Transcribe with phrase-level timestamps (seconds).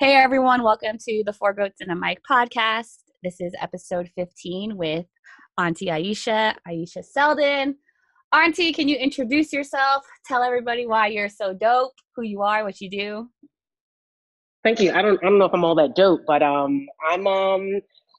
[0.00, 3.00] Hey everyone, welcome to the Four Goats and a Mic podcast.
[3.22, 5.04] This is episode 15 with
[5.58, 7.76] Auntie Ayesha, Ayesha Selden.
[8.32, 10.02] Auntie, can you introduce yourself?
[10.24, 13.28] Tell everybody why you're so dope, who you are, what you do.
[14.64, 14.90] Thank you.
[14.90, 17.68] I don't I don't know if I'm all that dope, but um I'm um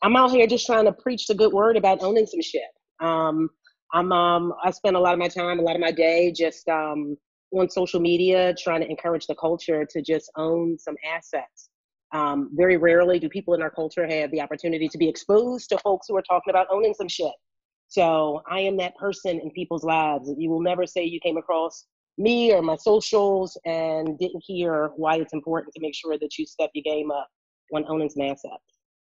[0.03, 2.61] I'm out here just trying to preach the good word about owning some shit.
[2.99, 3.49] Um
[3.91, 6.69] I'm um I spend a lot of my time, a lot of my day just
[6.69, 7.17] um
[7.53, 11.69] on social media trying to encourage the culture to just own some assets.
[12.13, 15.77] Um, very rarely do people in our culture have the opportunity to be exposed to
[15.79, 17.31] folks who are talking about owning some shit.
[17.87, 20.29] So I am that person in people's lives.
[20.37, 21.85] You will never say you came across
[22.17, 26.45] me or my socials and didn't hear why it's important to make sure that you
[26.45, 27.27] step your game up
[27.69, 28.63] when owning some assets.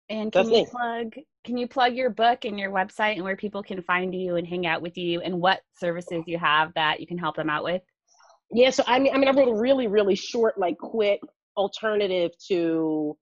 [0.10, 0.68] And can That's you me.
[0.70, 4.36] plug can you plug your book and your website and where people can find you
[4.36, 7.50] and hang out with you and what services you have that you can help them
[7.50, 7.82] out with?
[8.52, 11.22] Yeah, so I mean I mean I wrote a really, really short, like quick
[11.58, 13.18] alternative to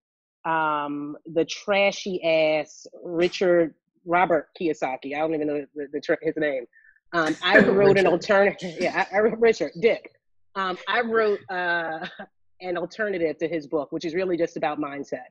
[0.45, 3.73] um the trashy ass Richard
[4.05, 5.15] Robert Kiyosaki.
[5.15, 6.65] I don't even know the, the, his name.
[7.13, 8.75] Um, I wrote an alternative.
[8.79, 10.11] Yeah, I, I wrote Richard Dick.
[10.55, 12.05] Um, I wrote uh,
[12.61, 15.27] an alternative to his book, which is really just about mindset.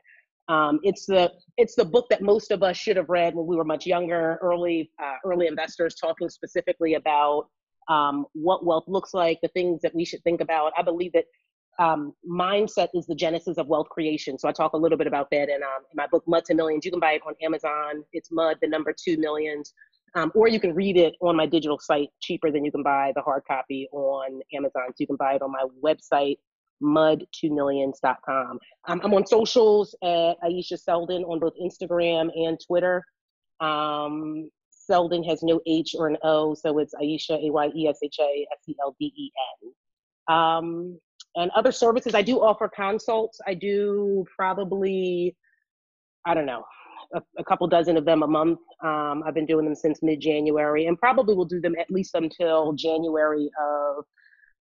[0.48, 3.56] Um, it's the it's the book that most of us should have read when we
[3.56, 7.48] were much younger, early uh, early investors, talking specifically about
[7.88, 10.72] um, what wealth looks like, the things that we should think about.
[10.78, 11.24] I believe that
[11.78, 14.38] um, mindset is the genesis of wealth creation.
[14.38, 16.54] So I talk a little bit about that in, um, in, my book, Mud to
[16.54, 16.84] Millions.
[16.84, 18.04] You can buy it on Amazon.
[18.12, 19.72] It's Mud, the number two millions.
[20.14, 23.12] Um, or you can read it on my digital site cheaper than you can buy
[23.14, 24.88] the hard copy on Amazon.
[24.88, 26.38] So you can buy it on my website,
[26.82, 28.58] mud2millions.com.
[28.88, 33.04] Um, I'm on socials at Ayesha Selden on both Instagram and Twitter.
[33.60, 37.98] Um, Selden has no H or an O, so it's Ayesha, A Y E S
[38.02, 39.30] H A S E L D E
[39.62, 40.34] N.
[40.34, 40.98] Um,
[41.36, 43.40] and other services, I do offer consults.
[43.46, 45.36] I do probably,
[46.26, 46.64] I don't know,
[47.14, 48.58] a, a couple dozen of them a month.
[48.82, 52.14] Um, I've been doing them since mid January and probably will do them at least
[52.14, 54.04] until January of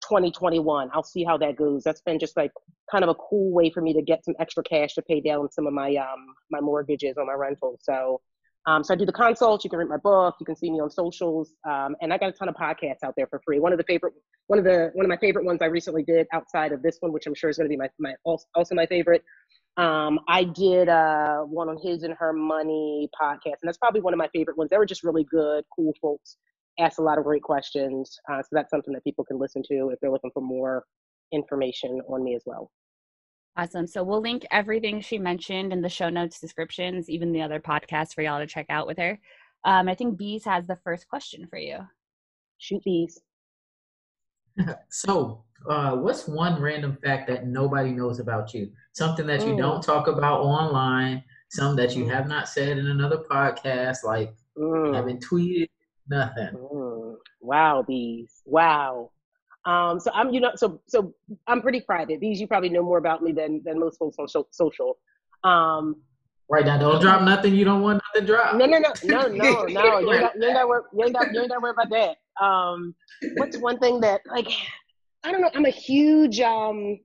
[0.04, 0.90] 2021.
[0.94, 1.84] I'll see how that goes.
[1.84, 2.52] That's been just like
[2.92, 5.52] kind of a cool way for me to get some extra cash to pay down
[5.52, 7.80] some of my um my mortgages on my rentals.
[7.84, 8.22] So
[8.68, 9.64] um, so I do the consults.
[9.64, 10.36] You can read my book.
[10.42, 13.14] You can see me on socials, um, and I got a ton of podcasts out
[13.16, 13.60] there for free.
[13.60, 14.14] One of the favorite,
[14.48, 17.14] one of the one of my favorite ones I recently did outside of this one,
[17.14, 19.24] which I'm sure is going to be my my also my favorite.
[19.78, 24.14] Um, I did uh, one on his and her money podcast, and that's probably one
[24.14, 24.70] of my favorite ones.
[24.70, 26.36] They were just really good, cool folks.
[26.78, 29.92] Asked a lot of great questions, uh, so that's something that people can listen to
[29.94, 30.84] if they're looking for more
[31.32, 32.70] information on me as well.
[33.58, 33.88] Awesome.
[33.88, 38.14] So we'll link everything she mentioned in the show notes descriptions, even the other podcasts
[38.14, 39.20] for y'all to check out with her.
[39.64, 41.80] Um, I think Bees has the first question for you.
[42.60, 43.20] Shoot Bees.
[44.92, 48.72] so, uh, what's one random fact that nobody knows about you?
[48.94, 52.14] Something that you don't talk about online, some that you mm.
[52.14, 54.94] have not said in another podcast, like mm.
[54.94, 55.70] haven't tweeted,
[56.08, 56.54] nothing.
[56.54, 57.16] Mm.
[57.42, 58.44] Wow, Bees.
[58.46, 59.10] Wow.
[59.68, 61.14] Um, so I'm, you know, so so
[61.46, 62.22] I'm pretty private.
[62.22, 64.98] These you probably know more about me than than most folks on social.
[65.44, 65.98] Um,
[66.50, 68.56] right now, don't drop nothing you don't want nothing drop.
[68.56, 70.00] No, no, no, no, no, no.
[70.00, 70.82] You ain't got, you ain't got to worry.
[70.94, 72.44] You ain't got, you ain't got worry about that.
[72.44, 72.96] Um,
[73.36, 74.48] what's one thing that like
[75.26, 75.52] I don't know.
[75.54, 76.98] I'm a huge um,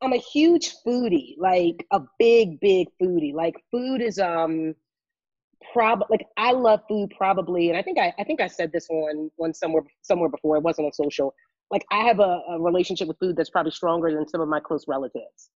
[0.00, 3.34] I'm a huge foodie, like a big, big foodie.
[3.34, 4.74] Like food is um
[5.72, 8.86] prob like I love food probably, and I think I I think I said this
[8.88, 10.56] one one somewhere somewhere before.
[10.56, 11.34] It wasn't on social
[11.70, 14.60] like I have a, a relationship with food that's probably stronger than some of my
[14.60, 15.50] close relatives.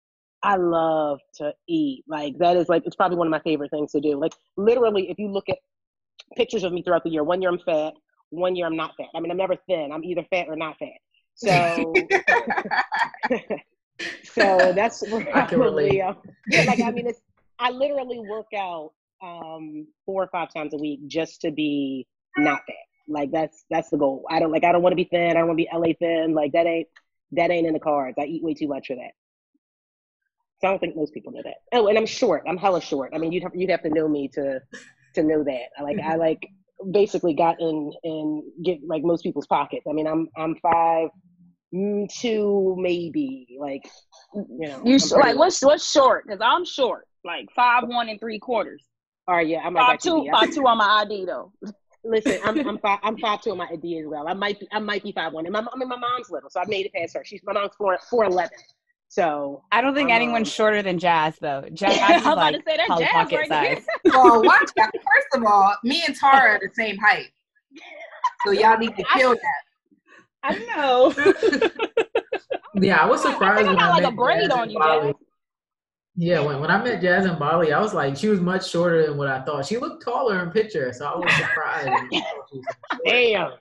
[0.42, 2.04] I love to eat.
[2.06, 4.18] Like that is like it's probably one of my favorite things to do.
[4.18, 5.58] Like literally, if you look at
[6.36, 7.94] pictures of me throughout the year, one year I'm fat,
[8.30, 9.08] one year I'm not fat.
[9.14, 9.90] I mean, I'm never thin.
[9.92, 10.88] I'm either fat or not fat.
[11.34, 11.94] So,
[14.24, 16.14] so that's probably uh,
[16.48, 16.62] yeah.
[16.62, 17.20] Like I mean, it's
[17.58, 18.92] I literally work out
[19.22, 22.87] um four or five times a week just to be not fat.
[23.08, 24.24] Like that's that's the goal.
[24.30, 25.30] I don't like I don't want to be thin.
[25.30, 26.34] I don't want to be LA thin.
[26.34, 26.88] Like that ain't
[27.32, 28.16] that ain't in the cards.
[28.18, 29.12] I eat way too much for that.
[30.60, 31.56] So I don't think most people know that.
[31.72, 32.44] Oh, and I'm short.
[32.48, 33.12] I'm hella short.
[33.14, 34.60] I mean, you'd have, you'd have to know me to
[35.14, 35.68] to know that.
[35.78, 36.48] I like I like
[36.90, 39.86] basically got in in get like most people's pockets.
[39.88, 41.10] I mean, I'm I'm five
[41.72, 43.88] mm, two maybe like
[44.34, 44.82] you know.
[44.84, 46.24] You like what's what's short?
[46.26, 48.84] Because I'm short, like five one and three quarters.
[49.28, 51.52] All right, yeah, I'm like two, two on my ID though.
[52.04, 54.28] Listen, I'm I'm five I'm five two on my ID as well.
[54.28, 55.46] I might be I might be five one.
[55.46, 57.24] And my I mean my mom's little, so I made it past her.
[57.24, 58.58] She's my mom's four four eleven.
[59.10, 61.64] So I don't think anyone's um, shorter than Jazz though.
[61.72, 63.86] Jazz yeah, is I'm like about to say that Jazz pocket right size.
[64.12, 64.90] oh, watch out.
[64.92, 67.30] First of all, me and Tara are the same height.
[68.44, 69.62] So y'all need to kill that.
[70.42, 71.12] I know.
[72.74, 73.66] yeah, I was surprised.
[73.66, 75.14] I think I got like a braid on you, Jazz.
[76.20, 79.06] Yeah, when, when I met Jazz in Bali, I was like, she was much shorter
[79.06, 79.64] than what I thought.
[79.64, 81.88] She looked taller in picture, so I was surprised.
[83.06, 83.52] Damn.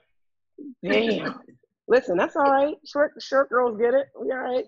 [0.82, 1.40] Damn.
[1.86, 2.74] Listen, that's all right.
[2.84, 4.08] Short short girls get it.
[4.20, 4.64] We all right.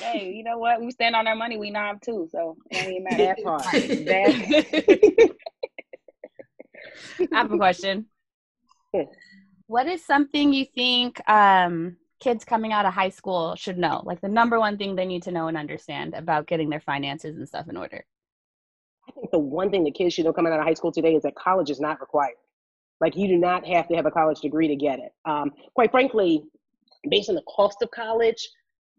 [0.00, 0.80] Hey, you know what?
[0.80, 1.58] We stand on our money.
[1.58, 2.26] We knob too.
[2.32, 3.34] So it don't even matter.
[3.36, 3.62] That part.
[7.20, 8.06] That I have a question.
[9.66, 14.02] What is something you think um, kids coming out of high school should know?
[14.04, 17.36] Like the number one thing they need to know and understand about getting their finances
[17.36, 18.04] and stuff in order.
[19.08, 21.14] I think the one thing that kids should know coming out of high school today
[21.14, 22.34] is that college is not required.
[23.00, 25.12] Like you do not have to have a college degree to get it.
[25.24, 26.44] Um, quite frankly,
[27.08, 28.48] based on the cost of college,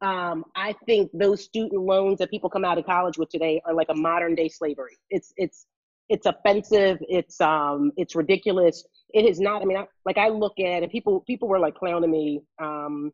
[0.01, 3.73] um, I think those student loans that people come out of college with today are
[3.73, 4.97] like a modern day slavery.
[5.09, 5.65] It's it's
[6.09, 6.97] it's offensive.
[7.01, 8.85] It's um it's ridiculous.
[9.13, 9.61] It is not.
[9.61, 13.11] I mean, I, like I look at and People people were like clowning me um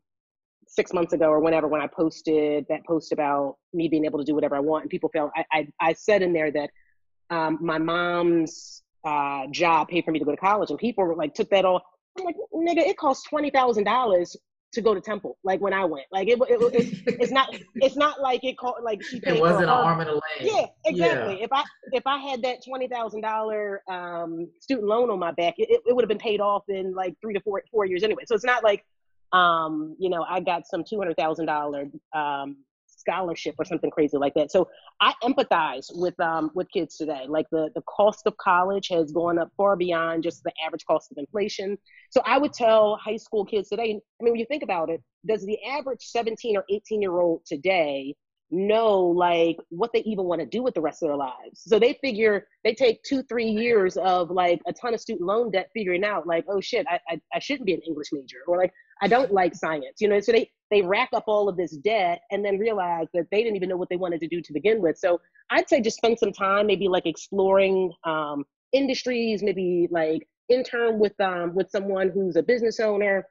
[0.66, 4.24] six months ago or whenever when I posted that post about me being able to
[4.24, 6.70] do whatever I want, and people felt I I, I said in there that
[7.30, 11.14] um, my mom's uh, job paid for me to go to college, and people were
[11.14, 11.82] like took that off.
[12.18, 14.36] I'm like, nigga, it costs twenty thousand dollars
[14.74, 15.38] to go to Temple.
[15.42, 18.76] Like when I went, like it, it, it's, it's not it's not like it called
[18.82, 20.22] like she paid It wasn't an arm and a leg.
[20.40, 21.42] Yeah, exactly.
[21.42, 25.54] If I if I had that twenty thousand dollar um student loan on my back,
[25.58, 28.24] it, it would have been paid off in like three to four four years anyway.
[28.26, 28.84] So it's not like
[29.32, 32.56] um you know I got some two hundred thousand dollar um
[33.04, 34.50] scholarship or something crazy like that.
[34.50, 34.68] So
[35.00, 37.24] I empathize with um with kids today.
[37.28, 41.10] Like the the cost of college has gone up far beyond just the average cost
[41.12, 41.78] of inflation.
[42.10, 44.00] So I would tell high school kids today.
[44.20, 47.44] I mean, when you think about it, does the average seventeen or eighteen year old
[47.44, 48.14] today
[48.54, 51.62] know like what they even want to do with the rest of their lives.
[51.66, 55.50] So they figure they take two, three years of like a ton of student loan
[55.50, 58.58] debt figuring out like, oh shit, I, I, I shouldn't be an English major or
[58.58, 58.72] like
[59.02, 60.20] I don't like science, you know.
[60.20, 63.56] So they they rack up all of this debt and then realize that they didn't
[63.56, 64.96] even know what they wanted to do to begin with.
[64.98, 70.98] So I'd say just spend some time maybe like exploring um, industries, maybe like intern
[70.98, 73.26] with um with someone who's a business owner,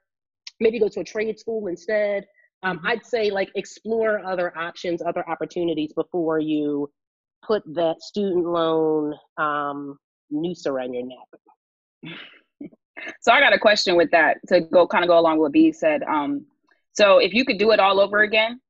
[0.59, 2.25] maybe go to a trade school instead
[2.63, 6.89] um, I'd say like explore other options, other opportunities before you
[7.45, 9.97] put that student loan um,
[10.31, 12.15] noose around your neck.
[13.21, 15.51] So I got a question with that to go kind of go along with what
[15.51, 16.03] B said.
[16.03, 16.45] Um,
[16.93, 18.61] so if you could do it all over again,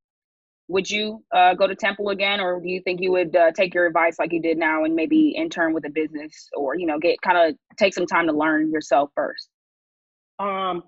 [0.70, 3.74] would you uh, go to Temple again, or do you think you would uh, take
[3.74, 6.98] your advice like you did now and maybe intern with a business, or you know,
[6.98, 9.50] get kind of take some time to learn yourself first?
[10.40, 10.84] Um,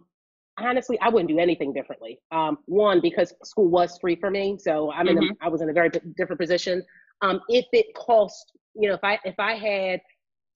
[0.57, 2.19] honestly, I wouldn't do anything differently.
[2.31, 5.17] Um, one, because school was free for me, so I'm in.
[5.17, 6.83] A, I was in a very different position.
[7.21, 10.01] Um, if it cost, you know, if I if I had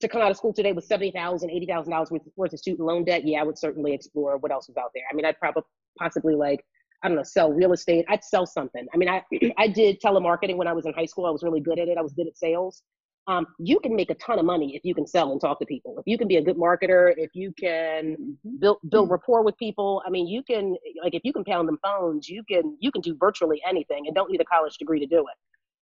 [0.00, 2.86] to come out of school today with seventy thousand, eighty thousand dollars worth of student
[2.86, 5.04] loan debt, yeah, I would certainly explore what else was out there.
[5.10, 5.62] I mean, I'd probably
[5.98, 6.64] possibly like
[7.02, 8.04] I don't know, sell real estate.
[8.08, 8.86] I'd sell something.
[8.92, 9.22] I mean, I
[9.58, 11.26] I did telemarketing when I was in high school.
[11.26, 11.98] I was really good at it.
[11.98, 12.82] I was good at sales.
[13.26, 15.66] Um, you can make a ton of money if you can sell and talk to
[15.66, 15.96] people.
[15.98, 20.02] If you can be a good marketer, if you can build build rapport with people.
[20.06, 23.02] I mean, you can like if you can pound them phones, you can you can
[23.02, 25.36] do virtually anything and don't need a college degree to do it.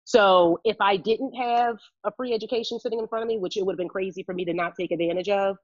[0.05, 3.67] So if I didn't have a free education sitting in front of me, which it
[3.67, 5.57] would have been crazy for me to not take advantage of,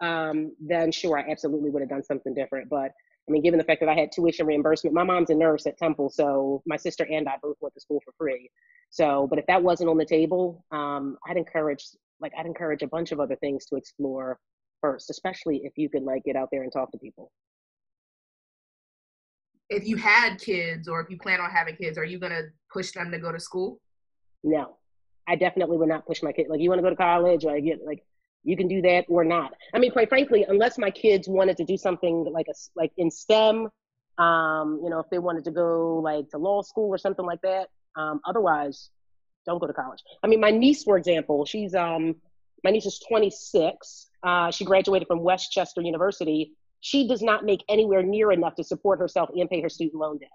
[0.00, 2.68] um, then sure, I absolutely would have done something different.
[2.68, 2.90] But
[3.28, 5.78] I mean, given the fact that I had tuition reimbursement, my mom's a nurse at
[5.78, 8.50] Temple, so my sister and I both went to school for free.
[8.90, 11.86] So, but if that wasn't on the table, um, I'd encourage,
[12.20, 14.38] like, I'd encourage a bunch of other things to explore
[14.80, 17.32] first, especially if you could like get out there and talk to people.
[19.70, 22.92] If you had kids, or if you plan on having kids, are you gonna push
[22.92, 23.80] them to go to school?
[24.42, 24.76] No,
[25.26, 26.48] I definitely would not push my kid.
[26.50, 28.04] Like, you want to go to college, like, get like
[28.44, 29.54] you can do that or not.
[29.72, 33.10] I mean, quite frankly, unless my kids wanted to do something like a like in
[33.10, 33.68] STEM,
[34.18, 37.40] um, you know, if they wanted to go like to law school or something like
[37.42, 37.68] that.
[37.96, 38.90] Um, otherwise,
[39.46, 40.02] don't go to college.
[40.22, 42.16] I mean, my niece, for example, she's um,
[42.62, 44.10] my niece is 26.
[44.22, 46.52] Uh, she graduated from West Chester University.
[46.80, 50.18] She does not make anywhere near enough to support herself and pay her student loan
[50.18, 50.28] debt.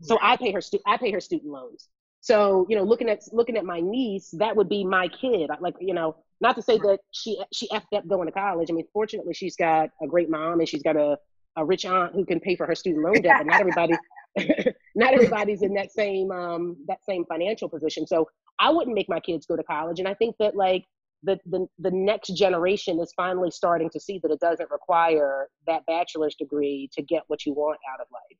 [0.00, 1.88] So I pay her stu- I pay her student loans.
[2.20, 5.50] So you know, looking at looking at my niece, that would be my kid.
[5.60, 8.68] Like you know, not to say that she she effed up going to college.
[8.70, 11.18] I mean, fortunately, she's got a great mom and she's got a
[11.56, 13.38] a rich aunt who can pay for her student loan debt.
[13.38, 13.94] But not everybody,
[14.94, 18.06] not everybody's in that same um that same financial position.
[18.06, 18.28] So
[18.60, 19.98] I wouldn't make my kids go to college.
[19.98, 20.84] And I think that like
[21.24, 25.84] the the the next generation is finally starting to see that it doesn't require that
[25.86, 28.38] bachelor's degree to get what you want out of life.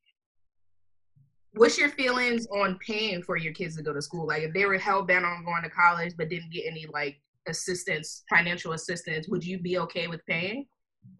[1.54, 4.26] What's your feelings on paying for your kids to go to school?
[4.26, 7.20] Like, if they were hell bent on going to college but didn't get any like
[7.48, 10.66] assistance, financial assistance, would you be okay with paying?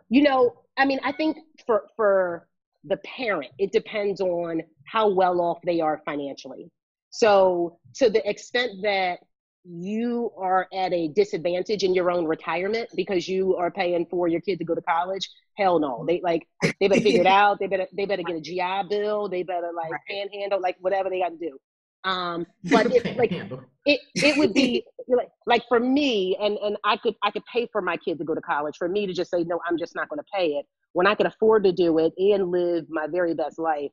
[0.09, 2.49] You know, I mean, I think for for
[2.85, 6.71] the parent, it depends on how well off they are financially.
[7.11, 9.19] So to the extent that
[9.65, 14.41] you are at a disadvantage in your own retirement because you are paying for your
[14.41, 16.47] kid to go to college hell no they like
[16.81, 19.71] they better figure it out they better they better get a gi bill they better
[19.77, 20.01] like right.
[20.09, 21.59] panhandle like whatever they got to do
[22.05, 26.97] um but it like it it would be like like for me and and i
[26.97, 28.77] could i could pay for my kid to go to college.
[28.77, 30.67] For me to just say no i'm just not going to pay it.
[30.93, 33.91] When i could afford to do it and live my very best life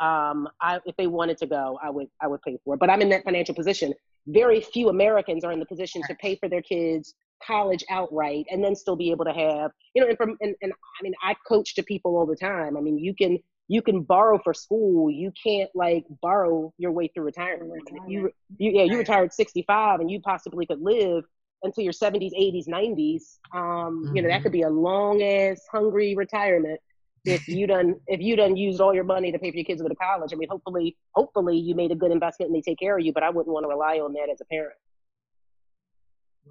[0.00, 2.80] um i if they wanted to go i would i would pay for it.
[2.80, 3.94] But i'm in that financial position.
[4.26, 7.14] Very few Americans are in the position to pay for their kids
[7.46, 10.72] college outright and then still be able to have you know and from and, and
[10.72, 12.76] i mean i coach to people all the time.
[12.76, 17.08] I mean you can you can borrow for school you can't like borrow your way
[17.08, 18.10] through retirement, retirement.
[18.10, 21.24] you, you yeah you retired 65 and you possibly could live
[21.62, 23.22] until your 70s 80s 90s
[23.52, 24.16] um mm-hmm.
[24.16, 24.42] you know that mm-hmm.
[24.44, 26.80] could be a long ass hungry retirement
[27.24, 29.80] if you done if you done used all your money to pay for your kids
[29.80, 30.32] to go to college.
[30.32, 33.12] I mean, hopefully, hopefully you made a good investment and they take care of you.
[33.12, 34.74] But I wouldn't want to rely on that as a parent.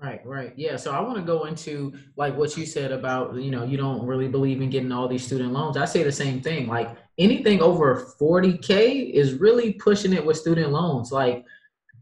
[0.02, 0.54] Right, right.
[0.56, 0.76] Yeah.
[0.76, 4.06] So I want to go into like what you said about, you know, you don't
[4.06, 5.76] really believe in getting all these student loans.
[5.76, 6.68] I say the same thing.
[6.68, 11.12] Like anything over 40K is really pushing it with student loans.
[11.12, 11.46] Like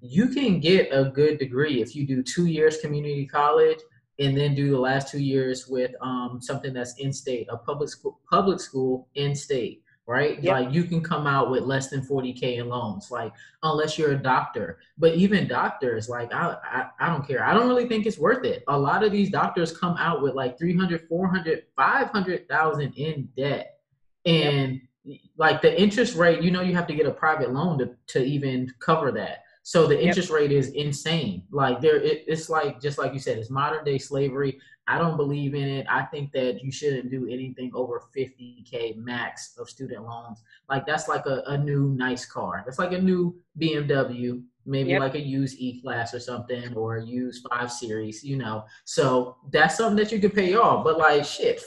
[0.02, 3.80] you can get a good degree if you do two years community college
[4.20, 7.90] and then do the last two years with um, something that's in state, a public
[7.90, 10.42] school, public school in state, right?
[10.42, 10.54] Yep.
[10.54, 13.34] Like you can come out with less than 40k in loans, like
[13.64, 14.80] unless you're a doctor.
[14.98, 17.44] But even doctors, like I, I, I don't care.
[17.44, 18.64] I don't really think it's worth it.
[18.68, 23.80] A lot of these doctors come out with like 300, 400, 500,000 in debt,
[24.26, 25.20] and yep.
[25.38, 28.24] like the interest rate, you know, you have to get a private loan to to
[28.24, 29.45] even cover that.
[29.66, 30.38] So the interest yep.
[30.38, 31.42] rate is insane.
[31.50, 34.60] Like there, it, it's like just like you said, it's modern day slavery.
[34.88, 35.88] I don't believe in it.
[35.90, 40.44] I think that you shouldn't do anything over 50k max of student loans.
[40.70, 42.62] Like that's like a, a new nice car.
[42.64, 45.00] That's like a new BMW, maybe yep.
[45.00, 48.24] like a used E class or something, or a used five series.
[48.24, 50.84] You know, so that's something that you can pay off.
[50.84, 51.64] But like shit,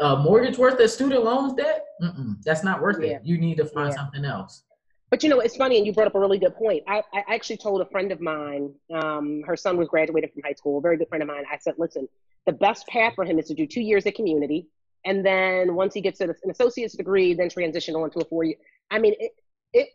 [0.00, 1.84] uh, mortgage worth of student loans debt?
[2.02, 3.18] Mm-mm, that's not worth yeah.
[3.18, 3.20] it.
[3.24, 3.96] You need to find yeah.
[3.98, 4.64] something else.
[5.10, 6.82] But you know, it's funny, and you brought up a really good point.
[6.88, 10.54] I, I actually told a friend of mine, um, her son was graduated from high
[10.54, 11.44] school, a very good friend of mine.
[11.50, 12.08] I said, listen,
[12.44, 14.66] the best path for him is to do two years at community,
[15.04, 18.56] and then once he gets an associate's degree, then transition on to a four year.
[18.90, 19.32] I mean, it,
[19.72, 19.88] it,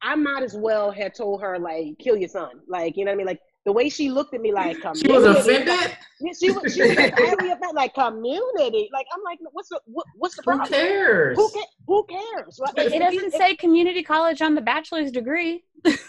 [0.00, 3.16] I might as well have told her like, kill your son, like you know what
[3.16, 5.68] I mean, like the way she looked at me like she was offended.
[5.68, 5.98] Like,
[6.40, 8.88] she was she was very offended, like community.
[8.92, 10.68] Like I'm like, what's the what, what's the problem?
[10.68, 11.36] Who cares?
[11.36, 12.60] Who, ca- who cares?
[12.62, 12.92] Right?
[12.92, 15.64] It, doesn't say community college on the bachelor's degree.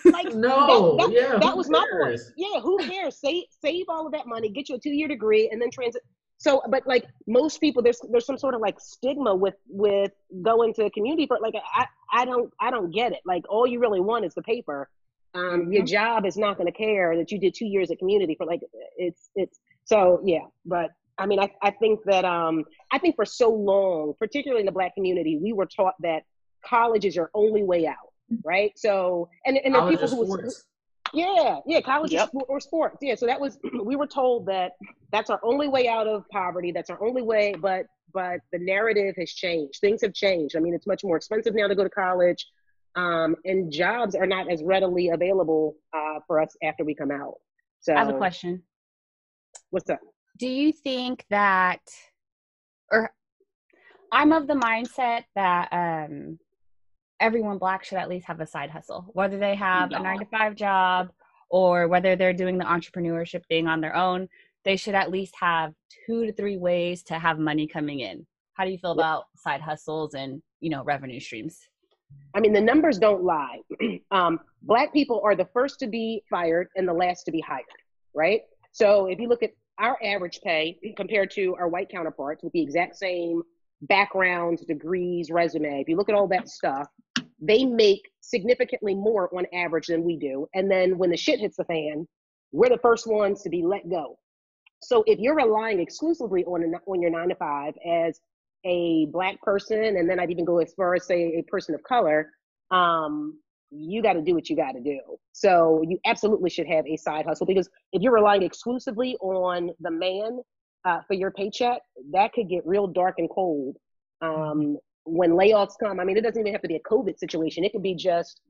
[0.06, 1.70] Like no, that, that, yeah, that was cares?
[1.70, 2.22] my point.
[2.38, 3.20] Yeah, who cares?
[3.20, 6.04] Save save all of that money, get you a two year degree, and then transit.
[6.38, 10.12] So, but like most people, there's there's some sort of like stigma with with
[10.44, 13.20] going to community for like I I don't I don't get it.
[13.26, 14.90] Like all you really want is the paper
[15.38, 15.86] um, your mm-hmm.
[15.86, 18.62] job is not going to care that you did two years at community for like
[18.98, 23.26] it's it's so yeah but i mean i, I think that um i think for
[23.26, 26.24] so long particularly in the black community we were taught that
[26.66, 27.96] college is your only way out
[28.44, 30.66] right so and and the people who was,
[31.14, 32.30] yeah yeah college yep.
[32.34, 34.74] or sports yeah so that was we were told that
[35.12, 39.16] that's our only way out of poverty that's our only way but but the narrative
[39.18, 41.90] has changed things have changed i mean it's much more expensive now to go to
[41.90, 42.46] college
[42.98, 47.36] um, and jobs are not as readily available uh, for us after we come out.
[47.80, 48.64] So I have a question.
[49.70, 50.00] What's up?
[50.40, 51.80] Do you think that,
[52.92, 53.12] or
[54.12, 56.40] I'm of the mindset that um,
[57.20, 60.00] everyone black should at least have a side hustle, whether they have yeah.
[60.00, 61.10] a nine to five job
[61.50, 64.28] or whether they're doing the entrepreneurship thing on their own.
[64.66, 65.74] They should at least have
[66.06, 68.26] two to three ways to have money coming in.
[68.54, 71.60] How do you feel about side hustles and you know revenue streams?
[72.36, 73.60] I mean, the numbers don't lie.
[74.12, 77.66] um, black people are the first to be fired and the last to be hired,
[78.14, 78.42] right?
[78.72, 82.62] So if you look at our average pay compared to our white counterparts with the
[82.62, 83.42] exact same
[83.82, 86.88] backgrounds, degrees, resume, if you look at all that stuff,
[87.40, 90.48] they make significantly more on average than we do.
[90.54, 92.08] And then when the shit hits the fan,
[92.52, 94.18] we're the first ones to be let go.
[94.82, 98.20] So if you're relying exclusively on, on your nine to five as
[98.68, 101.82] a black person, and then I'd even go as far as say a person of
[101.84, 102.32] color,
[102.70, 103.40] um,
[103.72, 105.00] you got to do what you got to do.
[105.32, 109.92] So you absolutely should have a side hustle because if you're relying exclusively on the
[109.92, 110.40] man
[110.86, 111.82] uh, for your paycheck,
[112.12, 113.78] that could get real dark and cold.
[114.22, 117.64] Um, when layoffs come, I mean, it doesn't even have to be a COVID situation.
[117.64, 118.42] It could be just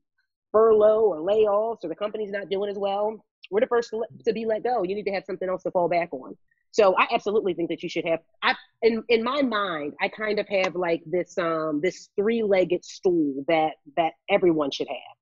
[0.52, 3.24] furlough or layoffs or the company's not doing as well.
[3.52, 3.94] We're the first
[4.26, 4.84] to be let go.
[4.84, 6.36] You need to have something else to fall back on.
[6.72, 8.20] So I absolutely think that you should have.
[8.44, 12.86] I in in my mind, I kind of have like this um this three legged
[12.86, 15.18] stool that that everyone should have.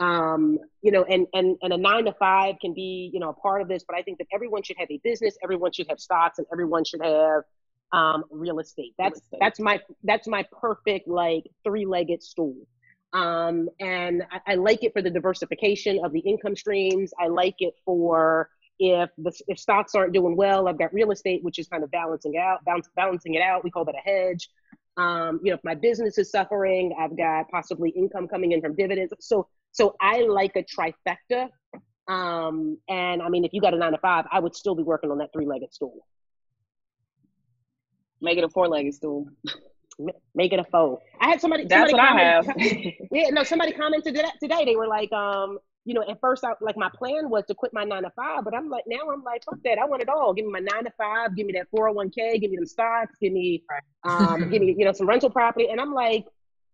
[0.00, 3.34] Um, you know, and and and a nine to five can be you know a
[3.34, 5.98] part of this, but I think that everyone should have a business, everyone should have
[6.00, 7.42] stocks, and everyone should have
[7.92, 8.94] um, real estate.
[8.98, 9.38] That's real estate.
[9.40, 12.56] that's my that's my perfect like three legged stool.
[13.12, 17.10] Um, and I, I, like it for the diversification of the income streams.
[17.18, 21.42] I like it for if the if stocks aren't doing well, I've got real estate,
[21.42, 23.64] which is kind of balancing out, balance, balancing it out.
[23.64, 24.48] We call that a hedge.
[24.96, 28.74] Um, you know, if my business is suffering, I've got possibly income coming in from
[28.74, 29.12] dividends.
[29.20, 31.48] So so I like a trifecta.
[32.08, 34.82] Um, and I mean, if you got a nine to five, I would still be
[34.82, 36.06] working on that three legged stool.
[38.20, 39.28] Make it a four legged stool.
[40.34, 41.00] Make it a foe.
[41.20, 41.64] I had somebody.
[41.64, 42.94] That's somebody what comment, I have.
[43.10, 44.64] yeah, no, somebody commented today.
[44.64, 45.58] They were like, um,
[45.88, 48.44] you know, at first, I, like my plan was to quit my nine to five,
[48.44, 49.78] but I'm like, now I'm like, fuck that.
[49.78, 50.34] I want it all.
[50.34, 51.34] Give me my nine to five.
[51.34, 52.38] Give me that 401k.
[52.42, 53.14] Give me them stocks.
[53.22, 53.64] Give me,
[54.04, 55.68] um, give me, you know, some rental property.
[55.70, 56.26] And I'm like,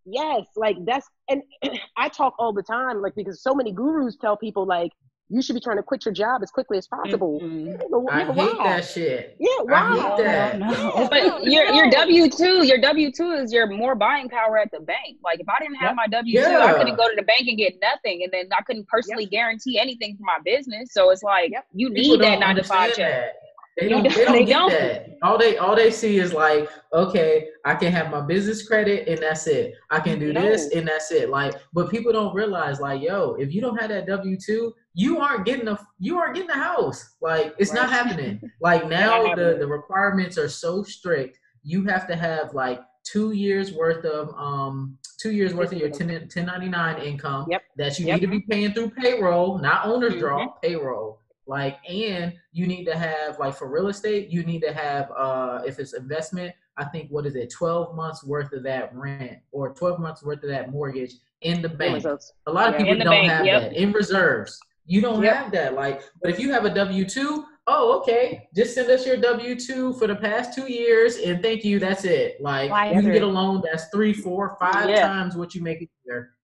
[0.03, 1.41] yes, like that's, and
[1.97, 4.91] I talk all the time, like, because so many gurus tell people, like,
[5.29, 7.39] you should be trying to quit your job as quickly as possible.
[7.41, 8.07] Mm-hmm.
[8.09, 9.35] I hate that shit.
[9.39, 9.91] Yeah, wow.
[9.91, 10.59] I hate that.
[10.59, 11.07] No, no.
[11.09, 14.79] But your your W two, your W two is your more buying power at the
[14.79, 15.17] bank.
[15.23, 15.95] Like if I didn't have yep.
[15.95, 16.65] my W two, yeah.
[16.65, 19.31] I couldn't go to the bank and get nothing, and then I couldn't personally yep.
[19.31, 20.89] guarantee anything for my business.
[20.91, 21.65] So it's like yep.
[21.73, 23.33] you need that nine to five check.
[23.77, 24.71] They don't, they don't they get don't.
[24.71, 25.17] that.
[25.21, 29.21] All they all they see is like, okay, I can have my business credit and
[29.21, 29.73] that's it.
[29.89, 30.41] I can do no.
[30.41, 31.29] this and that's it.
[31.29, 35.19] Like, but people don't realize, like, yo, if you don't have that W two, you
[35.19, 37.15] aren't getting a you aren't getting a house.
[37.21, 37.81] Like, it's right.
[37.81, 38.39] not happening.
[38.61, 41.37] Like now the, the requirements are so strict.
[41.63, 45.89] You have to have like two years worth of um two years worth of your
[45.89, 47.63] 10, 1099 income yep.
[47.77, 48.15] that you yep.
[48.15, 50.19] need to be paying through payroll, not owner's mm-hmm.
[50.19, 54.73] draw, payroll like and you need to have like for real estate you need to
[54.73, 58.93] have uh if it's investment i think what is it 12 months worth of that
[58.95, 62.03] rent or 12 months worth of that mortgage in the bank
[62.47, 62.77] a lot of yeah.
[62.79, 63.61] people don't bank, have yep.
[63.61, 65.35] that in reserves you don't yep.
[65.35, 69.17] have that like but if you have a w2 oh okay just send us your
[69.17, 73.11] w2 for the past two years and thank you that's it like Why you can
[73.11, 75.07] get a loan that's three four five yeah.
[75.07, 76.35] times what you make a year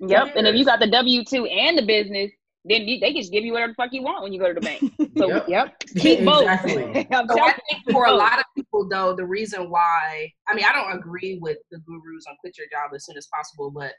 [0.00, 0.32] Yep.
[0.34, 2.30] And if you got the W two and the business,
[2.64, 4.54] then you, they just give you whatever the fuck you want when you go to
[4.54, 4.92] the bank.
[5.16, 5.82] So yep, yep.
[5.96, 6.42] keep both.
[6.42, 7.06] Exactly.
[7.12, 10.72] so I think for a lot of people though, the reason why I mean I
[10.72, 13.92] don't agree with the gurus on quit your job as soon as possible, but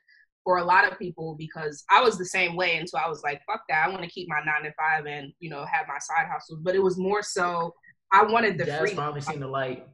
[0.43, 3.41] for a lot of people because I was the same way until I was like,
[3.45, 5.99] fuck that, I want to keep my nine to five and you know have my
[5.99, 6.59] side hustles.
[6.63, 7.73] But it was more so
[8.11, 8.97] I wanted the Jazz freedom.
[8.97, 9.87] finally seen the light.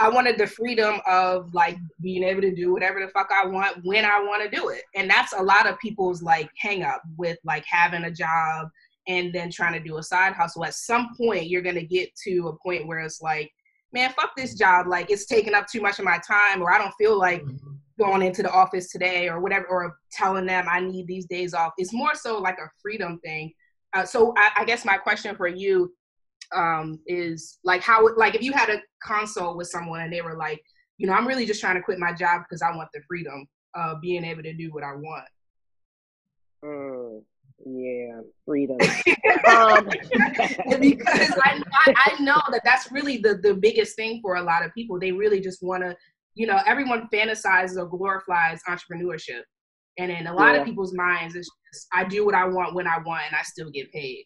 [0.00, 3.80] I wanted the freedom of like being able to do whatever the fuck I want
[3.84, 4.82] when I want to do it.
[4.94, 8.68] And that's a lot of people's like hang up with like having a job
[9.08, 10.64] and then trying to do a side hustle.
[10.64, 13.50] At some point you're gonna get to a point where it's like,
[13.92, 14.86] man, fuck this job.
[14.86, 17.72] Like it's taking up too much of my time or I don't feel like mm-hmm.
[17.98, 21.72] going into the office today or whatever or telling them I need these days off.
[21.76, 23.52] It's more so like a freedom thing.
[23.94, 25.92] Uh, so I, I guess my question for you
[26.54, 30.36] um, is like how like if you had a consult with someone and they were
[30.36, 30.62] like,
[30.96, 33.46] you know, I'm really just trying to quit my job because I want the freedom
[33.74, 35.28] of being able to do what I want.
[36.64, 37.22] Mm,
[37.64, 38.78] yeah, freedom.
[39.48, 39.86] um.
[40.80, 44.64] because I, I, I know that that's really the the biggest thing for a lot
[44.64, 44.98] of people.
[44.98, 45.96] They really just want to,
[46.34, 49.42] you know, everyone fantasizes or glorifies entrepreneurship,
[49.98, 50.60] and in a lot yeah.
[50.60, 53.42] of people's minds, it's just I do what I want when I want, and I
[53.42, 54.24] still get paid.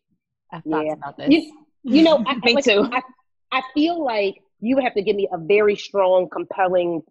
[0.53, 0.93] I thought yeah.
[0.93, 1.29] about this.
[1.31, 2.89] You, you know, I, me like, too.
[2.93, 3.03] I,
[3.51, 7.03] I feel like you would have to give me a very strong, compelling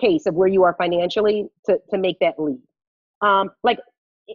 [0.00, 2.60] case of where you are financially to, to make that leap.
[3.20, 3.78] Um, like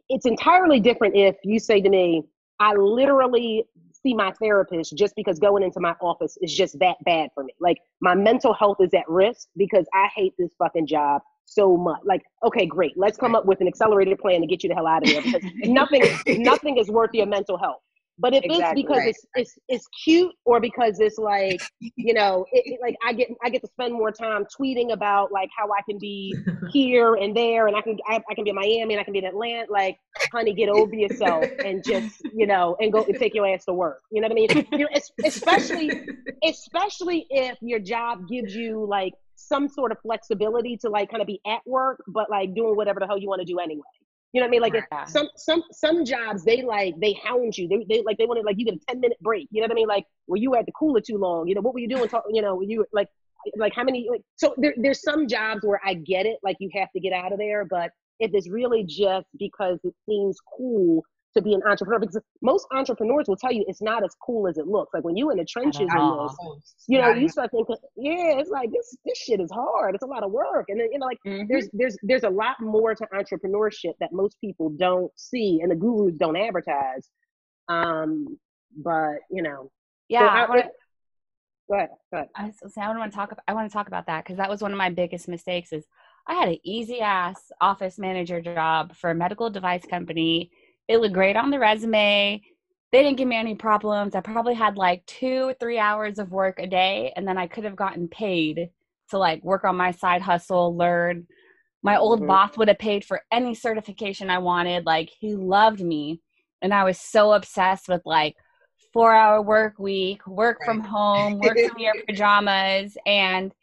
[0.10, 2.24] it's entirely different if you say to me,
[2.60, 3.66] I literally
[4.04, 7.54] see my therapist just because going into my office is just that bad for me.
[7.60, 12.02] Like my mental health is at risk because I hate this fucking job so much.
[12.04, 12.94] Like, okay, great.
[12.98, 15.22] Let's come up with an accelerated plan to get you the hell out of here
[15.22, 16.04] because nothing
[16.44, 17.82] nothing is worth your mental health.
[18.18, 19.10] But if exactly, it's because right.
[19.10, 23.28] it's, it's it's cute or because it's like you know it, it, like I get
[23.44, 26.34] I get to spend more time tweeting about like how I can be
[26.72, 29.12] here and there and I can I, I can be in Miami and I can
[29.12, 29.98] be in Atlanta like
[30.32, 33.74] honey get over yourself and just you know and go and take your ass to
[33.74, 34.02] work.
[34.12, 34.68] You know what I mean?
[34.72, 34.88] You know,
[35.26, 35.92] especially
[36.44, 41.28] especially if your job gives you like some sort of flexibility to like kind of
[41.28, 43.84] be at work but like doing whatever the hell you want to do anyway
[44.36, 44.90] you know what I mean?
[44.90, 47.70] Like some some some jobs they like they hound you.
[47.70, 49.48] They, they like they want to like you get a ten minute break.
[49.50, 49.88] You know what I mean?
[49.88, 51.48] Like well you were at the cooler too long.
[51.48, 52.10] You know what were you doing?
[52.10, 53.08] Talk, you know you like
[53.56, 56.70] like how many like so there, there's some jobs where I get it like you
[56.74, 61.06] have to get out of there, but if it's really just because it seems cool
[61.36, 64.58] to be an entrepreneur because most entrepreneurs will tell you it's not as cool as
[64.58, 64.94] it looks.
[64.94, 68.50] Like when you in the trenches in this, you know, you start thinking, yeah, it's
[68.50, 69.96] like this this shit is hard.
[69.96, 71.48] It's a lot of work, and then you know, like mm-hmm.
[71.48, 75.76] there's there's there's a lot more to entrepreneurship that most people don't see, and the
[75.76, 77.10] gurus don't advertise.
[77.68, 78.38] Um,
[78.76, 79.72] but you know,
[80.08, 80.20] yeah.
[80.20, 80.70] So I, wanna,
[81.70, 81.90] go ahead.
[82.12, 82.30] Go ahead.
[82.36, 83.38] I, so I want to talk.
[83.48, 85.74] I want to talk about that because that was one of my biggest mistakes.
[85.74, 85.86] Is
[86.28, 90.52] I had an easy ass office manager job for a medical device company
[90.88, 92.42] it looked great on the resume.
[92.92, 94.16] They didn't give me any problems.
[94.16, 97.64] I probably had like two, three hours of work a day, and then I could
[97.64, 98.70] have gotten paid
[99.10, 101.28] to like work on my side hustle, learn.
[101.84, 102.28] My old mm-hmm.
[102.28, 104.86] boss would have paid for any certification I wanted.
[104.86, 106.22] Like he loved me.
[106.62, 108.36] And I was so obsessed with like
[108.94, 110.66] four hour work week, work right.
[110.66, 112.98] from home, work in your pajamas.
[113.06, 113.54] And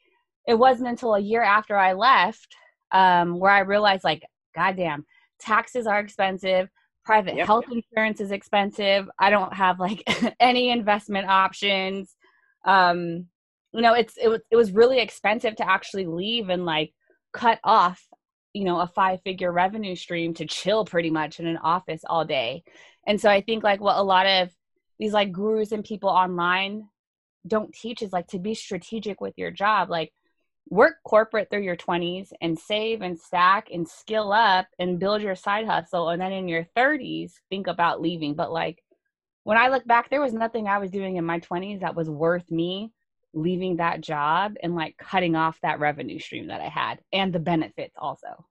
[0.46, 2.54] it wasn't until a year after I left
[2.92, 4.22] um, where I realized like,
[4.54, 5.06] goddamn,
[5.40, 6.68] taxes are expensive
[7.04, 7.46] private yep.
[7.46, 9.08] health insurance is expensive.
[9.18, 10.02] I don't have like
[10.40, 12.14] any investment options.
[12.64, 13.26] Um
[13.72, 16.92] you know it's it was it was really expensive to actually leave and like
[17.32, 18.02] cut off
[18.52, 22.24] you know a five figure revenue stream to chill pretty much in an office all
[22.24, 22.62] day.
[23.06, 24.50] And so i think like what a lot of
[24.98, 26.88] these like gurus and people online
[27.46, 29.90] don't teach is like to be strategic with your job.
[29.90, 30.12] Like
[30.72, 35.34] work corporate through your 20s and save and stack and skill up and build your
[35.34, 36.08] side hustle.
[36.08, 38.34] And then in your 30s think about leaving.
[38.34, 38.82] But like
[39.44, 42.08] when i look back there was nothing i was doing in my 20s that was
[42.08, 42.92] worth me
[43.34, 47.38] leaving that job and like cutting off that revenue stream that i had and the
[47.38, 48.46] benefits also.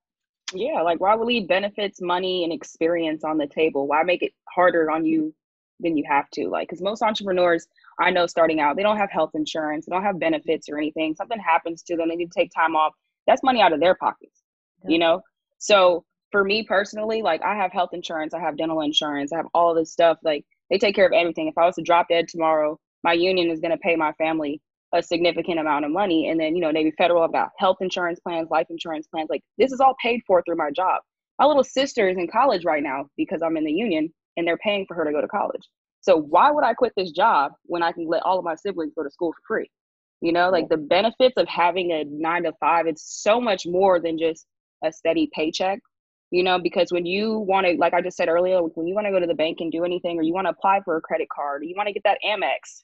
[0.54, 3.88] Yeah like why would leave benefits money and experience on the table?
[3.88, 5.34] Why make it harder on you
[5.82, 7.68] than you have to like because most entrepreneurs
[8.00, 11.14] I know starting out, they don't have health insurance, they don't have benefits or anything.
[11.16, 12.94] Something happens to them, they need to take time off.
[13.28, 14.42] That's money out of their pockets,
[14.84, 14.90] yeah.
[14.90, 15.22] you know?
[15.60, 19.48] So for me personally, like I have health insurance, I have dental insurance, I have
[19.54, 20.18] all this stuff.
[20.24, 21.48] Like they take care of everything.
[21.48, 24.62] If I was to drop dead tomorrow, my union is going to pay my family
[24.94, 26.30] a significant amount of money.
[26.30, 29.30] And then, you know, Navy Federal, I've got health insurance plans, life insurance plans.
[29.30, 31.02] Like this is all paid for through my job.
[31.40, 34.58] My little sister is in college right now because I'm in the union and they're
[34.58, 35.64] paying for her to go to college.
[36.02, 38.94] So why would I quit this job when I can let all of my siblings
[38.96, 39.70] go to school for free?
[40.22, 44.00] You know, like the benefits of having a nine to five, it's so much more
[44.00, 44.46] than just
[44.84, 45.80] a steady paycheck.
[46.32, 49.06] You know, because when you want to, like I just said earlier, when you want
[49.06, 51.02] to go to the bank and do anything, or you want to apply for a
[51.02, 52.84] credit card, or you want to get that Amex,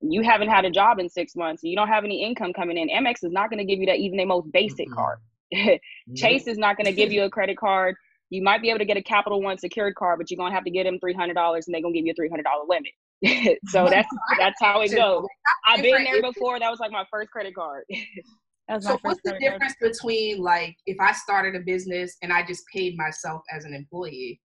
[0.00, 2.88] you haven't had a job in six months, you don't have any income coming in.
[2.88, 4.94] Amex is not going to give you that even the most basic mm-hmm.
[4.94, 5.18] card.
[6.16, 7.96] Chase is not going to give you a credit card
[8.30, 10.64] you might be able to get a Capital One secured card, but you're gonna have
[10.64, 12.64] to get them three hundred dollars, and they're gonna give you a three hundred dollar
[12.68, 13.58] limit.
[13.68, 14.08] so that's
[14.38, 15.26] that's how it goes.
[15.66, 16.58] I've been there before.
[16.58, 17.84] That was like my first credit card.
[18.80, 19.92] so what's the difference card.
[19.92, 24.40] between like if I started a business and I just paid myself as an employee?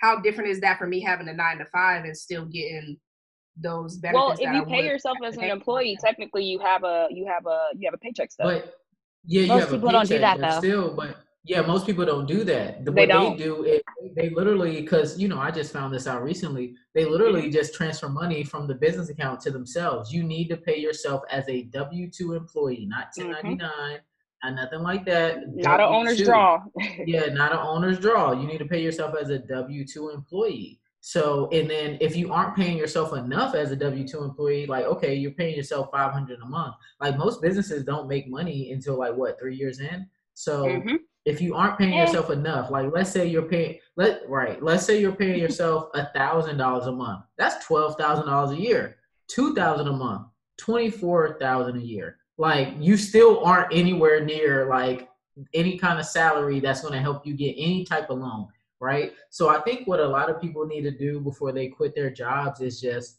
[0.00, 2.98] How different is that for me having a nine to five and still getting
[3.56, 4.22] those benefits?
[4.22, 7.46] Well, if you I pay yourself as an employee, technically you have a you have
[7.46, 8.46] a you have a paycheck stuff.
[8.46, 8.74] But
[9.24, 10.58] yeah, most people don't do that though.
[10.58, 12.86] Still, but yeah, most people don't do that.
[12.86, 13.36] The, they what don't.
[13.36, 13.82] they do is
[14.16, 16.74] they literally, because you know, I just found this out recently.
[16.94, 17.52] They literally mm-hmm.
[17.52, 20.10] just transfer money from the business account to themselves.
[20.10, 24.48] You need to pay yourself as a W two employee, not ten ninety nine, mm-hmm.
[24.48, 25.54] and nothing like that.
[25.54, 26.62] Not an owner's draw.
[27.06, 28.32] yeah, not an owner's draw.
[28.32, 30.80] You need to pay yourself as a W two employee.
[31.00, 34.86] So, and then if you aren't paying yourself enough as a W two employee, like
[34.86, 36.76] okay, you're paying yourself five hundred a month.
[37.02, 40.08] Like most businesses don't make money until like what three years in.
[40.32, 40.64] So.
[40.64, 44.84] Mm-hmm if you aren't paying yourself enough, like let's say you're paying let right, let's
[44.84, 47.24] say you're paying yourself a thousand dollars a month.
[47.38, 48.96] That's twelve thousand dollars a year.
[49.28, 50.26] Two thousand a month,
[50.58, 52.18] twenty four thousand a year.
[52.36, 55.08] Like you still aren't anywhere near like
[55.52, 58.48] any kind of salary that's going to help you get any type of loan,
[58.80, 59.12] right?
[59.30, 62.10] So I think what a lot of people need to do before they quit their
[62.10, 63.18] jobs is just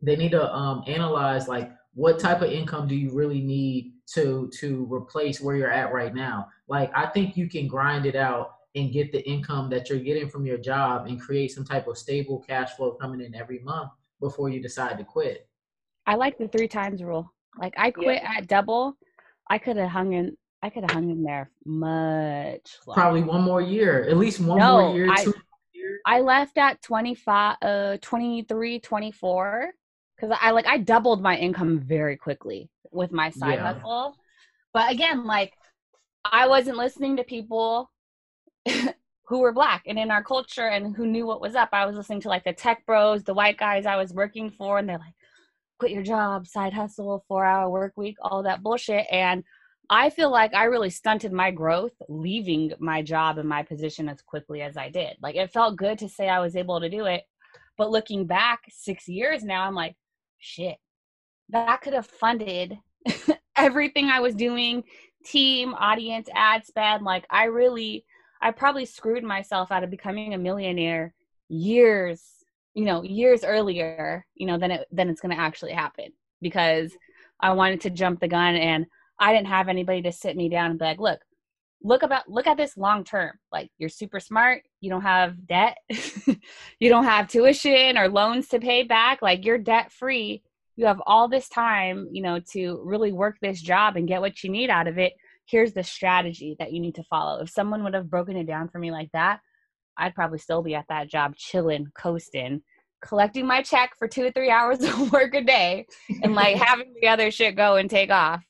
[0.00, 4.50] they need to um, analyze like what type of income do you really need to
[4.52, 8.54] to replace where you're at right now like i think you can grind it out
[8.74, 11.98] and get the income that you're getting from your job and create some type of
[11.98, 15.48] stable cash flow coming in every month before you decide to quit
[16.06, 18.34] i like the three times rule like i quit yeah.
[18.38, 18.96] at double
[19.50, 23.00] i could have hung in i could have hung in there much longer.
[23.00, 25.34] probably one more year at least one no, more year I, two
[26.04, 29.72] I left at 25 uh 23 24
[30.16, 33.74] because I like I doubled my income very quickly with my side yeah.
[33.74, 34.16] hustle.
[34.72, 35.52] But again, like
[36.24, 37.90] I wasn't listening to people
[39.26, 41.70] who were black and in our culture and who knew what was up.
[41.72, 44.78] I was listening to like the tech bros, the white guys I was working for,
[44.78, 45.14] and they're like,
[45.78, 49.06] quit your job, side hustle, four hour work week, all that bullshit.
[49.10, 49.42] And
[49.90, 54.22] I feel like I really stunted my growth leaving my job and my position as
[54.22, 55.16] quickly as I did.
[55.20, 57.24] Like it felt good to say I was able to do it,
[57.76, 59.96] but looking back 6 years now I'm like
[60.38, 60.76] shit.
[61.52, 62.78] That could have funded
[63.56, 64.84] everything I was doing,
[65.24, 68.04] team, audience, ad spend, like I really
[68.42, 71.14] I probably screwed myself out of becoming a millionaire
[71.48, 72.22] years,
[72.74, 76.92] you know, years earlier, you know, than it than it's going to actually happen because
[77.40, 78.86] I wanted to jump the gun and
[79.18, 81.20] I didn't have anybody to sit me down and be like, look,
[81.82, 83.32] look about look at this long term.
[83.52, 85.76] Like you're super smart, you don't have debt,
[86.80, 90.42] you don't have tuition or loans to pay back, like you're debt free.
[90.76, 94.42] You have all this time, you know, to really work this job and get what
[94.42, 95.12] you need out of it.
[95.46, 97.42] Here's the strategy that you need to follow.
[97.42, 99.40] If someone would have broken it down for me like that,
[99.96, 102.62] I'd probably still be at that job chilling, coasting,
[103.02, 105.86] collecting my check for two or three hours of work a day
[106.22, 108.42] and like having the other shit go and take off.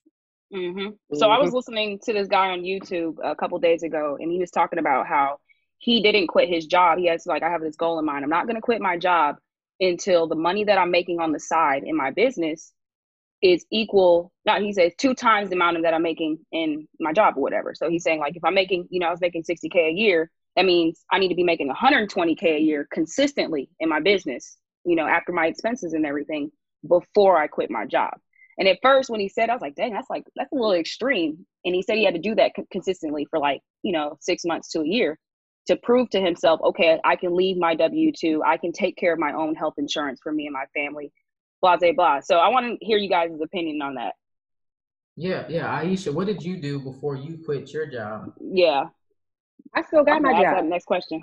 [0.55, 1.17] Mm-hmm.
[1.17, 1.57] So I was mm-hmm.
[1.57, 5.07] listening to this guy on YouTube a couple days ago, and he was talking about
[5.07, 5.39] how
[5.79, 6.99] he didn't quit his job.
[6.99, 8.23] He has like, I have this goal in mind.
[8.23, 9.37] I'm not going to quit my job
[9.83, 12.73] until the money that I'm making on the side in my business
[13.43, 14.33] is equal.
[14.47, 17.43] Not he says two times the amount of that I'm making in my job or
[17.43, 17.75] whatever.
[17.75, 20.31] So he's saying like, if I'm making, you know, I was making 60k a year,
[20.57, 24.57] that means I need to be making 120k a year consistently in my business.
[24.85, 26.51] You know, after my expenses and everything
[26.89, 28.15] before I quit my job.
[28.59, 30.73] And at first, when he said, I was like, dang, that's like, that's a little
[30.73, 31.47] extreme.
[31.65, 34.71] And he said he had to do that consistently for like, you know, six months
[34.71, 35.19] to a year
[35.67, 39.13] to prove to himself, okay, I can leave my W 2, I can take care
[39.13, 41.13] of my own health insurance for me and my family,
[41.61, 42.21] blah, blah, blah.
[42.21, 44.15] So I want to hear you guys' opinion on that.
[45.17, 45.73] Yeah, yeah.
[45.73, 48.33] Ayesha, what did you do before you quit your job?
[48.41, 48.85] Yeah.
[49.75, 50.65] I still got okay, my job.
[50.65, 51.23] Next question.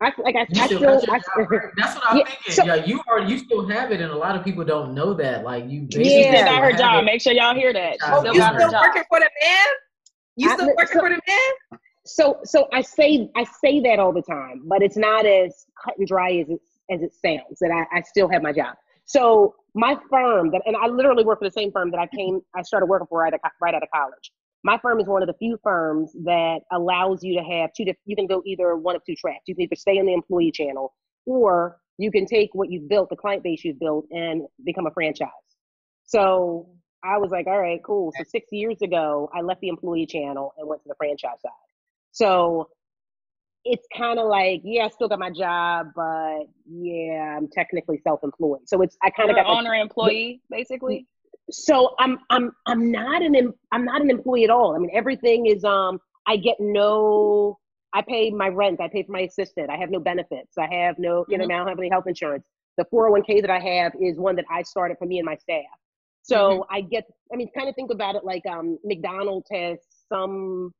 [0.00, 1.20] I like I, I still, I,
[1.76, 2.52] that's what I'm yeah, thinking.
[2.52, 5.12] So, yeah, you are you still have it, and a lot of people don't know
[5.14, 5.42] that.
[5.42, 7.02] Like you, yeah, still got her job.
[7.02, 7.06] It.
[7.06, 7.98] Make sure y'all hear that.
[8.04, 9.66] Oh, still you still working for the man?
[10.36, 11.80] You still working so, for the man?
[12.08, 15.94] So, so I say I say that all the time, but it's not as cut
[15.98, 17.58] and dry as it as it sounds.
[17.60, 18.76] That I, I still have my job.
[19.04, 22.40] So my firm that, and I literally work for the same firm that I came,
[22.54, 24.32] I started working for right, right out of college
[24.64, 28.00] my firm is one of the few firms that allows you to have two different,
[28.06, 29.44] you can go either one of two tracks.
[29.46, 30.94] You can either stay in the employee channel
[31.26, 34.90] or you can take what you've built, the client base you've built, and become a
[34.90, 35.28] franchise.
[36.06, 36.68] So
[37.04, 38.12] I was like, all right, cool.
[38.16, 41.67] So six years ago, I left the employee channel and went to the franchise side.
[42.12, 42.68] So
[43.64, 48.60] it's kind of like, yeah, I still got my job, but yeah, I'm technically self-employed.
[48.66, 51.06] So it's I kind of got an owner employee, basically
[51.50, 54.74] so I'm I'm I'm not an I'm not an employee at all.
[54.74, 57.58] I mean, everything is um I get no
[57.92, 60.98] I pay my rent, I pay for my assistant, I have no benefits, I have
[60.98, 61.48] no you mm-hmm.
[61.48, 62.44] know I don't have any health insurance.
[62.76, 65.64] The 401k that I have is one that I started for me and my staff.
[66.22, 66.74] So mm-hmm.
[66.74, 70.72] I get I mean kind of think about it like um McDonald's has some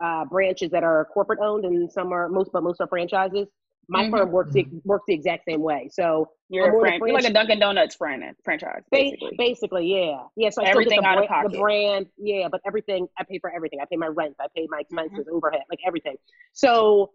[0.00, 3.48] uh, branches that are corporate owned and some are most but most are franchises
[3.88, 4.16] my mm-hmm.
[4.16, 5.88] firm works the, works the exact same way.
[5.92, 9.32] So you're, a fran- you're like a Dunkin' Donuts franchise, basically.
[9.36, 10.50] basically, yeah, yeah.
[10.50, 11.52] So I everything the, out of pocket.
[11.52, 13.80] The brand, yeah, but everything I pay for everything.
[13.80, 15.36] I pay my rent, I pay my expenses, mm-hmm.
[15.36, 16.16] overhead, like everything.
[16.52, 17.12] So,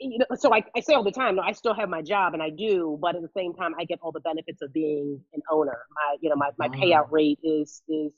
[0.00, 2.34] you know, so I, I say all the time, no, I still have my job
[2.34, 5.20] and I do, but at the same time, I get all the benefits of being
[5.34, 5.78] an owner.
[5.94, 8.12] My, you know, my my payout rate is is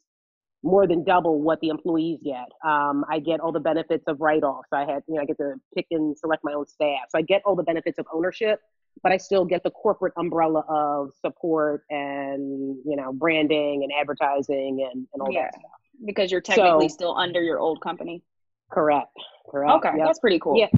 [0.64, 2.48] more than double what the employees get.
[2.64, 4.68] Um, I get all the benefits of write-offs.
[4.72, 7.02] I had, you know, I get to pick and select my own staff.
[7.10, 8.60] So I get all the benefits of ownership,
[9.02, 14.88] but I still get the corporate umbrella of support and, you know, branding and advertising
[14.92, 15.42] and, and all yeah.
[15.44, 15.70] that stuff.
[16.04, 18.24] Because you're technically so, still under your old company.
[18.70, 19.16] Correct.
[19.48, 19.72] Correct.
[19.74, 20.06] Okay, yep.
[20.06, 20.58] that's pretty cool.
[20.58, 20.70] Yep.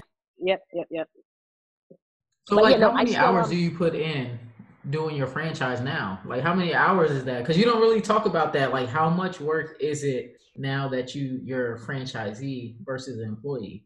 [0.42, 0.62] Yep.
[0.74, 0.86] Yep.
[0.90, 1.08] Yep.
[2.48, 4.38] So, but, like, how many hours do you put in
[4.88, 6.20] doing your franchise now?
[6.24, 7.40] Like how many hours is that?
[7.40, 8.72] Because you don't really talk about that.
[8.72, 13.84] Like how much work is it now that you you're a franchisee versus an employee?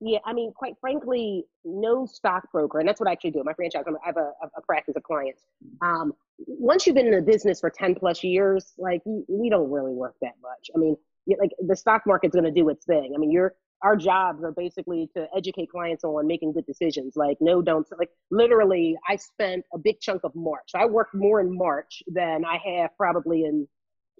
[0.00, 3.42] Yeah, I mean, quite frankly, no stockbroker, and that's what I actually do.
[3.44, 5.46] My franchise, I have a, a practice of clients.
[5.80, 6.12] Um,
[6.46, 10.16] once you've been in the business for ten plus years, like we don't really work
[10.20, 10.70] that much.
[10.74, 10.96] I mean,
[11.38, 13.12] like the stock market's going to do its thing.
[13.14, 17.16] I mean, you're our jobs are basically to educate clients on making good decisions.
[17.16, 20.70] Like no don't like literally i spent a big chunk of march.
[20.74, 23.68] I worked more in march than i have probably in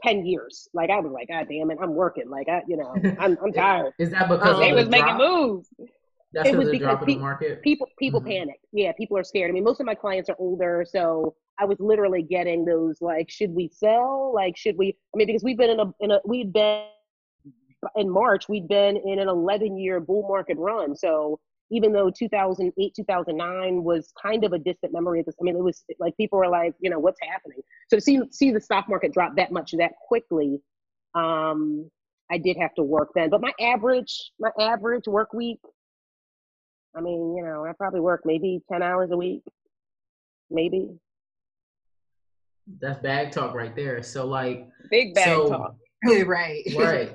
[0.03, 0.69] 10 years.
[0.75, 2.29] Like i was like god damn it i'm working.
[2.29, 3.93] Like i you know i'm, I'm tired.
[3.99, 5.69] is that because um, they was making moves
[6.33, 7.63] that's it was because pe- market.
[7.63, 8.31] people people mm-hmm.
[8.31, 8.61] panic.
[8.73, 9.51] Yeah people are scared.
[9.51, 13.31] I mean most of my clients are older so i was literally getting those like
[13.31, 14.33] should we sell?
[14.35, 16.85] Like should we i mean because we've been in a in a we've been
[17.97, 20.97] in March, we'd been in an 11 year bull market run.
[20.97, 21.39] So
[21.71, 25.63] even though 2008, 2009 was kind of a distant memory at this, I mean, it
[25.63, 27.59] was like people were like, you know, what's happening?
[27.89, 30.61] So to see, see the stock market drop that much that quickly,
[31.15, 31.91] um,
[32.31, 33.31] I did have to work then.
[33.31, 35.59] But my average, my average work week,
[36.97, 39.43] I mean, you know, I probably work maybe 10 hours a week,
[40.51, 40.91] maybe.
[42.81, 44.03] That's bag talk right there.
[44.03, 45.77] So like big bag so, talk.
[46.27, 46.63] right.
[46.77, 47.13] right.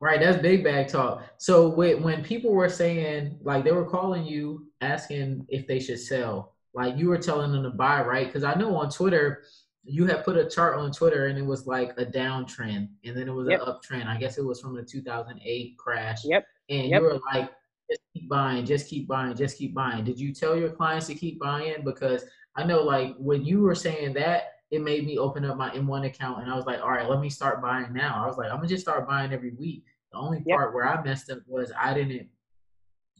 [0.00, 0.20] Right.
[0.20, 1.24] That's big bag talk.
[1.38, 6.54] So when people were saying like they were calling you asking if they should sell,
[6.72, 8.26] like you were telling them to buy, right?
[8.26, 9.42] Because I know on Twitter
[9.84, 13.26] you had put a chart on Twitter and it was like a downtrend and then
[13.26, 13.62] it was yep.
[13.62, 14.06] an uptrend.
[14.06, 16.24] I guess it was from the 2008 crash.
[16.24, 16.46] Yep.
[16.68, 17.00] And yep.
[17.00, 17.50] you were like,
[17.90, 20.04] just keep buying, just keep buying, just keep buying.
[20.04, 21.82] Did you tell your clients to keep buying?
[21.84, 25.70] Because I know like when you were saying that, it made me open up my
[25.70, 28.22] M1 account and I was like, all right, let me start buying now.
[28.22, 29.84] I was like, I'm gonna just start buying every week.
[30.12, 32.28] The only part where I messed up was I didn't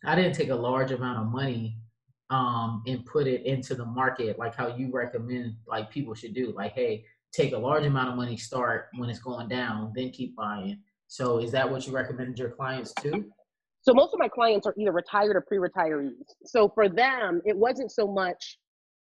[0.04, 1.76] I didn't take a large amount of money
[2.30, 6.52] um, and put it into the market like how you recommend like people should do.
[6.52, 10.36] Like, hey, take a large amount of money, start when it's going down, then keep
[10.36, 10.80] buying.
[11.08, 13.30] So is that what you recommended your clients too?
[13.80, 16.12] So most of my clients are either retired or pre-retirees.
[16.44, 18.58] So for them, it wasn't so much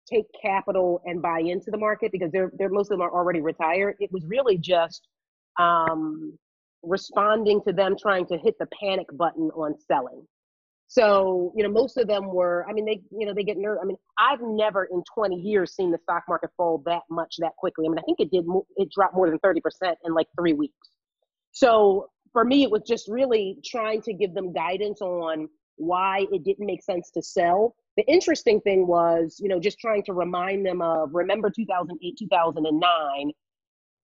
[0.09, 3.41] take capital and buy into the market because they're they're most of them are already
[3.41, 3.97] retired.
[3.99, 5.09] It was really just
[5.59, 6.39] um,
[6.87, 10.27] responding to them trying to hit the panic button on selling.
[10.89, 13.81] So, you know, most of them were, I mean, they, you know, they get nervous.
[13.83, 17.57] I mean, I've never in 20 years seen the stock market fall that much that
[17.57, 17.87] quickly.
[17.87, 18.45] I mean, I think it did,
[18.77, 19.61] it dropped more than 30%
[20.05, 20.75] in like three weeks.
[21.51, 26.45] So for me, it was just really trying to give them guidance on why it
[26.45, 27.75] didn't make sense to sell.
[27.97, 33.33] The interesting thing was, you know, just trying to remind them of remember 2008, 2009,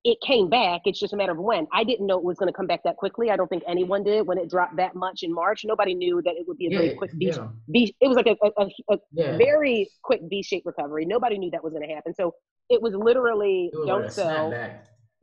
[0.04, 0.82] it came back.
[0.84, 1.66] It's just a matter of when.
[1.72, 3.30] I didn't know it was going to come back that quickly.
[3.30, 5.64] I don't think anyone did when it dropped that much in March.
[5.64, 7.26] Nobody knew that it would be a yeah, very quick V.
[7.26, 7.48] Yeah.
[7.68, 9.36] V it was like a, a, a yeah.
[9.36, 11.04] very quick V-shaped recovery.
[11.04, 12.14] Nobody knew that was going to happen.
[12.14, 12.34] So
[12.68, 14.52] it was literally it was don't like sell.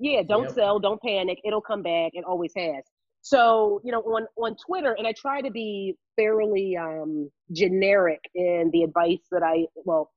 [0.01, 0.53] Yeah, don't yep.
[0.53, 1.39] sell, don't panic.
[1.43, 2.11] It'll come back.
[2.13, 2.83] It always has.
[3.21, 8.69] So you know, on on Twitter, and I try to be fairly um, generic in
[8.71, 10.09] the advice that I well,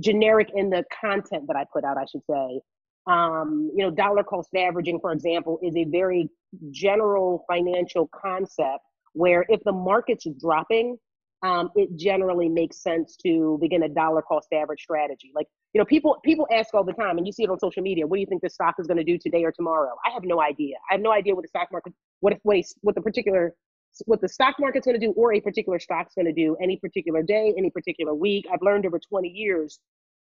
[0.00, 2.60] generic in the content that I put out, I should say
[3.08, 6.28] um, you know, dollar cost averaging, for example, is a very
[6.70, 10.96] general financial concept where if the market's dropping,
[11.42, 15.30] um, it generally makes sense to begin a dollar cost average strategy.
[15.34, 17.82] Like, you know, people people ask all the time, and you see it on social
[17.82, 18.06] media.
[18.06, 19.94] What do you think the stock is going to do today or tomorrow?
[20.06, 20.76] I have no idea.
[20.90, 23.54] I have no idea what the stock market, what if what, what the particular
[24.04, 26.76] what the stock market's going to do or a particular stock's going to do any
[26.76, 28.46] particular day, any particular week.
[28.52, 29.80] I've learned over 20 years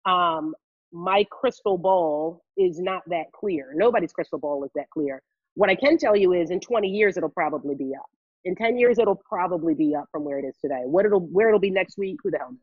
[0.07, 0.55] um,
[0.95, 3.73] my crystal ball is not that clear.
[3.75, 5.21] Nobody's crystal ball is that clear.
[5.55, 8.07] What I can tell you is in 20 years it'll probably be up.
[8.45, 10.83] In 10 years it'll probably be up from where it is today.
[10.85, 12.59] What it'll where it'll be next week, who the hell knows?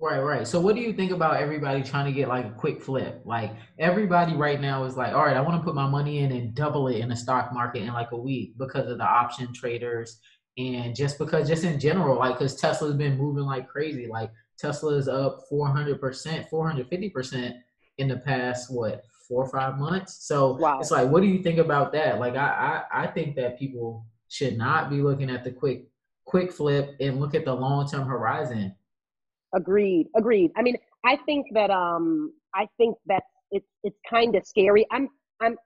[0.00, 0.46] Right, right.
[0.46, 3.22] So what do you think about everybody trying to get like a quick flip?
[3.24, 6.32] Like everybody right now is like, all right, I want to put my money in
[6.32, 9.52] and double it in the stock market in like a week because of the option
[9.52, 10.18] traders
[10.56, 14.08] and just because just in general, like because Tesla's been moving like crazy.
[14.08, 17.54] Like Tesla is up 400%, 450%
[17.98, 20.26] in the past, what, four or five months?
[20.26, 20.80] So wow.
[20.80, 22.18] it's like, what do you think about that?
[22.18, 25.86] Like, I, I, I think that people should not be looking at the quick,
[26.24, 28.74] quick flip and look at the long-term horizon.
[29.54, 30.08] Agreed.
[30.16, 30.50] Agreed.
[30.56, 34.86] I mean, I think that, um, I think that it's, it's kind of scary.
[34.90, 35.08] I'm,
[35.40, 35.56] I'm,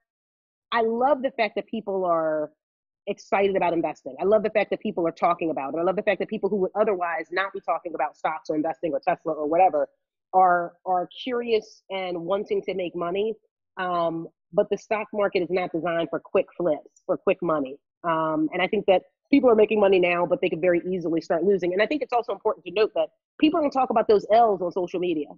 [0.71, 2.51] I love the fact that people are
[3.07, 4.15] excited about investing.
[4.21, 5.79] I love the fact that people are talking about it.
[5.79, 8.57] I love the fact that people who would otherwise not be talking about stocks or
[8.57, 9.89] investing or Tesla or whatever
[10.35, 13.35] are are curious and wanting to make money.
[13.77, 17.77] Um, but the stock market is not designed for quick flips, for quick money.
[18.05, 21.21] Um, and I think that people are making money now, but they could very easily
[21.21, 21.73] start losing.
[21.73, 23.09] And I think it's also important to note that
[23.41, 25.29] people don't talk about those L's on social media.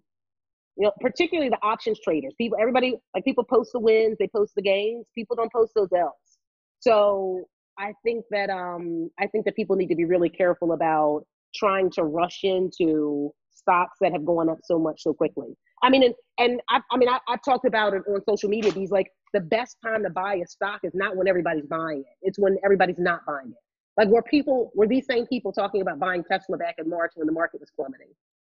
[0.77, 2.35] You know, particularly the options traders.
[2.37, 5.07] People, everybody, like people post the wins, they post the gains.
[5.15, 6.39] People don't post those L's.
[6.81, 7.47] So
[7.79, 11.91] I think that um, I think that people need to be really careful about trying
[11.93, 15.57] to rush into stocks that have gone up so much so quickly.
[15.83, 18.73] I mean, and, and I, I mean, I, I've talked about it on social media.
[18.73, 22.17] These like the best time to buy a stock is not when everybody's buying it;
[22.23, 23.59] it's when everybody's not buying it.
[23.97, 27.27] Like were people were these same people talking about buying Tesla back in March when
[27.27, 28.09] the market was plummeting?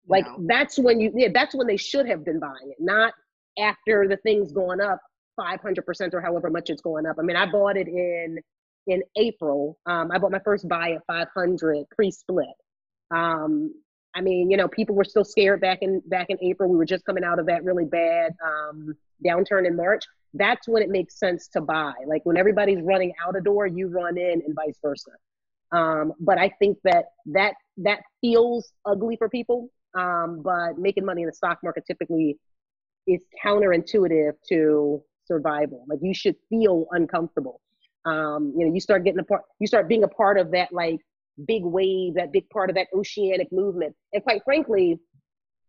[0.08, 0.46] Like no.
[0.48, 3.14] that's when you yeah, that's when they should have been buying it, not
[3.60, 5.00] after the thing's going up
[5.40, 7.18] 500% or however much it's going up.
[7.20, 8.40] I mean, I bought it in
[8.88, 9.78] in April.
[9.86, 12.48] Um, I bought my first buy at 500 pre-split.
[13.12, 13.74] Um,
[14.16, 16.70] I mean, you know, people were still scared back in back in April.
[16.70, 20.04] We were just coming out of that really bad um, downturn in March.
[20.34, 21.94] That's when it makes sense to buy.
[22.08, 25.12] Like when everybody's running out a door, you run in, and vice versa.
[25.72, 29.70] Um, but I think that that that feels ugly for people.
[29.94, 32.38] Um, but making money in the stock market typically
[33.06, 35.86] is counterintuitive to survival.
[35.88, 37.62] Like you should feel uncomfortable.
[38.08, 40.72] Um, you know, you start getting a part, you start being a part of that
[40.72, 41.00] like
[41.46, 43.96] big wave, that big part of that oceanic movement.
[44.14, 45.00] And quite frankly,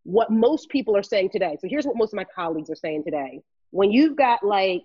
[0.05, 1.57] what most people are saying today.
[1.61, 3.41] So here's what most of my colleagues are saying today.
[3.71, 4.85] When you've got like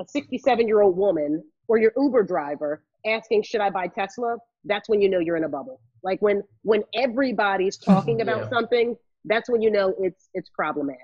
[0.00, 4.36] a 67 year old woman or your Uber driver asking, should I buy Tesla?
[4.64, 5.80] That's when you know you're in a bubble.
[6.02, 8.48] Like when when everybody's talking about yeah.
[8.50, 11.02] something, that's when you know it's it's problematic.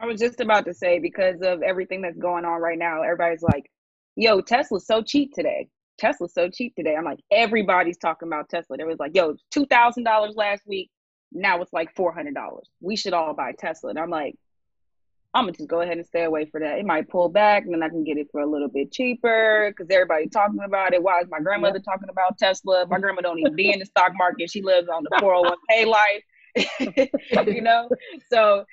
[0.00, 3.42] I was just about to say because of everything that's going on right now, everybody's
[3.42, 3.68] like,
[4.18, 5.68] "Yo, Tesla's so cheap today.
[5.98, 8.76] Tesla's so cheap today." I'm like, everybody's talking about Tesla.
[8.76, 10.90] There was like, "Yo, two thousand dollars last week.
[11.32, 12.68] Now it's like four hundred dollars.
[12.80, 14.34] We should all buy Tesla." And I'm like,
[15.34, 16.78] I'm gonna just go ahead and stay away for that.
[16.78, 19.70] It might pull back, and then I can get it for a little bit cheaper
[19.70, 21.02] because everybody talking about it.
[21.02, 22.86] Why is my grandmother talking about Tesla?
[22.88, 24.50] My grandma don't even be in the stock market.
[24.50, 27.88] She lives on the 401k life, you know.
[28.32, 28.64] So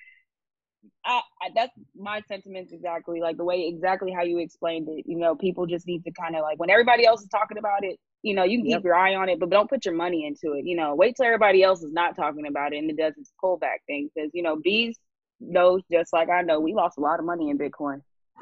[1.06, 5.06] I, I, that's my sentiments exactly like the way exactly how you explained it.
[5.08, 7.84] You know, people just need to kind of like when everybody else is talking about
[7.84, 8.80] it, you know, you can yep.
[8.80, 10.66] keep your eye on it, but don't put your money into it.
[10.66, 13.32] You know, wait till everybody else is not talking about it and it does its
[13.44, 14.98] pullback thing because you know bees
[15.40, 18.02] knows just like I know we lost a lot of money in Bitcoin.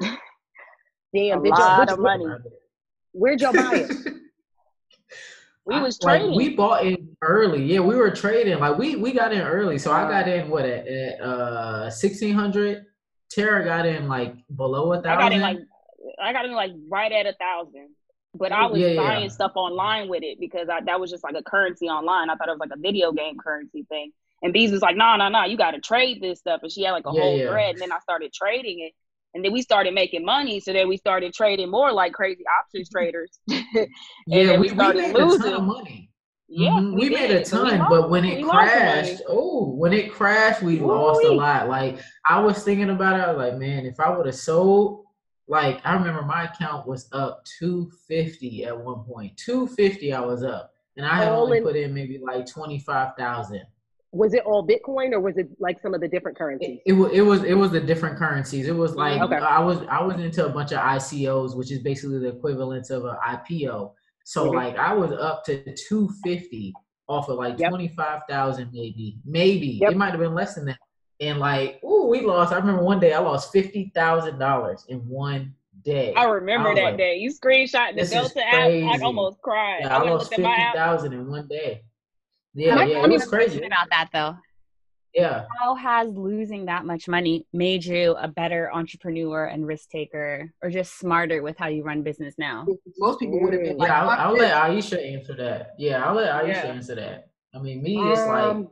[1.14, 2.26] Damn, a lot of money.
[3.12, 4.14] Where'd y'all buy it?
[5.64, 6.28] we was trading.
[6.28, 7.64] Like, we bought in early.
[7.64, 8.58] Yeah, we were trading.
[8.58, 9.78] Like we we got in early.
[9.78, 12.86] So I got in what at, at uh sixteen hundred.
[13.30, 15.10] Tara got in like below a thousand.
[15.10, 15.58] I got in like
[16.22, 17.90] I got in like right at a thousand.
[18.36, 19.28] But I was yeah, buying yeah.
[19.28, 22.30] stuff online with it because I, that was just like a currency online.
[22.30, 24.10] I thought it was like a video game currency thing.
[24.42, 26.60] And Bees was like, no, no, no, you got to trade this stuff.
[26.62, 27.48] And she had like a yeah, whole yeah.
[27.48, 27.70] thread.
[27.74, 28.92] And then I started trading it.
[29.34, 30.60] And then we started making money.
[30.60, 33.38] So then we started trading more like crazy options traders.
[33.48, 35.40] yeah, we, we, started we made losing.
[35.40, 36.10] a ton of money.
[36.56, 36.94] Yeah, mm-hmm.
[36.94, 40.86] we, we made a ton, but when it crashed, oh, when it crashed, we Ooh,
[40.86, 41.68] lost a lot.
[41.68, 45.04] Like I was thinking about it, I was like, man, if I would have sold,
[45.48, 49.36] like I remember my account was up two fifty at one point.
[49.36, 52.78] Two fifty, I was up, and I had only in, put in maybe like twenty
[52.78, 53.62] five thousand
[54.14, 56.78] was it all Bitcoin or was it like some of the different currencies?
[56.86, 58.68] It, it, was it was it was the different currencies.
[58.68, 59.36] It was like okay.
[59.36, 63.04] I was I was into a bunch of ICOs, which is basically the equivalent of
[63.06, 63.92] an IPO.
[64.24, 64.56] So mm-hmm.
[64.56, 66.72] like I was up to two fifty
[67.06, 67.68] off of like yep.
[67.68, 69.92] twenty five thousand maybe maybe yep.
[69.92, 70.78] it might have been less than that.
[71.20, 72.52] And like ooh we lost.
[72.52, 75.54] I remember one day I lost fifty thousand dollars in one
[75.84, 76.14] day.
[76.14, 77.16] I remember I that like, day.
[77.16, 78.54] You screenshot the Delta app.
[78.54, 79.80] I almost cried.
[79.82, 80.42] Yeah, I, I lost fifty
[80.74, 81.82] thousand in one day.
[82.54, 84.36] Yeah, My, yeah, it was crazy about that though.
[85.14, 85.44] Yeah.
[85.60, 90.70] How has losing that much money made you a better entrepreneur and risk taker, or
[90.70, 92.66] just smarter with how you run business now?
[92.98, 93.78] Most people would have been.
[93.78, 95.74] Like, yeah, I'll, I'll let Ayesha answer that.
[95.78, 96.72] Yeah, I'll let Ayesha yeah.
[96.72, 97.28] answer that.
[97.54, 98.68] I mean, me, it's um,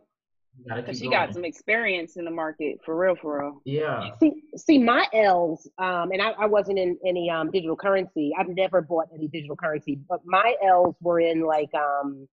[0.67, 1.11] like she going.
[1.11, 3.63] got some experience in the market for real, for real.
[3.65, 4.11] Yeah.
[4.19, 8.33] See, see, my L's, um, and I, I wasn't in any um digital currency.
[8.37, 12.27] I've never bought any digital currency, but my L's were in like um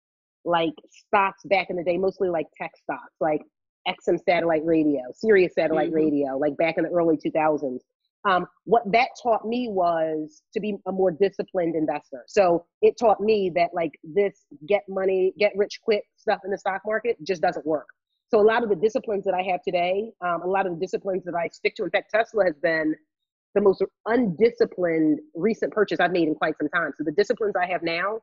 [0.44, 0.74] like
[1.09, 3.42] stocks back in the day, mostly like tech stocks, like
[3.89, 5.97] XM satellite radio, Sirius satellite mm-hmm.
[5.97, 7.80] radio, like back in the early 2000s.
[8.24, 12.24] Um, what that taught me was to be a more disciplined investor.
[12.26, 16.59] So it taught me that like this get money, get rich quick stuff in the
[16.59, 17.87] stock market just doesn't work.
[18.28, 20.80] So a lot of the disciplines that I have today, um, a lot of the
[20.80, 22.97] disciplines that I stick to, in fact, Tesla has been
[23.55, 26.91] the most undisciplined recent purchase I've made in quite some time.
[26.99, 28.18] So the disciplines I have now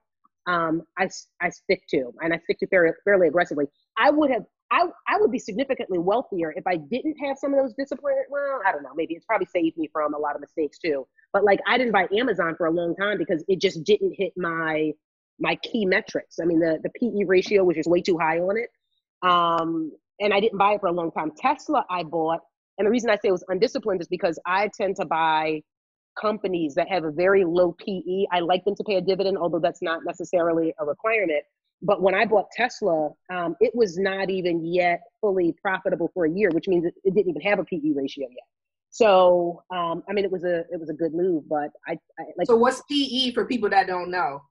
[0.47, 1.09] um, I,
[1.41, 3.65] I stick to, and I stick to fairly, fairly aggressively.
[3.97, 4.43] I would have,
[4.73, 8.15] I, I would be significantly wealthier if I didn't have some of those discipline.
[8.31, 11.07] Well, I don't know, maybe it's probably saved me from a lot of mistakes too.
[11.31, 14.33] But like, I didn't buy Amazon for a long time because it just didn't hit
[14.35, 14.91] my
[15.39, 16.37] my key metrics.
[16.41, 18.69] I mean, the the PE ratio was just way too high on it,
[19.27, 21.31] um, and I didn't buy it for a long time.
[21.37, 22.41] Tesla, I bought,
[22.77, 25.61] and the reason I say it was undisciplined is because I tend to buy
[26.19, 28.25] companies that have a very low PE.
[28.31, 31.43] I like them to pay a dividend, although that's not necessarily a requirement.
[31.85, 36.31] But when I bought Tesla, um, it was not even yet fully profitable for a
[36.31, 38.47] year, which means it, it didn't even have a PE ratio yet.
[38.89, 42.23] So, um, I mean, it was a it was a good move, but I, I
[42.37, 42.47] like.
[42.47, 44.41] So, what's PE for people that don't know?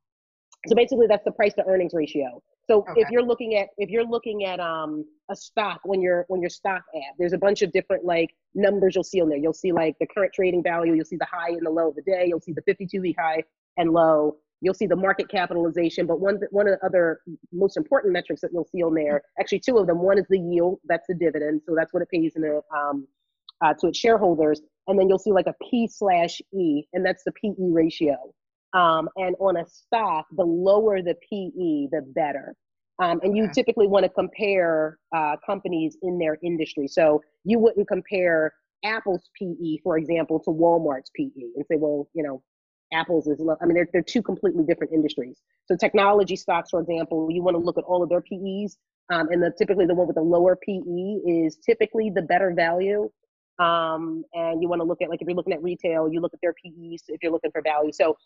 [0.66, 2.42] So basically, that's the price to earnings ratio.
[2.68, 3.00] So okay.
[3.00, 6.50] if you're looking at if you're looking at um a stock when you're when your
[6.50, 9.38] stock app, there's a bunch of different like numbers you'll see on there.
[9.38, 11.96] You'll see like the current trading value, you'll see the high and the low of
[11.96, 13.42] the day, you'll see the 52 week high
[13.76, 16.06] and low, you'll see the market capitalization.
[16.06, 17.20] But one one of the other
[17.52, 20.00] most important metrics that you'll see on there, actually two of them.
[20.00, 23.06] One is the yield, that's the dividend, so that's what it pays in a, um,
[23.60, 27.24] uh, to its shareholders, and then you'll see like a P slash E, and that's
[27.24, 28.16] the PE ratio.
[28.72, 32.54] Um, and on a stock, the lower the PE, the better.
[32.98, 36.86] Um, and you typically want to compare uh, companies in their industry.
[36.88, 38.52] So you wouldn't compare
[38.84, 42.42] Apple's PE, for example, to Walmart's PE and say, well, you know,
[42.92, 43.40] Apple's is.
[43.60, 45.38] I mean, they're, they're two completely different industries.
[45.66, 48.76] So technology stocks, for example, you want to look at all of their PEs,
[49.10, 50.80] um, and the typically the one with the lower PE
[51.26, 53.10] is typically the better value.
[53.58, 56.34] Um, and you want to look at like if you're looking at retail, you look
[56.34, 57.92] at their PEs if you're looking for value.
[57.92, 58.16] So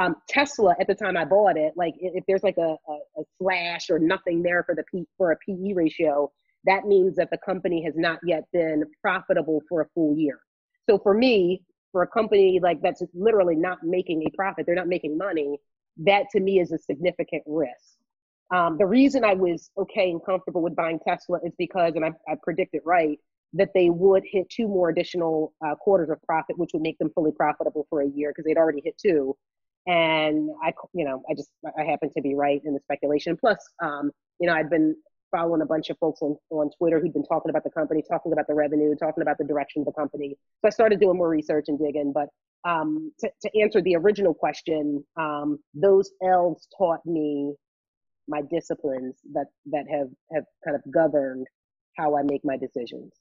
[0.00, 3.24] um, Tesla at the time I bought it, like if there's like a, a, a
[3.40, 6.30] slash or nothing there for the P, for a PE ratio,
[6.64, 10.40] that means that the company has not yet been profitable for a full year.
[10.88, 11.62] So for me,
[11.92, 15.58] for a company like that's literally not making a profit, they're not making money,
[15.98, 17.96] that to me is a significant risk.
[18.54, 22.12] Um, the reason I was okay and comfortable with buying Tesla is because, and I,
[22.28, 23.18] I predicted right,
[23.54, 27.10] that they would hit two more additional uh, quarters of profit, which would make them
[27.14, 29.36] fully profitable for a year because they'd already hit two.
[29.86, 33.36] And I, you know, I just I happened to be right in the speculation.
[33.36, 34.10] Plus, um,
[34.40, 34.96] you know, I'd been
[35.30, 38.32] following a bunch of folks on, on Twitter who'd been talking about the company, talking
[38.32, 40.36] about the revenue, talking about the direction of the company.
[40.60, 42.12] So I started doing more research and digging.
[42.12, 42.28] But
[42.68, 47.54] um, to, to answer the original question, um, those L's taught me
[48.28, 51.46] my disciplines that that have have kind of governed
[51.96, 53.12] how I make my decisions.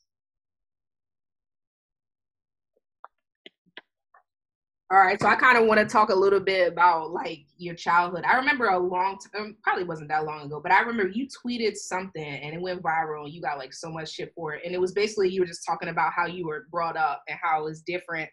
[4.91, 7.73] All right, so I kind of want to talk a little bit about like your
[7.73, 8.23] childhood.
[8.23, 11.75] I remember a long time, probably wasn't that long ago, but I remember you tweeted
[11.75, 14.61] something and it went viral and you got like so much shit for it.
[14.63, 17.39] And it was basically you were just talking about how you were brought up and
[17.41, 18.29] how it was different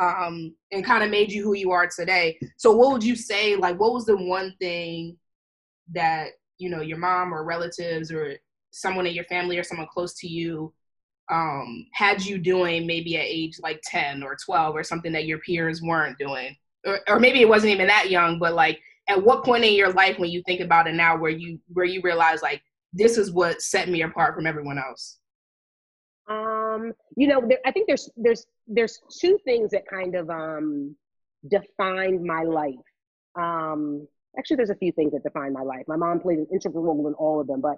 [0.00, 2.40] um, and kind of made you who you are today.
[2.56, 5.16] So what would you say, like, what was the one thing
[5.92, 8.34] that, you know, your mom or relatives or
[8.72, 10.72] someone in your family or someone close to you
[11.30, 15.38] um, had you doing maybe at age like 10 or 12 or something that your
[15.38, 16.56] peers weren't doing?
[16.86, 19.92] Or, or maybe it wasn't even that young but like at what point in your
[19.92, 22.62] life when you think about it now where you where you realize like
[22.92, 25.18] this is what set me apart from everyone else?
[26.28, 30.96] Um you know there, i think there's there's there's two things that kind of um
[31.50, 32.74] defined my life.
[33.38, 34.06] Um
[34.38, 35.84] actually there's a few things that defined my life.
[35.86, 37.76] My mom played an integral role in all of them but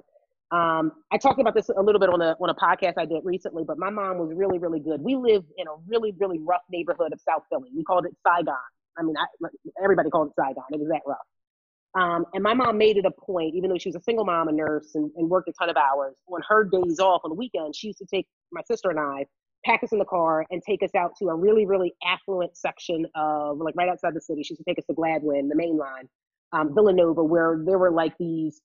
[0.53, 3.25] um, I talked about this a little bit on a on a podcast I did
[3.25, 5.01] recently, but my mom was really really good.
[5.01, 7.71] We lived in a really really rough neighborhood of South Philly.
[7.75, 8.55] We called it Saigon.
[8.97, 9.27] I mean, I,
[9.83, 10.65] everybody called it Saigon.
[10.71, 11.19] It was that rough.
[11.97, 14.49] Um, and my mom made it a point, even though she was a single mom,
[14.49, 16.15] a nurse, and, and worked a ton of hours.
[16.29, 19.25] On her days off on the weekend, she used to take my sister and I,
[19.65, 23.07] pack us in the car, and take us out to a really really affluent section
[23.17, 24.45] of like right outside the city.
[24.45, 26.09] She used to take us to Gladwyne, the main line,
[26.53, 28.61] um, Villanova, where there were like these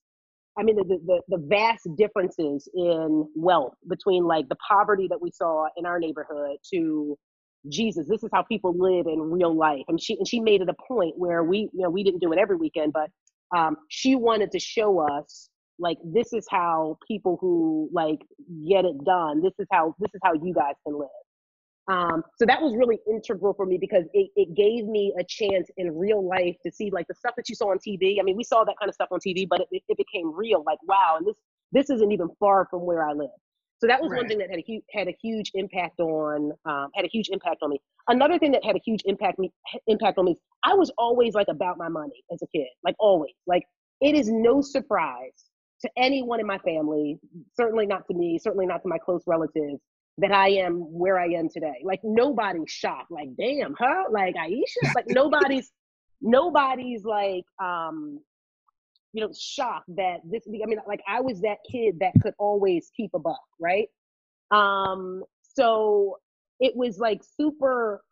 [0.58, 5.30] I mean, the, the, the vast differences in wealth between like the poverty that we
[5.30, 7.18] saw in our neighborhood to
[7.68, 9.84] Jesus, this is how people live in real life.
[9.88, 12.32] And she and she made it a point where we, you know, we didn't do
[12.32, 13.10] it every weekend, but
[13.56, 15.48] um, she wanted to show us
[15.78, 18.20] like this is how people who like
[18.68, 19.42] get it done.
[19.42, 21.08] This is how this is how you guys can live.
[21.88, 25.68] Um, so that was really integral for me because it, it gave me a chance
[25.76, 28.20] in real life to see like the stuff that you saw on TV.
[28.20, 30.62] I mean, we saw that kind of stuff on TV, but it, it became real.
[30.64, 31.36] Like, wow, and this
[31.72, 33.30] this isn't even far from where I live.
[33.80, 34.18] So that was right.
[34.18, 37.30] one thing that had a huge had a huge impact on um, had a huge
[37.30, 37.80] impact on me.
[38.06, 39.50] Another thing that had a huge impact me
[39.88, 40.36] impact on me.
[40.62, 43.34] I was always like about my money as a kid, like always.
[43.48, 43.64] Like
[44.00, 45.32] it is no surprise
[45.80, 47.18] to anyone in my family,
[47.56, 49.80] certainly not to me, certainly not to my close relatives,
[50.18, 51.82] that I am where I am today.
[51.84, 53.10] Like nobody's shocked.
[53.10, 54.04] Like, damn, huh?
[54.10, 54.80] Like Ayesha?
[54.94, 55.72] Like nobody's
[56.22, 58.20] nobody's like um
[59.12, 62.90] you know shocked that this i mean like i was that kid that could always
[62.96, 63.88] keep a buck right
[64.52, 66.16] um so
[66.60, 68.02] it was like super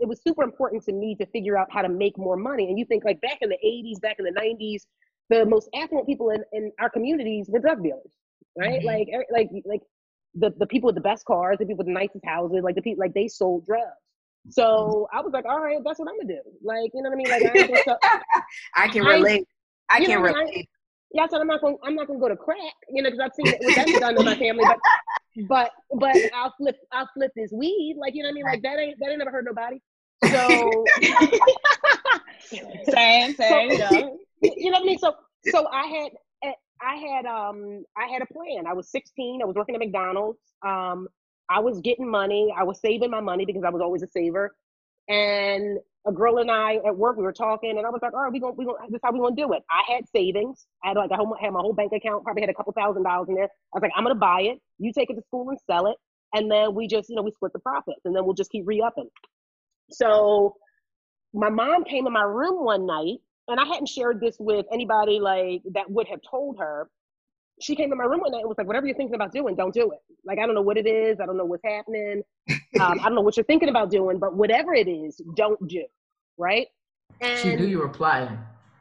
[0.00, 2.78] it was super important to me to figure out how to make more money and
[2.78, 4.82] you think like back in the 80s back in the 90s
[5.30, 8.12] the most affluent people in, in our communities were drug dealers
[8.58, 8.86] right mm-hmm.
[8.86, 9.82] like er, like like
[10.34, 12.82] the, the people with the best cars, the people with the nicest houses, like the
[12.82, 13.84] people like they sold drugs.
[13.84, 14.50] Mm-hmm.
[14.50, 16.40] So I was like, all right, that's what I'm gonna do.
[16.62, 17.30] Like, you know what I mean?
[17.30, 18.42] Like, I,
[18.84, 19.46] I can relate.
[19.90, 20.36] I, I can relate.
[20.36, 20.64] I,
[21.12, 22.58] yeah, I said I'm not gonna I'm not gonna go to crack,
[22.90, 24.64] you know, because I've seen what that's done in my family.
[24.64, 24.78] But
[25.48, 28.44] but but I'll flip I'll flip this weed, like you know what I mean?
[28.44, 29.78] Like that ain't that ain't never hurt nobody.
[30.24, 30.84] So
[32.90, 33.76] same, same.
[33.78, 34.98] So, you know what I mean?
[34.98, 35.14] So
[35.46, 36.12] so I had
[36.82, 38.66] I had um I had a plan.
[38.66, 39.40] I was 16.
[39.42, 40.38] I was working at McDonald's.
[40.66, 41.08] Um,
[41.48, 42.54] I was getting money.
[42.56, 44.54] I was saving my money because I was always a saver.
[45.08, 48.22] And a girl and I at work, we were talking, and I was like, "All
[48.22, 50.66] right, we gonna we gonna this is how we gonna do it." I had savings.
[50.84, 52.24] I had like I had my whole bank account.
[52.24, 53.44] Probably had a couple thousand dollars in there.
[53.44, 54.58] I was like, "I'm gonna buy it.
[54.78, 55.96] You take it to school and sell it,
[56.34, 58.64] and then we just you know we split the profits, and then we'll just keep
[58.66, 59.08] re-upping."
[59.90, 60.54] So
[61.32, 63.18] my mom came in my room one night
[63.48, 66.88] and I hadn't shared this with anybody like that would have told her.
[67.60, 69.56] She came to my room one night and was like, "Whatever you're thinking about doing,
[69.56, 69.98] don't do it.
[70.24, 71.18] Like I don't know what it is.
[71.20, 72.22] I don't know what's happening.
[72.78, 75.84] Um, I don't know what you're thinking about doing, but whatever it is, don't do."
[76.36, 76.68] Right.
[77.20, 78.38] And she knew you were plotting.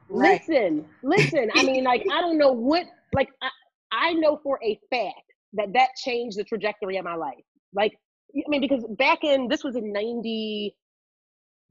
[0.10, 0.42] Right.
[0.48, 1.50] Listen, listen.
[1.56, 3.50] I mean, like, I don't know what, like, I,
[3.92, 7.44] I know for a fact that that changed the trajectory of my life.
[7.74, 7.98] Like,
[8.36, 10.76] I mean, because back in, this was in 90,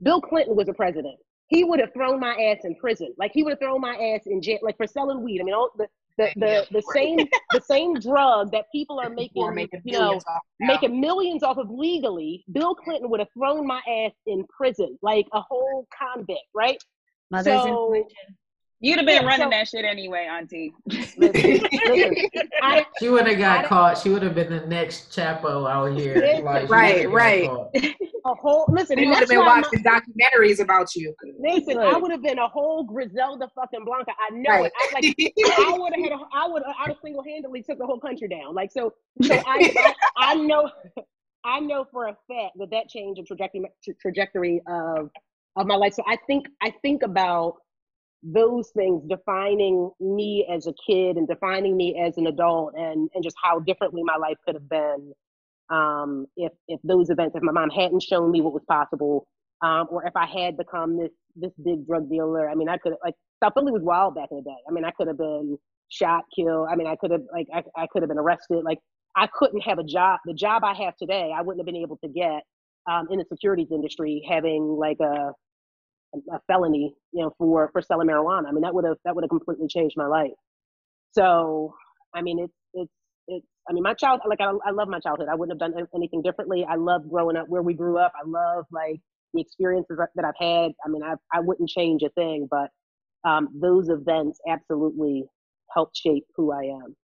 [0.02, 1.16] Bill Clinton was a president.
[1.48, 3.14] He would have thrown my ass in prison.
[3.18, 5.40] Like, he would have thrown my ass in jail, like, for selling weed.
[5.40, 5.86] I mean, all the,
[6.18, 7.18] the, the, the same
[7.52, 10.66] the same drug that people are making, Or making you know, billions off now.
[10.68, 15.26] making millions off of legally, Bill Clinton would have thrown my ass in prison, like
[15.34, 16.82] a whole convict, right?
[17.30, 18.36] Mother's So- information.
[18.80, 20.72] You'd have been Yeah, running so- that shit anyway, Auntie.
[20.86, 22.28] Listen, listen,
[22.62, 23.98] I, She would have got don't- caught.
[23.98, 26.40] She would have been the next Chapo out here.
[26.44, 27.44] Like, Right, right.
[27.44, 28.96] a whole listen.
[28.96, 31.14] We and would have been why watching documentaries about you.
[31.40, 34.12] my- listen, I would have been a whole Griselda fucking Blanco.
[34.30, 34.64] I know Right.
[34.66, 34.72] it.
[34.78, 36.12] I, like, I would have had.
[36.12, 36.62] A, I would.
[36.64, 38.54] I would single handedly took the whole country down.
[38.54, 38.92] Like so.
[39.22, 40.70] So I, I, I know.
[41.44, 43.64] I know for a fact that that changed the trajectory
[44.00, 45.10] trajectory of
[45.56, 45.94] of my life.
[45.94, 47.54] So I think I think about
[48.32, 53.22] those things defining me as a kid and defining me as an adult and and
[53.22, 55.12] just how differently my life could have been
[55.70, 59.26] um, if if those events if my mom hadn't shown me what was possible
[59.62, 62.48] um, or if I had become this this big drug dealer.
[62.48, 64.56] I mean, I could like South Philly was wild back in the day.
[64.68, 65.58] I mean, I could have been
[65.88, 66.68] shot, killed.
[66.70, 68.62] I mean, I could have like I, I could have been arrested.
[68.64, 68.78] Like
[69.16, 70.20] I couldn't have a job.
[70.24, 72.42] The job I have today, I wouldn't have been able to get
[72.90, 75.32] um, in the securities industry having like a
[76.32, 78.48] a felony, you know, for for selling marijuana.
[78.48, 80.32] I mean, that would have that would have completely changed my life.
[81.12, 81.74] So,
[82.14, 82.92] I mean, it's it's
[83.28, 83.46] it's.
[83.68, 85.28] I mean, my child, like I, I love my childhood.
[85.30, 86.64] I wouldn't have done anything differently.
[86.68, 88.12] I love growing up where we grew up.
[88.14, 89.00] I love like
[89.34, 90.72] the experiences that I've had.
[90.84, 92.70] I mean, I I wouldn't change a thing, but
[93.24, 95.24] um, those events absolutely
[95.74, 96.96] helped shape who I am.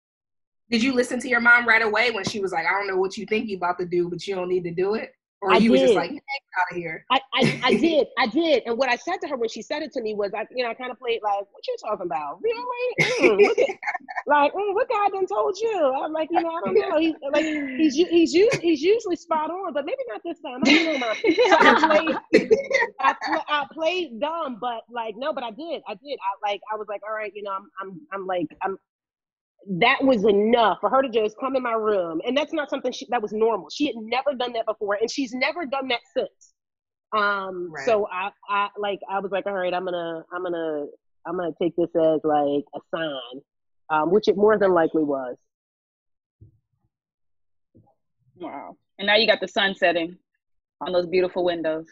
[0.71, 2.97] Did you listen to your mom right away when she was like, I don't know
[2.97, 5.13] what you think you about to do, but you don't need to do it?
[5.43, 5.97] Or I you was just did.
[5.97, 7.07] like, out of here.
[7.11, 8.63] I, I, I did, I did.
[8.67, 10.63] And what I said to her when she said it to me was, I, you
[10.63, 12.41] know, I kind of played like, what you talking about?
[12.43, 12.95] Really?
[13.23, 13.75] Mm, the-
[14.27, 15.95] like, mm, what guy done told you?
[16.05, 16.99] I'm like, you know, I don't know.
[16.99, 20.61] He, like, he's, u- he's, he's usually spot on, but maybe not this time.
[20.63, 21.17] I don't know, mom.
[21.25, 22.51] So I played,
[23.01, 23.15] I,
[23.49, 26.19] I played dumb, but like, no, but I did, I did.
[26.19, 28.77] I like, I was like, all right, you know, I'm, I'm, I'm like, I'm,
[29.69, 32.93] that was enough for her to just come in my room and that's not something
[32.93, 36.01] she, that was normal she had never done that before and she's never done that
[36.17, 36.55] since
[37.17, 37.85] um Right.
[37.85, 40.87] so i i like i was like all right i'm gonna i'm gonna
[41.27, 43.43] i'm gonna take this as like a sign
[43.91, 45.37] um which it more than likely was
[48.41, 48.77] Wow.
[48.99, 50.17] And now you got the sun setting
[50.81, 51.87] on those beautiful windows.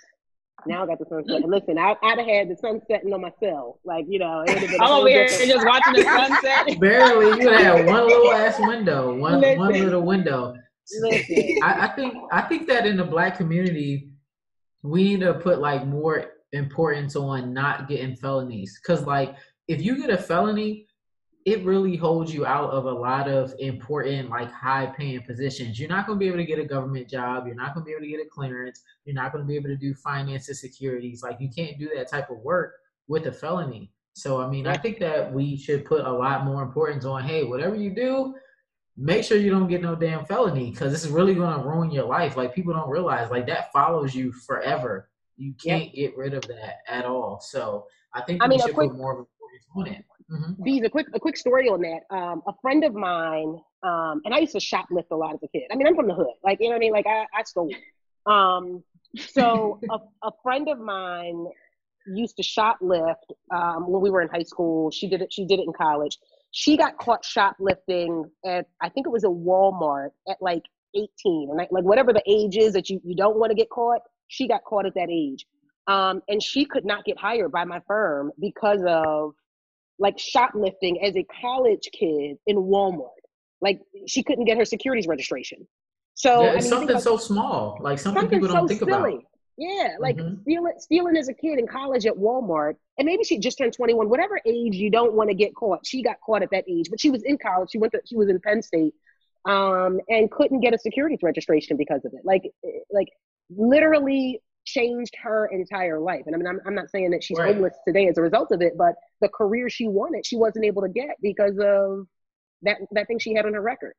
[0.67, 3.21] Now i got the sunset and listen I, i'd have had the sun setting on
[3.21, 3.77] myself.
[3.85, 6.81] like you know it would've been a I'm over here different- just watching the sunset.
[6.81, 7.41] Barely.
[7.43, 9.15] You would have one little ass window.
[9.15, 10.55] One one little window.
[11.01, 14.11] listen I, I think I think that in the black community,
[14.83, 18.81] we need to put like more importance on not getting felonies.
[18.85, 19.37] Cause like
[19.69, 20.87] if you get a felony,
[21.53, 25.79] it really holds you out of a lot of important, like high paying positions.
[25.79, 28.03] You're not gonna be able to get a government job, you're not gonna be able
[28.03, 31.23] to get a clearance, you're not gonna be able to do finance and securities.
[31.23, 32.75] Like you can't do that type of work
[33.07, 33.91] with a felony.
[34.13, 37.45] So I mean I think that we should put a lot more importance on, hey,
[37.45, 38.35] whatever you do,
[38.97, 41.91] make sure you don't get no damn felony because this is really going to ruin
[41.91, 42.37] your life.
[42.37, 45.09] Like people don't realize, like that follows you forever.
[45.37, 47.39] You can't get rid of that at all.
[47.41, 50.05] So I think I we mean, a should quick- put more importance on it.
[50.31, 50.63] Mhm.
[50.63, 52.15] Bees, a quick a quick story on that.
[52.15, 55.49] Um, a friend of mine, um, and I used to shoplift a lot as a
[55.49, 55.65] kid.
[55.73, 56.93] I mean, I'm from the hood, like you know what I mean.
[56.93, 57.73] Like I, I stole.
[58.27, 58.85] Um,
[59.17, 61.47] so a, a friend of mine
[62.07, 63.15] used to shoplift
[63.55, 64.91] um, when we were in high school.
[64.91, 65.33] She did it.
[65.33, 66.19] She did it in college.
[66.51, 70.63] She got caught shoplifting at I think it was a Walmart at like
[70.95, 73.71] 18, and like, like whatever the age is that you you don't want to get
[73.71, 74.03] caught.
[74.29, 75.47] She got caught at that age,
[75.87, 79.33] um, and she could not get hired by my firm because of
[79.99, 83.09] like shoplifting as a college kid in Walmart.
[83.61, 85.67] Like she couldn't get her securities registration.
[86.15, 88.81] So yeah, I mean, something think so small, like something, something people don't so think
[88.81, 89.13] silly.
[89.15, 89.25] about.
[89.57, 90.41] Yeah, like Mhm.
[90.43, 94.09] stealing stealing as a kid in college at Walmart, and maybe she just turned 21.
[94.09, 96.89] Whatever age you don't want to get caught, she got caught at that age.
[96.91, 97.71] But she was in college.
[97.73, 98.95] She went to she was in Penn State,
[99.47, 102.21] um, and couldn't get a securities registration because of it.
[102.25, 103.09] Like eh, like
[103.51, 106.23] literally changed her entire life.
[106.27, 107.55] And I mean, I'm I'm not saying that she's Right.
[107.55, 110.83] homeless today as a result of it, but the career she wanted, she wasn't able
[110.83, 112.07] to get because of
[112.63, 113.95] that that thing she had on her record.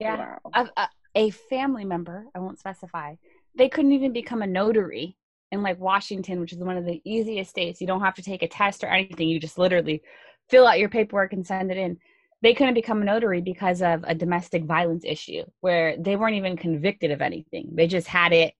[0.00, 0.16] Yeah.
[0.16, 0.38] Wow.
[0.54, 3.14] a, a, uh, a family member, I won't specify,
[3.56, 5.16] they couldn't even become a notary
[5.52, 7.80] in like Washington, which is one of the easiest states.
[7.80, 9.28] You don't have to take a test or anything.
[9.28, 10.02] You just literally
[10.50, 11.98] fill out your paperwork and send it in.
[12.42, 16.56] They couldn't become a notary because of a domestic violence issue where they weren't even
[16.56, 17.70] convicted of anything.
[17.72, 18.54] They just had it,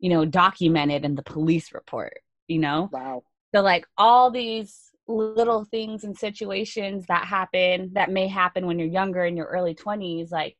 [0.00, 2.88] you know, documented in the police report, you know?
[2.92, 3.22] Wow.
[3.54, 8.88] So like all these little things and situations that happen that may happen when you're
[8.88, 10.56] younger in your early 20s like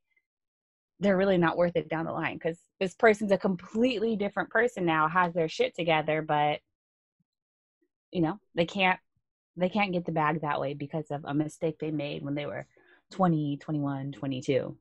[0.99, 4.85] they're really not worth it down the line because this person's a completely different person
[4.85, 6.59] now has their shit together but
[8.11, 8.99] you know they can't
[9.57, 12.47] they can't get the bag that way because of a mistake they made when they
[12.47, 12.67] were
[13.13, 14.77] 20 21 22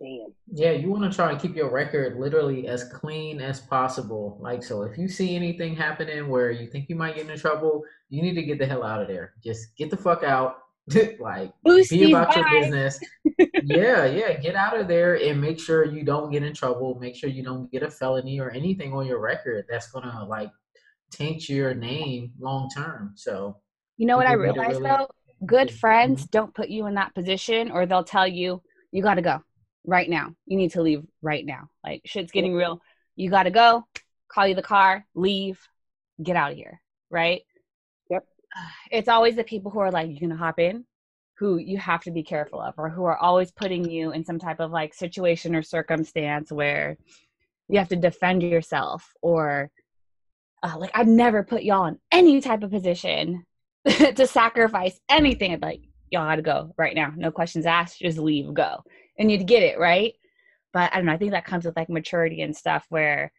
[0.00, 0.32] Damn.
[0.50, 4.38] Yeah, you want to try and keep your record literally as clean as possible.
[4.40, 7.84] Like, so if you see anything happening where you think you might get in trouble,
[8.08, 9.34] you need to get the hell out of there.
[9.44, 10.56] Just get the fuck out.
[11.20, 12.98] like, Boosties be about your business.
[13.62, 16.98] yeah, yeah, get out of there and make sure you don't get in trouble.
[16.98, 20.50] Make sure you don't get a felony or anything on your record that's gonna like
[21.12, 23.12] taint your name long term.
[23.16, 23.58] So,
[23.98, 25.08] you know what i to realized really- though
[25.46, 26.30] good friends mm-hmm.
[26.30, 28.60] don't put you in that position or they'll tell you
[28.92, 29.42] you got to go
[29.84, 30.34] right now.
[30.46, 31.68] You need to leave right now.
[31.84, 32.80] Like shit's getting real.
[33.16, 33.86] You got to go.
[34.28, 35.04] Call you the car.
[35.14, 35.60] Leave.
[36.22, 36.80] Get out of here.
[37.10, 37.42] Right?
[38.10, 38.24] Yep.
[38.90, 40.84] it's always the people who are like you gonna hop in
[41.40, 44.38] who you have to be careful of or who are always putting you in some
[44.38, 46.98] type of like situation or circumstance where
[47.66, 49.70] you have to defend yourself or
[50.62, 53.46] uh, like I've never put y'all in any type of position
[53.88, 55.54] to sacrifice anything.
[55.54, 57.10] I'd like y'all gotta go right now.
[57.16, 58.00] No questions asked.
[58.00, 58.52] Just leave.
[58.52, 58.84] Go
[59.20, 60.14] and you'd get it right?
[60.72, 63.32] But i don't know i think that comes with like maturity and stuff where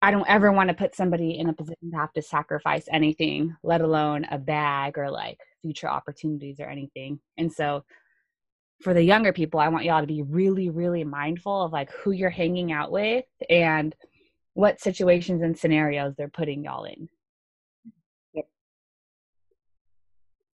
[0.00, 3.56] i don't ever want to put somebody in a position to have to sacrifice anything
[3.62, 7.18] let alone a bag or like future opportunities or anything.
[7.36, 7.84] And so
[8.80, 12.12] for the younger people i want y'all to be really really mindful of like who
[12.12, 13.94] you're hanging out with and
[14.54, 17.08] what situations and scenarios they're putting y'all in.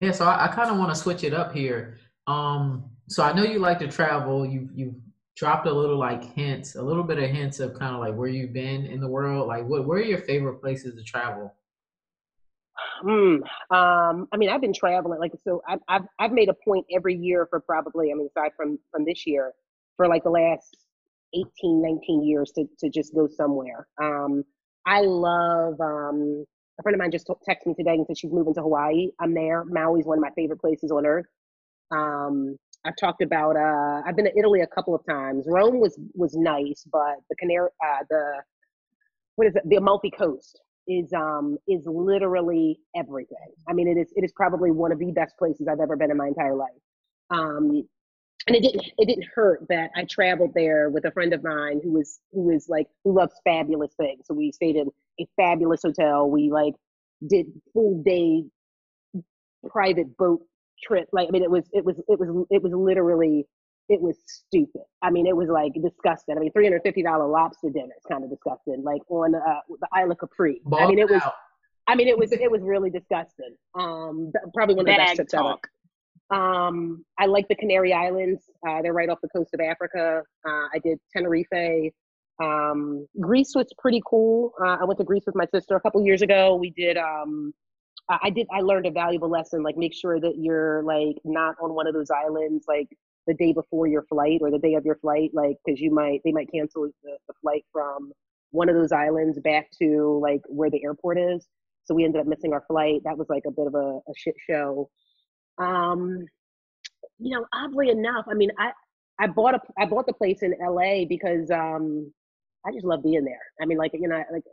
[0.00, 1.98] Yeah, so I, I kind of want to switch it up here.
[2.26, 4.46] Um, so I know you like to travel.
[4.46, 4.94] You've you've
[5.36, 8.28] dropped a little like hints, a little bit of hints of kind of like where
[8.28, 9.48] you've been in the world.
[9.48, 11.54] Like, what where are your favorite places to travel?
[13.02, 13.36] Hmm.
[13.70, 15.62] Um, I mean, I've been traveling like so.
[15.68, 18.10] I've, I've I've made a point every year for probably.
[18.10, 19.52] I mean, aside from from this year,
[19.96, 20.76] for like the last
[21.34, 23.86] 18, 19 years to to just go somewhere.
[24.02, 24.42] Um,
[24.86, 25.80] I love.
[25.80, 26.46] Um,
[26.80, 29.10] a friend of mine just texted me today and said she's moving to Hawaii.
[29.20, 29.64] I'm there.
[29.66, 31.26] Maui's one of my favorite places on earth.
[31.90, 33.56] Um, I've talked about.
[33.56, 35.44] Uh, I've been to Italy a couple of times.
[35.48, 38.42] Rome was was nice, but the Canary, uh, the
[39.36, 39.62] what is it?
[39.68, 43.52] The Amalfi Coast is um is literally everything.
[43.68, 46.10] I mean, it is it is probably one of the best places I've ever been
[46.10, 46.70] in my entire life.
[47.30, 47.86] Um,
[48.46, 51.80] and it didn't it didn't hurt that I traveled there with a friend of mine
[51.82, 54.26] who was who is like who loves fabulous things.
[54.26, 56.28] So we stayed in a fabulous hotel.
[56.28, 56.74] We like
[57.28, 58.44] did full day
[59.68, 60.42] private boat
[60.82, 61.08] trip.
[61.12, 63.46] Like I mean, it was it was it was it was literally
[63.88, 64.82] it was stupid.
[65.02, 66.36] I mean, it was like disgusting.
[66.36, 68.82] I mean, three hundred fifty dollar lobster dinner is kind of disgusting.
[68.82, 70.60] Like on uh, the Isle of Capri.
[70.72, 71.22] I mean, it was.
[71.22, 71.34] Out.
[71.88, 73.56] I mean, it was it was really disgusting.
[73.74, 75.42] Um, probably one of the best Bag trips ever.
[75.42, 75.66] talk.
[76.30, 78.44] Um, I like the Canary Islands.
[78.66, 80.22] Uh, they're right off the coast of Africa.
[80.46, 81.92] Uh, I did Tenerife.
[82.42, 84.52] Um, Greece was pretty cool.
[84.64, 86.54] Uh, I went to Greece with my sister a couple years ago.
[86.54, 86.96] We did.
[86.96, 87.52] Um,
[88.22, 88.46] I did.
[88.52, 89.62] I learned a valuable lesson.
[89.62, 92.88] Like, make sure that you're like not on one of those islands like
[93.26, 96.20] the day before your flight or the day of your flight, like because you might
[96.24, 98.12] they might cancel the, the flight from
[98.50, 101.46] one of those islands back to like where the airport is.
[101.84, 103.00] So we ended up missing our flight.
[103.04, 104.88] That was like a bit of a, a shit show.
[105.58, 106.26] Um,
[107.18, 108.72] you know, oddly enough, I mean, I
[109.18, 111.06] I bought a I bought the place in L.A.
[111.08, 112.12] because um
[112.66, 113.40] I just love being there.
[113.60, 114.44] I mean, like you know, like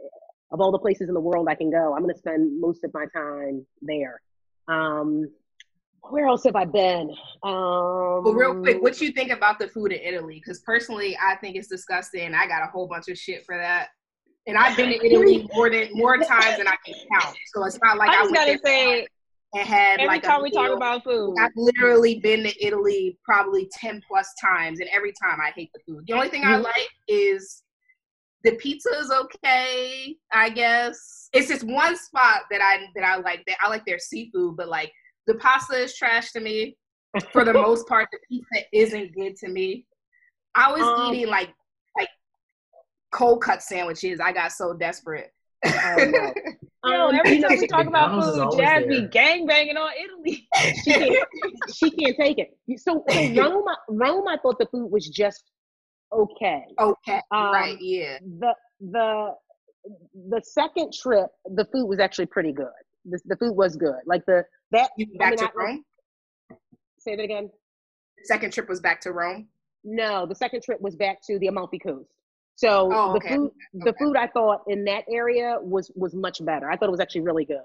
[0.52, 2.94] of all the places in the world I can go, I'm gonna spend most of
[2.94, 4.22] my time there.
[4.68, 5.30] Um,
[6.10, 7.10] where else have I been?
[7.44, 10.36] Um, But real quick, what you think about the food in Italy?
[10.36, 12.34] Because personally, I think it's disgusting.
[12.34, 13.90] I got a whole bunch of shit for that.
[14.48, 17.36] And I've been to Italy more than more times than I can count.
[17.54, 19.08] So it's not like I I, just went gotta say,
[19.54, 23.20] and had every like a time we talk about food, I've literally been to Italy
[23.24, 26.06] probably 10 plus times, and every time I hate the food.
[26.08, 26.64] The only thing I Mhm.
[26.64, 27.64] like is
[28.44, 31.30] the pizza is okay, I guess.
[31.34, 34.68] It's just one spot that I that I like that I like their seafood, but
[34.70, 34.92] like
[35.28, 36.78] the pasta is trash to me.
[37.32, 39.86] For the most part, the pizza isn't good to me.
[40.56, 41.50] I was Um, eating like
[41.98, 42.10] like
[43.12, 44.20] cold cut sandwiches.
[44.20, 45.32] I got so desperate.
[45.66, 46.34] Oh, no.
[46.86, 49.08] Yo, Um, every time we talk about food, always Jazz be there.
[49.10, 50.48] gang banging on Italy.
[50.86, 51.28] she can't,
[51.76, 52.58] she can't take it.
[52.80, 55.44] So, so Rome, Rome, I thought the food was just
[56.12, 56.64] okay.
[56.80, 57.78] okay, Um, right?
[57.80, 58.18] Yeah.
[58.40, 59.36] The the
[60.30, 62.68] the second trip, the food was actually pretty good.
[63.06, 64.00] The, the food was good.
[64.06, 64.92] Like the that.
[64.98, 65.84] You I back mean, to I- Rome.
[67.00, 67.50] Say that again.
[68.26, 69.48] Second trip was back to Rome.
[69.86, 72.10] No, the second trip was back to the Amalfi Coast.
[72.56, 73.36] So Oh, the okay.
[73.36, 76.70] food, the food I thought in that area was was much better.
[76.70, 77.62] I thought it was actually really good.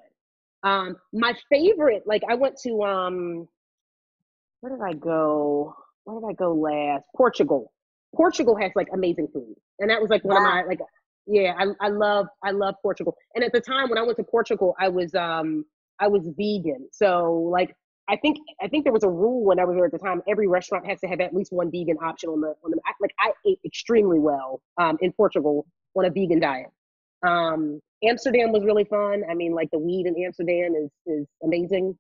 [0.62, 3.49] Um, my favorite, like I went to um,
[4.61, 5.74] where did I go?
[6.05, 7.03] Where did I go last?
[7.16, 7.72] Portugal.
[8.17, 10.49] Portugal has like amazing food, and that was like one Wow.
[10.49, 10.81] of my like,
[11.27, 13.17] yeah, I I love I love Portugal.
[13.35, 15.65] And at the time when I went to Portugal, I was um
[16.01, 17.75] I was vegan, so like
[18.09, 20.23] I think I think there was a rule when I was there at the time.
[20.29, 22.79] Every restaurant has to have at least one vegan option on the on the.
[22.87, 26.67] I, like I ate extremely well um, in Portugal on a vegan diet.
[27.27, 29.23] Um, Amsterdam was really fun.
[29.31, 31.97] I mean, like the weed in Amsterdam is is amazing.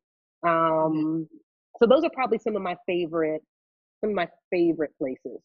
[0.46, 1.26] Um,
[1.78, 3.42] so those are probably some of my favorite
[4.00, 5.40] some of my favorite places.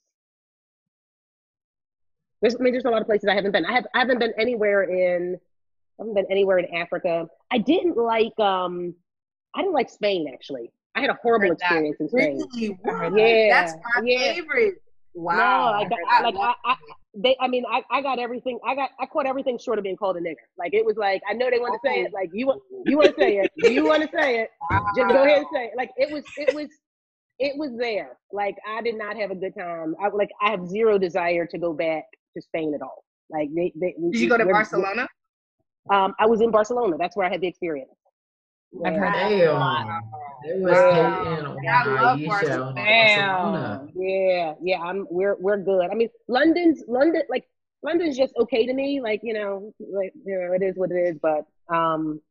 [2.41, 3.65] There's, I mean, there's a lot of places I haven't been.
[3.65, 5.37] I have I haven't been anywhere in
[5.99, 7.27] I haven't been anywhere in Africa.
[7.51, 8.95] I didn't like um
[9.55, 10.71] I didn't like Spain actually.
[10.95, 12.41] I had a horrible experience in Spain.
[12.53, 12.77] Really?
[12.81, 13.17] What?
[13.17, 14.33] Yeah, That's my yeah.
[14.33, 14.75] favorite.
[15.13, 15.35] Wow.
[15.35, 16.75] No, I got, I like I, I,
[17.15, 17.35] they.
[17.41, 18.59] I mean, I, I got everything.
[18.65, 20.35] I got, I caught everything short of being called a nigger.
[20.57, 22.13] Like it was like, I know they want to say it.
[22.13, 23.51] Like you, want, you want to say it.
[23.57, 24.51] You want to say it.
[24.95, 25.73] Just go ahead and say it.
[25.75, 26.69] Like it was, it was,
[27.39, 28.17] it was there.
[28.31, 29.95] Like I did not have a good time.
[30.01, 32.05] I like, I have zero desire to go back
[32.36, 33.03] to Spain at all.
[33.30, 35.07] Like they, they Did you go to Barcelona?
[35.89, 36.97] Um, I was in Barcelona.
[36.99, 37.89] That's where I had the experience.
[38.86, 39.30] I've heard Yeah.
[39.30, 39.88] that a lot.
[40.45, 41.23] Was Wow.
[41.23, 42.73] hating on I love Barcelona.
[42.75, 43.88] Barcelona.
[43.95, 45.89] Yeah, yeah, I'm we're we're good.
[45.91, 47.45] I mean, London's London like
[47.84, 49.01] London's just okay to me.
[49.01, 51.17] Like you know, like you know, it is what it is.
[51.21, 52.21] But um,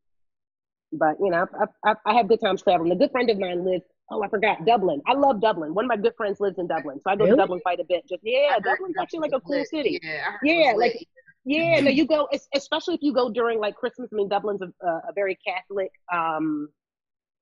[0.92, 1.46] but you know,
[1.84, 2.92] I I, I have good times traveling.
[2.92, 3.84] A good friend of mine lives.
[4.10, 5.02] Oh, I forgot Dublin.
[5.06, 5.74] I love Dublin.
[5.74, 7.36] One of my good friends lives in Dublin, so I go Really?
[7.36, 8.08] to Dublin quite a bit.
[8.08, 9.68] Just yeah, I Dublin's actually like a cool lit.
[9.68, 10.00] city.
[10.02, 11.06] Yeah, Yeah, like lit.
[11.44, 14.08] yeah, no, you go, especially if you go during like Christmas.
[14.12, 15.90] I mean, Dublin's a, a, very Catholic.
[16.12, 16.68] Um,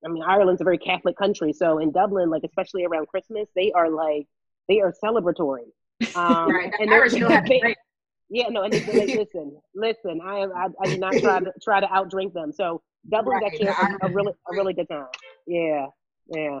[0.05, 3.71] I mean, Ireland's a very Catholic country, so in Dublin, like especially around Christmas, they
[3.71, 4.27] are like
[4.67, 5.67] they are celebratory.
[6.15, 7.75] Um, Right, and Irish know how to they-
[8.29, 10.19] yeah, no, and they, they listen, listen.
[10.21, 12.51] I am, I, I do not try to try to outdrink them.
[12.51, 15.05] So Dublin's Right, actually a, a really a really good time.
[15.47, 15.85] Yeah,
[16.29, 16.59] yeah.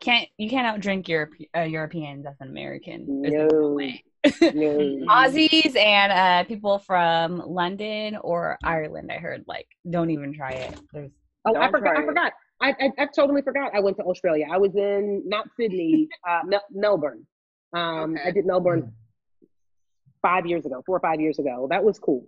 [0.00, 3.22] Can't you can't outdrink Europe, uh, Europeans as an American?
[3.22, 3.92] There's no No,
[4.52, 5.06] no.
[5.08, 10.78] Aussies and uh, people from London or Ireland, I heard, like, don't even try it.
[10.92, 11.10] There's
[11.44, 11.96] Oh, I Don't forgot.
[11.96, 12.32] I forgot.
[12.62, 13.74] I, I I totally forgot.
[13.74, 14.46] I went to Australia.
[14.50, 17.26] I was in not Sydney, uh, Mel- Melbourne.
[17.74, 18.92] Um, I did Melbourne
[20.22, 21.66] five years ago, four or five years ago.
[21.68, 22.24] That was cool.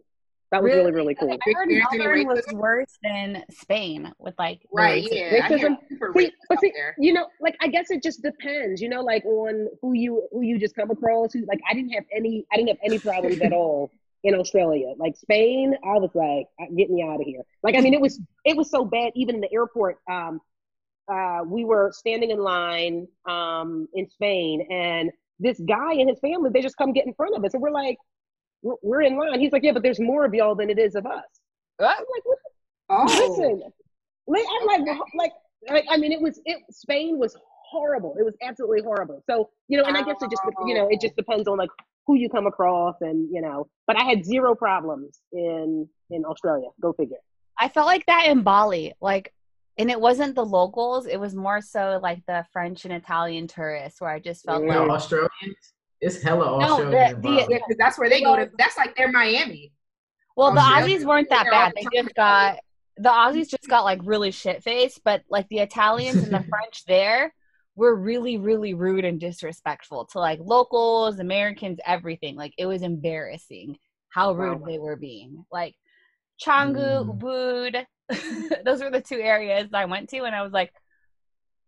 [0.52, 1.32] That was really really cool.
[1.32, 2.54] I heard Melbourne was racism?
[2.54, 5.08] worse than Spain with like Right, racism.
[5.12, 5.40] yeah.
[5.44, 5.76] I Racism.
[6.16, 6.94] See, but see, there.
[6.98, 8.80] you know, like I guess it just depends.
[8.80, 11.32] You know, like on who you who you just come across.
[11.32, 12.44] Who, like I didn't have any.
[12.52, 13.90] I didn't have any problems at all
[14.22, 14.94] in Australia.
[14.96, 17.42] Like Spain, I was like, "Uh, get me out of here.
[17.64, 19.12] Like I mean, it was it was so bad.
[19.16, 20.40] Even in the airport, um,
[21.12, 26.50] uh, we were standing in line um in Spain, and this guy and his family
[26.52, 27.98] they just come get in front of us, and we're like,
[28.66, 29.38] we're, we're in line.
[29.40, 31.24] He's like, yeah, but there's more of y'all than it is of us.
[31.78, 32.38] I'm like, what
[32.88, 33.04] Oh,
[34.28, 35.32] Listen, I'm like, well, like,
[35.68, 37.36] like, I mean, it was, it, Spain was
[37.68, 38.14] horrible.
[38.18, 39.22] It was absolutely horrible.
[39.28, 40.66] So, you know, and I guess it just, oh.
[40.66, 41.70] you know, it just depends on like
[42.06, 46.68] who you come across and, you know, but I had zero problems in, in Australia.
[46.80, 47.16] Go figure.
[47.58, 49.32] I felt like that in Bali, like,
[49.78, 54.00] and it wasn't the locals; it was more so like the French and Italian tourists,
[54.00, 55.30] where I just felt Well, like Australians,
[56.00, 57.22] it's hella No, Australians.
[57.22, 58.50] the- the- yeah, because that's where they go to.
[58.58, 59.72] That's like their Miami.
[60.36, 60.98] Well, the Australia?
[60.98, 61.72] Aussies weren't that bad.
[61.74, 62.58] They just got
[62.98, 66.84] the Aussies just got like really shit faced, but like the Italians and the French
[66.86, 67.32] there
[67.74, 72.36] were really, really rude and disrespectful to like locals, Americans, everything.
[72.36, 73.78] Like it was embarrassing
[74.08, 75.44] how rude they were being.
[75.52, 75.74] Like
[76.42, 77.18] Canggu, Mm.
[77.18, 77.84] Ubud,
[78.64, 80.72] those were the two areas I went to, and I was like,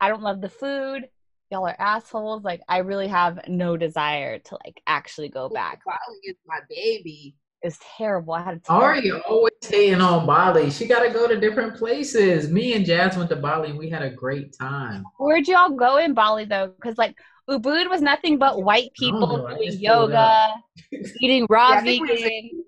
[0.01, 1.09] I don't love the food.
[1.51, 2.45] Y'all are assholes.
[2.45, 5.81] Like I really have no desire to like actually go back.
[5.85, 7.35] Bali is my baby.
[7.63, 8.35] It's terrible.
[8.35, 10.71] I had a terrible Ari always hating on Bali.
[10.71, 12.51] She got to go to different places.
[12.51, 13.73] Me and Jazz went to Bali.
[13.73, 15.05] We had a great time.
[15.19, 16.69] Where'd y'all go in Bali though?
[16.69, 17.17] Because like
[17.51, 20.55] Ubud was nothing but white people know, doing just pulled it yoga,
[21.21, 22.65] eating raw Yeah, I think we was vegan.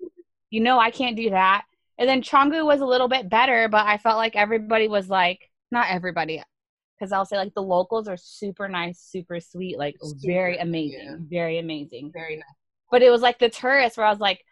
[0.49, 1.63] You know, I can't do that.
[1.97, 5.39] And then Canggu was a little bit better, but I felt like everybody was like,
[5.71, 6.41] not everybody,
[7.01, 11.15] because I'll say like the locals are super nice, super sweet, like very amazing, yeah.
[11.19, 12.11] very amazing.
[12.13, 12.45] Very nice.
[12.91, 14.45] But it was like the tourists where I was like,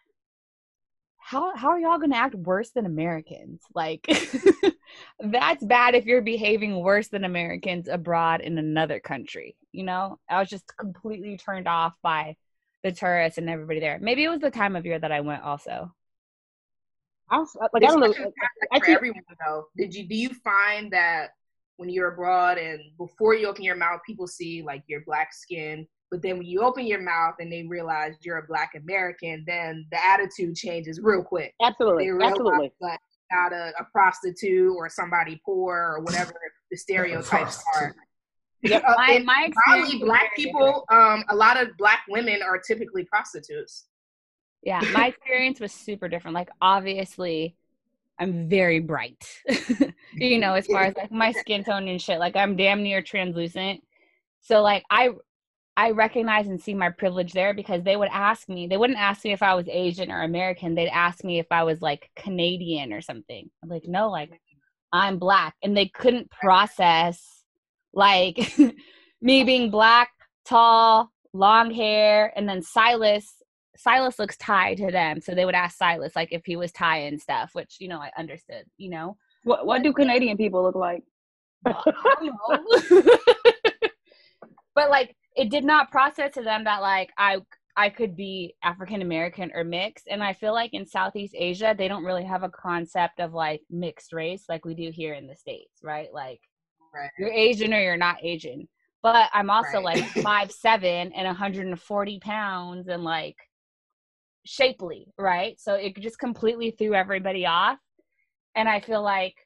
[1.16, 3.62] how how are y'all gonna act worse than Americans?
[3.72, 4.04] Like
[5.20, 9.56] that's bad if you're behaving worse than Americans abroad in another country.
[9.70, 10.18] You know?
[10.28, 12.34] I was just completely turned off by
[12.82, 14.00] the tourists and everybody there.
[14.00, 15.94] Maybe it was the time of year that I went also.
[17.30, 18.08] I was uh, like, I don't know.
[18.08, 18.34] like, like
[18.72, 19.66] I think- everyone though.
[19.76, 21.30] Did you do you find that
[21.80, 25.86] when you're abroad and before you open your mouth, people see like your black skin
[26.10, 29.86] But then when you open your mouth and they realize you're a black American, then
[29.90, 31.54] the attitude changes real quick.
[31.62, 32.04] Absolutely.
[32.04, 32.72] They realize Absolutely.
[32.82, 32.98] that
[33.32, 36.32] not a, a prostitute or somebody poor or whatever
[36.70, 37.94] the stereotypes are.
[38.62, 38.82] Yep.
[38.86, 42.58] Uh, My, my experience only was black people, um, a lot of black women are
[42.58, 43.86] typically prostitutes.
[44.62, 47.56] yeah my experience was super different like obviously
[48.20, 49.24] i'm very bright.
[50.12, 53.00] You know as far as like my skin tone and shit like i'm damn near
[53.00, 53.80] translucent.
[54.40, 55.10] So like i
[55.76, 59.24] i recognize and see my privilege there because they would ask me they wouldn't ask
[59.24, 60.74] me if i was asian or american.
[60.74, 63.48] They'd ask me if i was like canadian or something.
[63.62, 64.30] I'm like no like
[64.92, 65.54] i'm black.
[65.62, 67.44] And they couldn't process
[67.94, 68.36] like
[69.22, 70.10] me being black
[70.44, 73.39] tall long hair and then silas
[73.80, 76.98] Silas looks Thai to them, so they would ask Silas like if he was Thai
[76.98, 78.64] and stuff, which you know I understood.
[78.76, 81.02] You know, What what do Canadian people look like?
[81.66, 81.82] Know.
[84.74, 87.38] but like it did not process to them that like I
[87.76, 91.88] I could be African American or mixed, and I feel like in Southeast Asia they
[91.88, 95.36] don't really have a concept of like mixed race like we do here in the
[95.36, 96.12] states, right?
[96.12, 96.40] Like
[96.92, 97.10] Right.
[97.18, 98.68] you're Asian or you're not Asian.
[99.02, 99.84] But I'm also Right.
[99.96, 103.36] like five seven and 140 pounds and like
[104.50, 105.58] shapely, right?
[105.60, 107.78] So it just completely threw everybody off.
[108.56, 109.36] And I feel like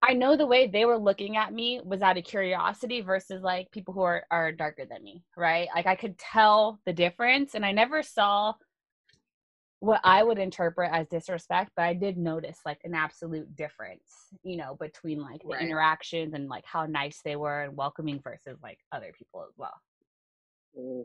[0.00, 3.72] I know the way they were looking at me was out of curiosity versus like
[3.72, 5.68] people who are, are darker than me, right?
[5.74, 8.54] Like I could tell the difference and I never saw
[9.80, 14.56] what I would interpret as disrespect, but I did notice like an absolute difference, you
[14.56, 15.62] know, between like the Right.
[15.64, 19.74] interactions and like how nice they were and welcoming versus like other people as well.
[20.78, 21.04] Mm.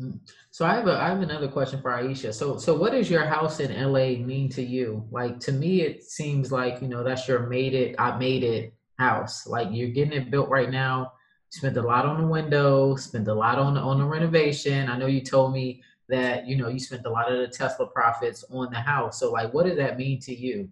[0.00, 0.18] Mm.
[0.50, 2.32] So I have a I have another question for Ayesha.
[2.32, 5.06] So so what does your house in LA mean to you?
[5.10, 8.72] Like to me it seems like, you know, that's your made it I made it
[8.98, 9.46] house.
[9.46, 11.12] Like you're getting it built right now.
[11.50, 14.88] Spent a lot on the window, spent a lot on the on the renovation.
[14.88, 17.86] I know you told me that, you know, you spent a lot of the Tesla
[17.86, 19.20] profits on the house.
[19.20, 20.68] So like what does that mean to you?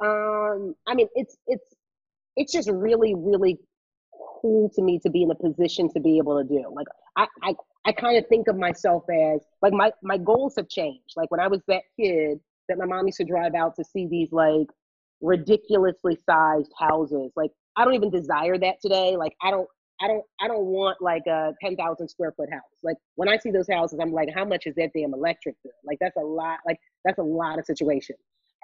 [0.00, 1.74] Um, I mean, it's it's
[2.36, 3.58] it's just really really
[4.40, 6.64] cool to me to be in a position to be able to do.
[6.72, 7.54] Like I I,
[7.86, 11.14] I kind of think of myself as like my my goals have changed.
[11.16, 14.06] Like when I was that kid that my mom used to drive out to see
[14.06, 14.68] these like
[15.20, 17.32] ridiculously sized houses.
[17.36, 19.16] Like I don't even desire that today.
[19.16, 19.68] Like I don't
[20.00, 22.62] I don't I don't want like a ten thousand square foot house.
[22.82, 25.72] Like when I see those houses, I'm like, how much is that damn electric bill?
[25.84, 26.58] Like that's a lot.
[26.66, 28.16] Like that's a lot of situation.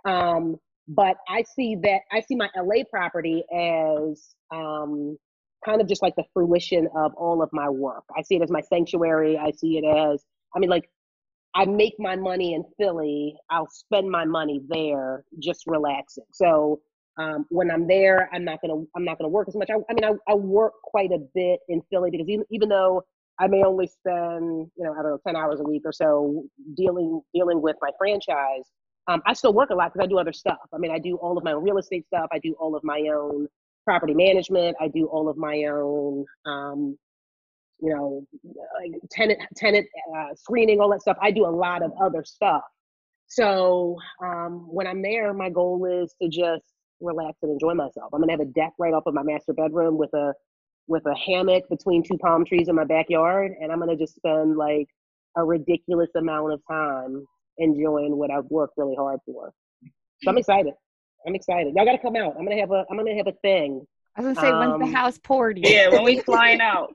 [0.05, 0.57] Um,
[0.89, 5.17] but I see that I see my LA property as um,
[5.65, 8.05] kind of just like the fruition of all of my work.
[8.17, 9.39] I see it as my sanctuary.
[9.39, 10.89] I see it as I mean, like
[11.55, 13.37] I make my money in Philly.
[13.51, 16.25] I'll spend my money there, just relaxing.
[16.33, 16.81] So
[17.19, 19.69] um, when I'm there, I'm not gonna I'm not gonna work as much.
[19.71, 23.03] I, I mean, I, I work quite a bit in Philly because even even though
[23.39, 26.45] I may only spend you know I don't know ten hours a week or so
[26.77, 28.71] dealing dealing with my franchise,
[29.09, 30.59] um, I still work a lot because I do other stuff.
[30.73, 32.29] I mean, I do all of my own real estate stuff.
[32.33, 33.49] I do all of my own
[33.85, 34.77] property management.
[34.81, 36.97] I do all of my own um,
[37.81, 38.27] you know,
[38.81, 41.17] like tenant tenant uh, screening, all that stuff.
[41.21, 42.63] I do a lot of other stuff.
[43.27, 46.65] So um, when I'm there, my goal is to just
[47.01, 48.11] relax and enjoy myself.
[48.13, 50.33] I'm gonna have a deck right off of my master bedroom with a
[50.89, 54.57] with a hammock between two palm trees in my backyard, and I'm gonna just spend
[54.57, 54.89] like
[55.37, 57.25] a ridiculous amount of time
[57.59, 59.53] enjoying what I've worked really hard for.
[60.23, 60.75] So I'm excited.
[61.27, 61.75] I'm excited.
[61.75, 62.35] Y'all gotta come out.
[62.39, 63.87] I'm gonna have a I'm gonna have a thing.
[64.17, 65.59] I was gonna say, when's Um, the house poured?
[65.59, 66.95] Yeah, when we flying out,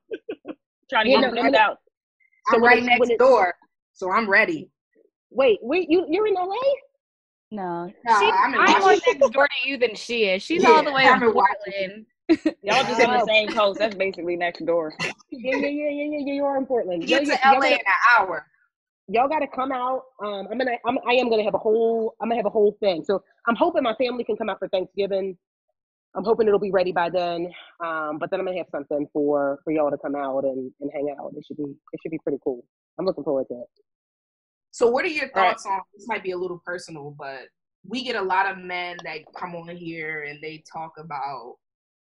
[0.90, 1.60] trying to Yeah, get no, moved no.
[1.60, 1.78] out.
[2.50, 3.54] So I'm right it- next it- door,
[3.94, 4.70] so I'm ready.
[5.32, 6.56] Wait, wait, you you're in LA?
[7.52, 10.42] No, Nah, she, I'm in I'm more next door to you than she is.
[10.44, 12.06] She's all the way I'm in in Portland.
[12.64, 13.26] Y'all just in the Oh.
[13.28, 13.80] same coast.
[13.80, 14.94] That's basically next door.
[15.30, 16.34] Yeah, yeah, yeah, yeah, yeah, yeah.
[16.34, 17.04] You are in Portland.
[17.04, 17.80] You get Y'all- to y'all LA in an
[18.18, 18.48] hour.
[19.08, 20.04] Y'all got to come out.
[20.24, 22.76] Um, I'm gonna, I'm, I am gonna have a whole, I'm gonna have a whole
[22.80, 23.04] thing.
[23.04, 25.38] So I'm hoping my family can come out for Thanksgiving.
[26.16, 27.52] I'm hoping it'll be ready by then.
[27.84, 30.92] Um, but then I'm gonna have something for for y'all to come out and, and
[30.94, 31.34] hang out.
[31.36, 32.66] It should be, it should be pretty cool.
[32.98, 33.68] I'm looking forward to it.
[34.72, 35.52] So, what are your All right.
[35.52, 36.08] thoughts on this?
[36.08, 37.48] Might be a little personal, but
[37.88, 41.56] we get a lot of men that come on here and they talk about,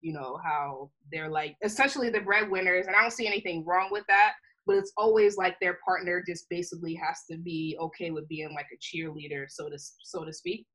[0.01, 4.05] you know, how they're like essentially the breadwinners, and I don't see anything wrong with
[4.09, 4.33] that.
[4.67, 8.69] But it's always like their partner just basically has to be okay with being like
[8.73, 10.67] a cheerleader, so to so to speak.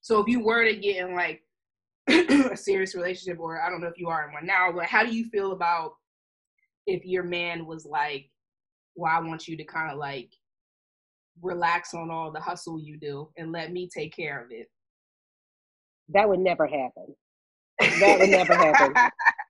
[0.00, 1.42] So, if you were to get in like
[2.08, 5.04] a serious relationship, or I don't know if you are in one now, but how
[5.04, 5.92] do you feel about
[6.86, 8.30] if your man was like,
[8.94, 10.30] "Well, I want you to kind of like."
[11.40, 14.68] relax on all the hustle you do and let me take care of it.
[16.10, 17.14] That would never happen.
[17.80, 18.94] That would never happen.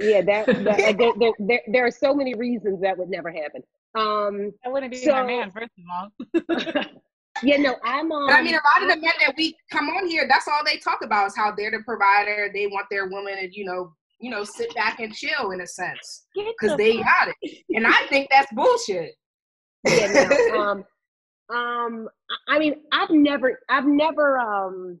[0.00, 3.62] yeah, that, that there, there, there, there are so many reasons that would never happen.
[3.96, 6.84] Um, I wouldn't be so- my man, first of all.
[7.42, 8.10] yeah, no, I'm.
[8.10, 10.48] Um, But I mean, a lot of the men that we come on here, that's
[10.48, 12.50] all they talk about is how they're the provider.
[12.52, 15.66] They want their woman to, you know, you know, sit back and chill in a
[15.66, 17.64] sense because they got it.
[17.70, 19.14] And I think that's bullshit.
[19.86, 20.84] yeah, no, um,
[21.54, 22.08] um,
[22.48, 25.00] I I mean, I've never, I've never, um,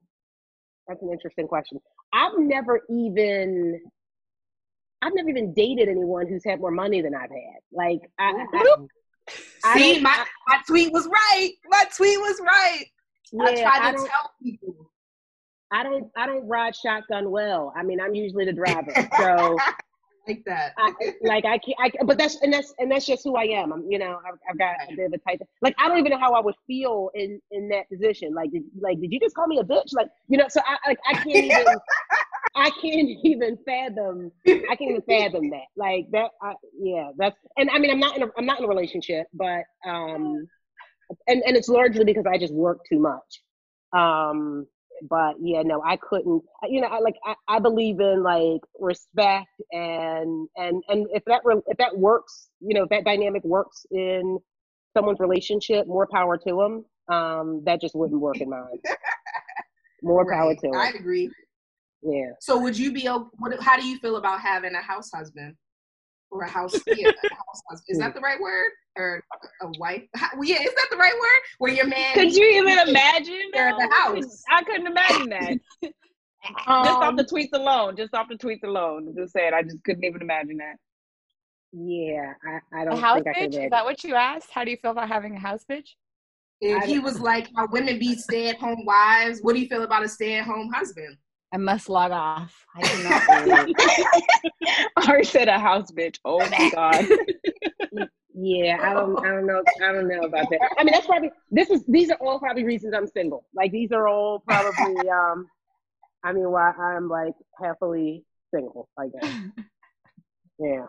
[0.88, 1.78] that's an interesting question.
[2.14, 3.80] I've never even,
[5.02, 7.60] I've never even dated anyone who's had more money than I've had.
[7.72, 8.76] Like, I, I,
[9.64, 11.52] I See, don't- my, my tweet was right.
[11.68, 12.84] My tweet was right.
[13.40, 14.90] I yeah, tried I to don't, tell people.
[15.72, 17.72] I don't, I don't ride shotgun well.
[17.76, 19.56] I mean, I'm usually the driver, so.
[20.26, 20.72] like that.
[20.76, 20.92] I,
[21.22, 23.72] like I can't, I, but that's and that's and that's just who I am.
[23.72, 25.40] I'm, you know, I've, I've got a bit of a type.
[25.62, 28.34] Like I don't even know how I would feel in in that position.
[28.34, 29.92] Like, did, like did you just call me a bitch?
[29.92, 31.64] Like, you know, so I like I can't even,
[32.54, 34.32] I can't even fathom.
[34.46, 35.66] I can't even fathom that.
[35.76, 36.30] Like that.
[36.42, 39.26] I, yeah, that's and I mean, I'm not in a I'm not in a relationship,
[39.32, 40.46] but um,
[41.26, 43.42] and and it's largely because I just work too much.
[43.96, 44.66] Um,
[45.08, 46.42] but yeah, no, I couldn't.
[46.68, 51.42] You know, I like I, I believe in like respect and and and if that
[51.44, 54.38] re- if that works, you know, if that dynamic works in
[54.94, 56.84] someone's relationship, more power to them.
[57.14, 58.78] Um, that just wouldn't work in mine.
[60.02, 60.74] More power to them.
[60.74, 61.30] I agree.
[62.02, 62.30] Yeah.
[62.40, 63.08] So would you be?
[63.08, 63.60] o- What?
[63.62, 65.54] How do you feel about having a house husband
[66.30, 66.74] or a house?
[66.86, 67.86] Yeah, a house husband.
[67.88, 68.18] Is that hmm.
[68.18, 68.70] the right word?
[68.96, 69.22] Or
[69.62, 70.02] a wife?
[70.16, 71.40] How, yeah, is that the right word?
[71.58, 72.14] Where your man?
[72.14, 73.42] Could you even imagine?
[73.52, 74.42] They're in the house.
[74.50, 75.58] I couldn't imagine that.
[75.82, 77.96] just off the um, tweets alone.
[77.96, 79.14] Just off the tweets alone.
[79.16, 80.76] Just saying, I just couldn't even imagine that.
[81.72, 82.32] Yeah,
[82.74, 83.64] I don't house think I could bitch?
[83.64, 84.50] Is that what you asked?
[84.50, 85.90] How do you feel about having a house bitch?
[86.60, 90.08] If he was like how women be stay-at-home wives, what do you feel about a
[90.08, 91.16] stay-at-home husband?
[91.52, 92.64] I must log off.
[92.76, 94.28] I cannot.
[95.08, 96.18] Ari said a house bitch.
[96.24, 97.06] Oh my god.
[98.42, 100.60] Yeah, I don't, I don't know, I don't know about that.
[100.78, 103.44] I mean, that's probably this is these are all probably reasons I'm single.
[103.54, 105.46] Like these are all probably, um,
[106.24, 108.24] I mean, why I'm like happily
[108.54, 108.88] single.
[108.98, 109.34] I guess.
[110.58, 110.84] Yeah.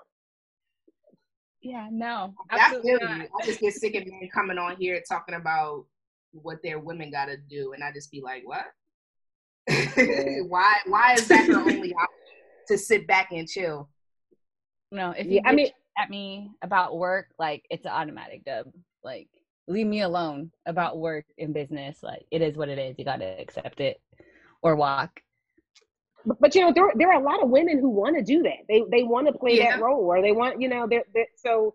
[1.61, 3.27] yeah, no, I absolutely feel not.
[3.41, 5.85] I just get sick of men coming on here talking about
[6.33, 8.65] what their women got to do, and I just be like, what?
[10.47, 10.75] why?
[10.87, 12.35] Why is that the only option
[12.67, 13.89] to sit back and chill?
[14.91, 18.43] No, if you Yeah, I bitch mean- at me about work, like it's an automatic
[18.45, 18.67] dub.
[19.03, 19.27] Like
[19.67, 22.01] leave me alone about work and business.
[22.01, 22.97] Like it is what it is.
[22.97, 24.01] You gotta accept it
[24.61, 25.19] or walk.
[26.25, 28.43] But, but you know, there there are a lot of women who want to do
[28.43, 28.65] that.
[28.67, 29.71] They they want to play Yeah.
[29.77, 31.73] that role, or they want, you know, they're, they're so.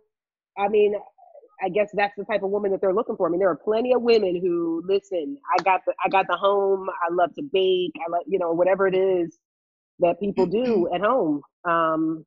[0.58, 0.94] I mean,
[1.62, 3.26] I guess that's the type of woman that they're looking for.
[3.26, 5.38] I mean, there are plenty of women who listen.
[5.58, 6.88] I got the I got the home.
[7.08, 7.92] I love to bake.
[8.06, 9.38] I love you know whatever it is
[10.00, 11.42] that people do at home.
[11.64, 12.24] Um,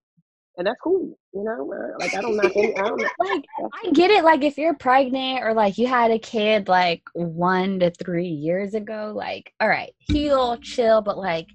[0.58, 1.18] and that's cool.
[1.34, 4.24] You know, uh, like I don't knock any, I don't Like I get it.
[4.24, 8.74] Like if you're pregnant or like you had a kid like one to three years
[8.74, 11.02] ago, like all right, heal, chill.
[11.02, 11.48] But like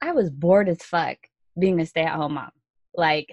[0.00, 1.18] I was bored as fuck
[1.58, 2.50] being a stay-at-home mom.
[2.94, 3.28] Like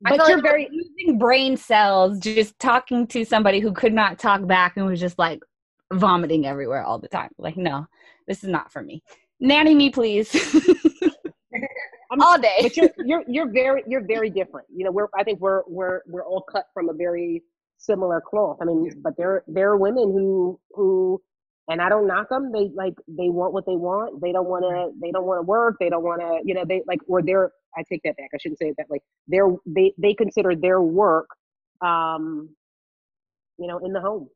[0.00, 4.46] But you're like very using brain cells just talking to somebody who could not talk
[4.46, 5.40] back and was just like
[5.92, 7.30] vomiting everywhere all the time.
[7.38, 7.86] Like, no,
[8.26, 9.02] this is not for me.
[9.40, 10.30] Nanny me, please.
[12.20, 12.56] All day.
[12.62, 14.66] but you're you're you're very you're very different.
[14.74, 17.42] You know, we're I think we're we're we're all cut from a very
[17.76, 18.58] similar cloth.
[18.62, 21.20] I mean, but there there are women who who
[21.68, 22.50] and I don't knock them.
[22.52, 24.20] They like they want what they want.
[24.20, 25.76] They don't want to they don't want to work.
[25.80, 28.30] They don't want to you know they like or they're I take that back.
[28.34, 29.00] I shouldn't say it that way.
[29.28, 31.28] They're they they consider their work
[31.82, 32.48] um
[33.58, 34.28] you know in the home.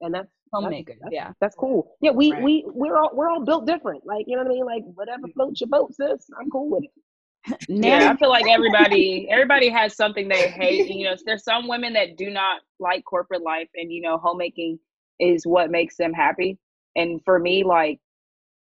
[0.00, 1.32] And that's Homemakers, that's- yeah.
[1.40, 1.96] That's cool.
[2.00, 2.42] Yeah, we Right.
[2.42, 4.04] we we're all we're all built different.
[4.04, 4.64] Like, you know what I mean?
[4.64, 6.26] Like whatever floats your boat, sis.
[6.40, 7.66] I'm cool with it.
[7.68, 10.90] Nanny Yeah, I feel like everybody everybody has something they hate.
[10.90, 14.18] And, you know, there's some women that do not like corporate life, and you know,
[14.18, 14.78] homemaking
[15.20, 16.58] is what makes them happy.
[16.96, 18.00] And for me, like,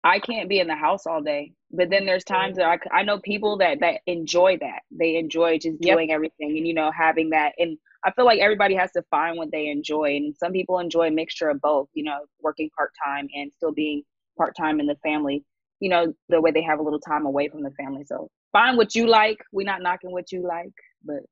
[0.04, 1.52] I can't be in the house all day.
[1.72, 4.82] But then there's times that i, I know people that that enjoy that.
[4.90, 5.96] They enjoy just Yep.
[5.96, 7.52] doing everything and you know having that.
[7.58, 10.16] And I feel like everybody has to find what they enjoy.
[10.16, 11.88] And some people enjoy a mixture of both.
[11.94, 14.02] You know, working part time and still being
[14.38, 15.44] part time in the family.
[15.80, 18.04] You know, the way they have a little time away from the family.
[18.04, 19.38] So find what you like.
[19.52, 20.72] We're not knocking what you like,
[21.04, 21.22] but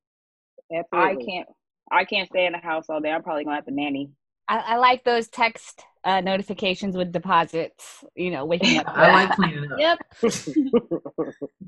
[0.92, 1.48] I can't.
[1.92, 3.10] I can't stay in the house all day.
[3.12, 4.10] I'm probably gonna have to nanny.
[4.48, 8.04] I, I like those text uh, notifications with deposits.
[8.14, 8.86] You know, waking up.
[8.94, 9.78] I like cleaning up.
[9.78, 9.98] Yep.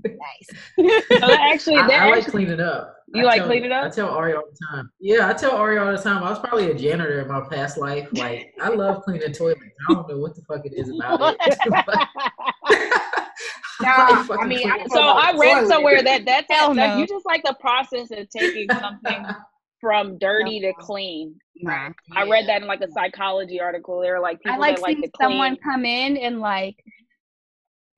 [0.04, 0.48] nice.
[1.08, 2.92] So that actually, I, I like actually- cleaning up.
[3.14, 3.84] You I like tell- cleaning up?
[3.84, 4.90] I tell Ari all the time.
[5.00, 6.22] Yeah, I tell Ari all the time.
[6.22, 8.08] I was probably a janitor in my past life.
[8.12, 9.60] Like I love cleaning toilets.
[9.88, 11.58] I don't know what the fuck it is about it.
[11.86, 12.08] but
[13.80, 16.98] Nah, I mean, I so I read somewhere that that's Hell like no.
[16.98, 19.26] you just like the process of taking something
[19.80, 21.34] from dirty to clean.
[21.56, 24.00] Nah, I read that in like a psychology article.
[24.00, 25.30] There are like people I like that like seeing to clean.
[25.30, 26.76] someone come in and like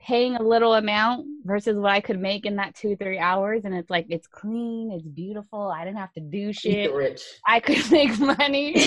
[0.00, 3.74] paying a little amount versus what I could make in that two three hours, and
[3.74, 5.68] it's like it's clean, it's beautiful.
[5.68, 6.90] I didn't have to do shit.
[6.90, 7.22] the rich.
[7.46, 8.74] I could make money.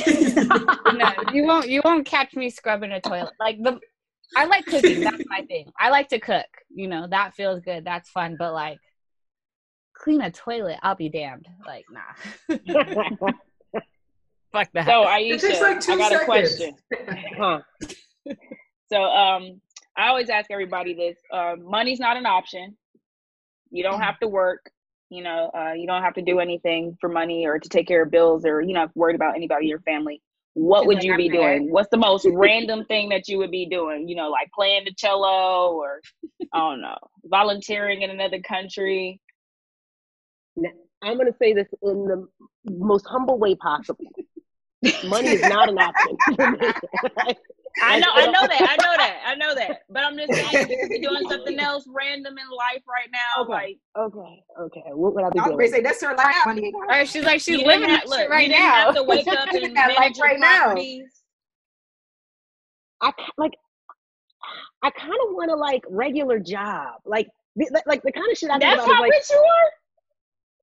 [0.94, 1.70] no, you won't.
[1.70, 3.34] You won't catch me scrubbing a toilet.
[3.40, 3.80] Like the,
[4.36, 5.02] I like cooking.
[5.02, 5.72] That's my thing.
[5.80, 6.48] I like to cook.
[6.74, 7.86] You know that feels good.
[7.86, 8.36] That's fun.
[8.40, 8.80] But like,
[10.02, 11.48] clean a toilet, I'll be damned.
[11.66, 12.02] Like nah.
[14.52, 14.86] Fuck that.
[14.86, 16.22] So It takes Ayesha, like two I got seconds.
[16.22, 16.76] a question.
[17.38, 17.60] huh.
[18.92, 19.62] So um,
[19.98, 22.76] I always ask everybody this: uh, money's not an option.
[23.70, 24.70] You don't have to work.
[25.10, 28.04] You know, uh, you don't have to do anything for money or to take care
[28.04, 30.22] of bills or you know worried about anybody in your family.
[30.54, 31.36] What She's would like, you I'm be mad.
[31.38, 31.72] doing?
[31.72, 34.10] What's the most random thing that you would be doing?
[34.10, 36.02] You know, like playing the cello or
[36.54, 39.20] I don't know, volunteering in another country.
[41.04, 42.28] I'm going to say this in the
[42.70, 44.06] most humble way possible.
[45.04, 46.18] Money is not an option.
[47.84, 49.80] I know, I know that, I know that, I know that.
[49.90, 53.44] But I'm just saying, you could be doing something else random in life right now,
[53.44, 53.52] Okay.
[53.52, 54.84] like okay, okay.
[54.94, 55.58] What would I be I was doing?
[55.58, 56.36] going say that's her life.
[56.46, 56.72] Money.
[56.76, 58.86] All right, she's like she's You living that look, shit right you didn't now.
[58.86, 60.64] have to wake up and Living that life manage your right now.
[60.66, 61.06] properties.
[63.02, 63.54] I like.
[64.84, 68.38] I kind of want a like regular job, like the, the- like the kind of
[68.38, 69.70] shit I think That's about is how like rich you are.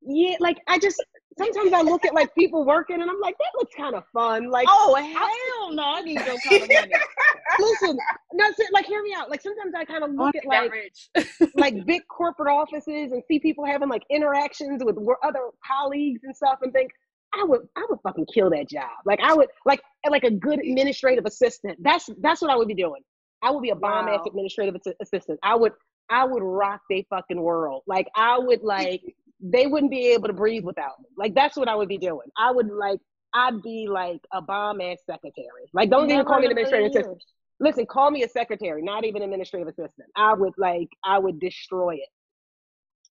[0.08, 1.02] Yeah, like I just
[1.38, 4.50] sometimes I look at like people working and I'm like that looks kind of fun.
[4.50, 5.82] Like Oh hell no!
[5.82, 6.92] I need your kind of money.
[7.58, 7.98] listen,
[8.32, 9.30] no, si- like hear me out.
[9.30, 11.10] Like sometimes I kind of look at like rich.
[11.56, 16.58] like big corporate offices and see people having like interactions with other colleagues and stuff
[16.62, 16.90] and think
[17.34, 18.90] I would I would fucking kill that job.
[19.04, 21.78] Like I would like like a good administrative assistant.
[21.82, 23.02] That's that's what I would be doing.
[23.42, 25.38] I would be a bomb ass administrative assistant.
[25.42, 25.72] I would
[26.10, 27.82] I would rock they fucking world.
[27.86, 29.02] Like I would like
[29.40, 31.06] they wouldn't be able to breathe without me.
[31.16, 32.28] Like that's what I would be doing.
[32.36, 33.00] I would like
[33.34, 35.68] I'd be like a bomb ass secretary.
[35.72, 37.22] Like don't even call me an administrative assistant.
[37.60, 40.08] Listen, call me a secretary, not even administrative assistant.
[40.16, 42.08] I would like I would destroy it.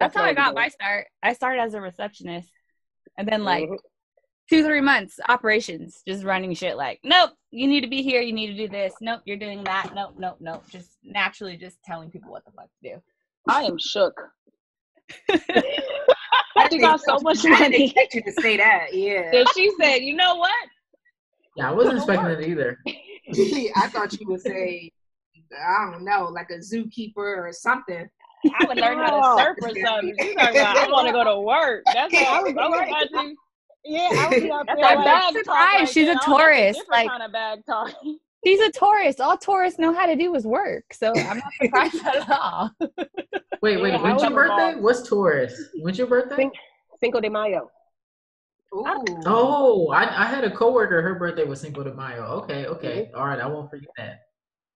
[0.00, 1.06] That's how I got my start.
[1.22, 2.50] I started as a receptionist,
[3.16, 3.78] and then like Mhm.
[4.50, 6.76] two three months operations, just running shit.
[6.76, 8.20] Like, nope, you need to be here.
[8.20, 8.92] You need to do this.
[9.00, 9.94] Nope, you're doing that.
[9.94, 10.64] Nope, nope, nope.
[10.68, 13.02] Just naturally, just telling people what the fuck to do.
[13.48, 14.20] I am shook.
[16.64, 17.84] I think I got so much money.
[17.84, 18.92] expect you to say that.
[18.94, 19.30] Yeah.
[19.32, 20.68] So she said, "You know what?
[21.56, 22.78] Yeah, I wasn't expecting it either.
[23.76, 24.90] I thought you would say,
[25.56, 28.08] I don't know, like a zookeeper or something.
[28.60, 31.40] I would learn how to surf or something." She's talking "I want to go to
[31.40, 32.26] work." That's all.
[32.26, 32.54] I was
[33.12, 33.36] watching.
[33.86, 35.44] Yeah, I would be out That's there that like, bag talk.
[35.44, 35.78] surprised.
[35.80, 36.14] right She's a there.
[36.14, 37.92] That's Taurus, like- kind of bag talk.
[38.44, 39.20] She's a Taurus.
[39.20, 40.84] All tourists know how to do is work.
[40.92, 42.70] So I'm not surprised at all.
[43.62, 44.72] Wait, wait, Yeah, I when's your birthday?
[44.74, 44.82] balls.
[44.82, 45.68] What's Taurus?
[45.80, 46.36] When's your birthday?
[46.36, 46.56] Cinco,
[47.00, 47.70] Cinco de Mayo.
[48.74, 48.84] Ooh.
[49.24, 51.00] Oh, I, I had a coworker.
[51.00, 52.24] Her birthday was Cinco de Mayo.
[52.42, 53.38] Okay, okay, all right.
[53.40, 54.18] I won't forget that.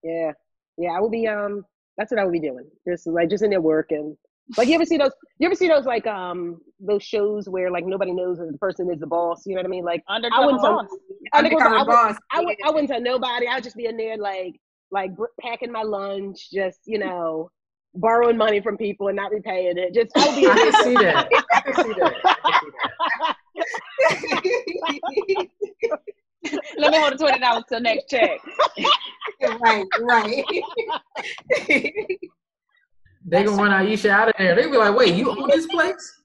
[0.02, 0.32] Yeah,
[0.76, 0.90] yeah.
[0.90, 1.64] I will be um.
[1.96, 2.64] That's what I will be doing.
[2.86, 4.16] Just like just in there working.
[4.56, 5.10] Like you ever see those?
[5.38, 8.90] You ever see those like um those shows where like nobody knows that the person
[8.90, 9.42] is the boss?
[9.46, 9.84] You know what I mean?
[9.84, 10.86] Like Undercover wouldn't boss.
[11.32, 12.16] I think Undercover I would- boss.
[12.32, 13.46] I would I wouldn't tell nobody.
[13.46, 14.54] I'd just be in there like
[14.90, 15.10] like
[15.40, 17.50] packing my lunch, just you know,
[17.94, 19.92] borrowing money from people and not repaying it.
[19.94, 21.28] Just I would be in I there can see that.
[21.52, 22.14] I can see that.
[22.24, 25.48] I can see that.
[26.78, 28.40] Let me hold the twenty dollars till next check.
[29.60, 30.44] right, right.
[33.30, 34.54] They gonna run Ayesha out of there.
[34.54, 36.22] They be like, "Wait, you own this place?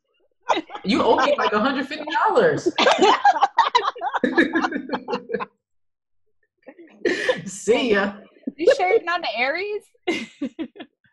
[0.86, 2.68] You owe me like hundred fifty dollars."
[7.46, 8.14] See ya.
[8.56, 9.84] You sharing on the Aries?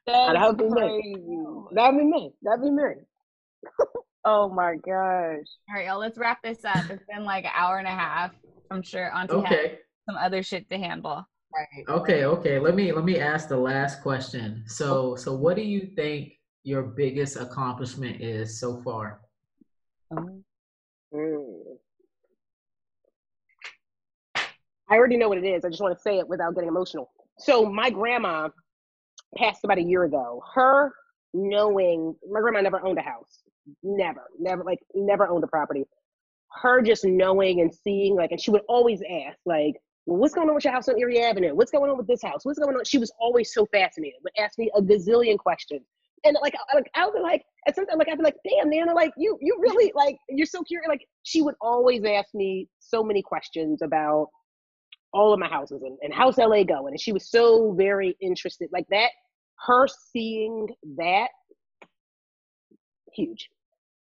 [0.07, 0.71] That'd be me.
[0.71, 1.39] crazy.
[1.73, 2.33] That'd be me.
[2.43, 2.83] That'd be me.
[4.25, 5.47] Oh my gosh.
[5.69, 5.99] All right, y'all.
[5.99, 6.89] Let's wrap this up.
[6.91, 8.33] It's been like an hour and a half.
[8.71, 9.79] I'm sure Auntie has Okay.
[10.09, 11.27] some other shit to handle.
[11.55, 11.85] Right.
[11.89, 12.59] Okay, okay.
[12.59, 14.65] Let me let me ask the last question.
[14.67, 16.33] So so what do you think
[16.63, 19.21] your biggest accomplishment is so far?
[20.13, 21.61] Mm.
[24.91, 25.65] I already know what it is.
[25.65, 27.11] I just want to say it without getting emotional.
[27.39, 28.49] So my grandma
[29.37, 30.43] passed about a year ago.
[30.55, 30.93] Her
[31.33, 33.43] knowing my grandma never owned a house.
[33.83, 35.85] Never, never like never owned a property.
[36.51, 40.49] Her just knowing and seeing like and she would always ask like well, what's going
[40.49, 41.55] on with your house on Erie Avenue?
[41.55, 42.45] What's going on with this house?
[42.45, 42.85] What's going on?
[42.85, 45.83] She was always so fascinated, would ask me a gazillion questions.
[46.25, 48.37] And like, I, like I would be like, at some time, like I'd be like,
[48.45, 50.89] damn, Nana, like you, you really like, you're so curious.
[50.89, 54.29] Like she would always ask me so many questions about
[55.13, 56.93] all of my houses and, and how's LA going.
[56.93, 59.11] And she was so very interested like that.
[59.67, 60.69] her seeing
[60.99, 61.29] that
[63.13, 63.49] huge.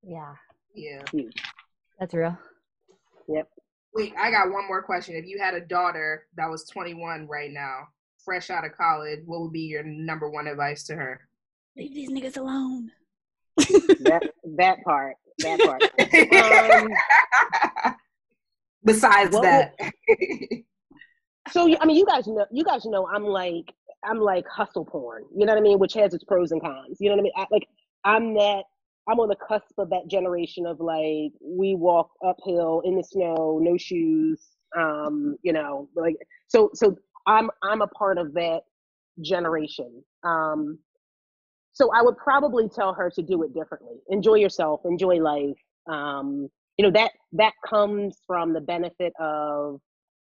[0.03, 0.33] Yeah.
[0.73, 1.01] Yeah.
[1.11, 1.41] Huge.
[1.99, 2.37] That's real.
[3.27, 3.47] Yep.
[3.93, 5.15] Wait, I got one more question.
[5.15, 7.87] If you had a daughter that was 21 right now,
[8.23, 11.21] fresh out of college, what would be your number one advice to her?
[11.75, 12.91] Leave these niggas alone.
[13.57, 15.15] that that part.
[15.39, 15.81] That part.
[17.83, 17.93] um,
[18.85, 19.73] Besides that.
[21.51, 22.45] so I mean, you guys know.
[22.51, 23.07] You guys know.
[23.07, 23.73] I'm like.
[24.05, 25.25] I'm like hustle porn.
[25.35, 25.77] You know what I mean?
[25.77, 26.97] Which has its pros and cons.
[27.01, 27.33] You know what I mean?
[27.35, 27.67] I, like
[28.05, 28.63] I'm that.
[29.09, 33.59] I'm on the cusp of that generation of like we walk uphill in the snow,
[33.61, 34.41] no shoes.
[34.77, 36.15] Um, you know, like
[36.47, 36.69] so.
[36.75, 36.95] So
[37.25, 38.61] I'm I'm a part of that
[39.21, 40.03] generation.
[40.23, 40.77] Um,
[41.71, 43.95] so I would probably tell her to do it differently.
[44.09, 45.57] Enjoy yourself, enjoy life.
[45.89, 49.79] Um, you know that that comes from the benefit of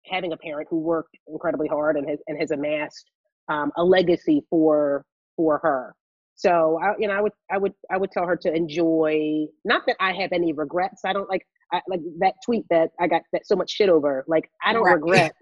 [0.04, 3.10] having a parent who worked incredibly hard and has and has amassed
[3.48, 5.04] um, a legacy for
[5.36, 5.94] for her.
[6.36, 9.46] So I, you know, I would I would I would tell her to enjoy.
[9.64, 11.02] Not that I have any regrets.
[11.04, 14.24] I don't like I, like that tweet that I got that so much shit over.
[14.26, 14.94] Like I don't right.
[14.94, 15.34] regret.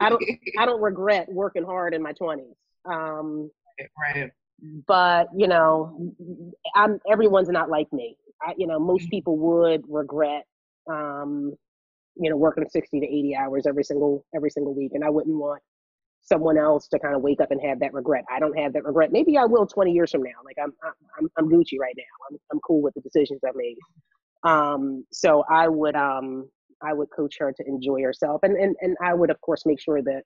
[0.00, 0.22] I don't
[0.58, 2.56] I don't regret working hard in my twenties.
[2.84, 3.50] Um,
[3.98, 4.30] right
[4.86, 6.14] but you know
[6.74, 9.10] i'm everyone's not like me I, you know most mm-hmm.
[9.10, 10.44] people would regret
[10.90, 11.54] um
[12.16, 15.36] you know working 60 to 80 hours every single every single week and i wouldn't
[15.36, 15.62] want
[16.22, 18.84] someone else to kind of wake up and have that regret i don't have that
[18.84, 20.72] regret maybe i will 20 years from now like i'm
[21.18, 23.76] i'm i'm gucci right now i'm, I'm cool with the decisions i made
[24.44, 26.48] um so i would um
[26.82, 29.80] i would coach her to enjoy herself and and, and i would of course make
[29.80, 30.22] sure that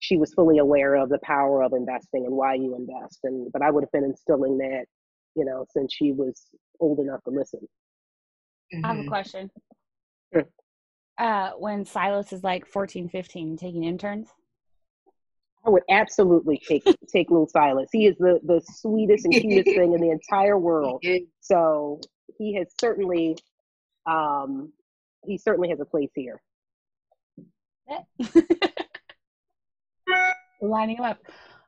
[0.00, 3.20] she was fully aware of the power of investing and why you invest.
[3.24, 4.84] And but I would have been instilling that,
[5.34, 6.42] you know, since she was
[6.80, 7.60] old enough to listen.
[8.74, 8.84] Mm-hmm.
[8.84, 9.08] I have a mm-hmm.
[9.08, 9.50] question.
[10.32, 10.44] Sure.
[11.18, 14.28] Uh, when Silas is like 14, 15, taking interns?
[15.66, 17.88] I would absolutely take take little Silas.
[17.92, 21.04] He is the the sweetest and cutest thing in the entire world.
[21.40, 22.00] So
[22.38, 23.36] he has certainly
[24.06, 24.72] um
[25.24, 26.40] he certainly has a place here.
[30.60, 31.18] lining up.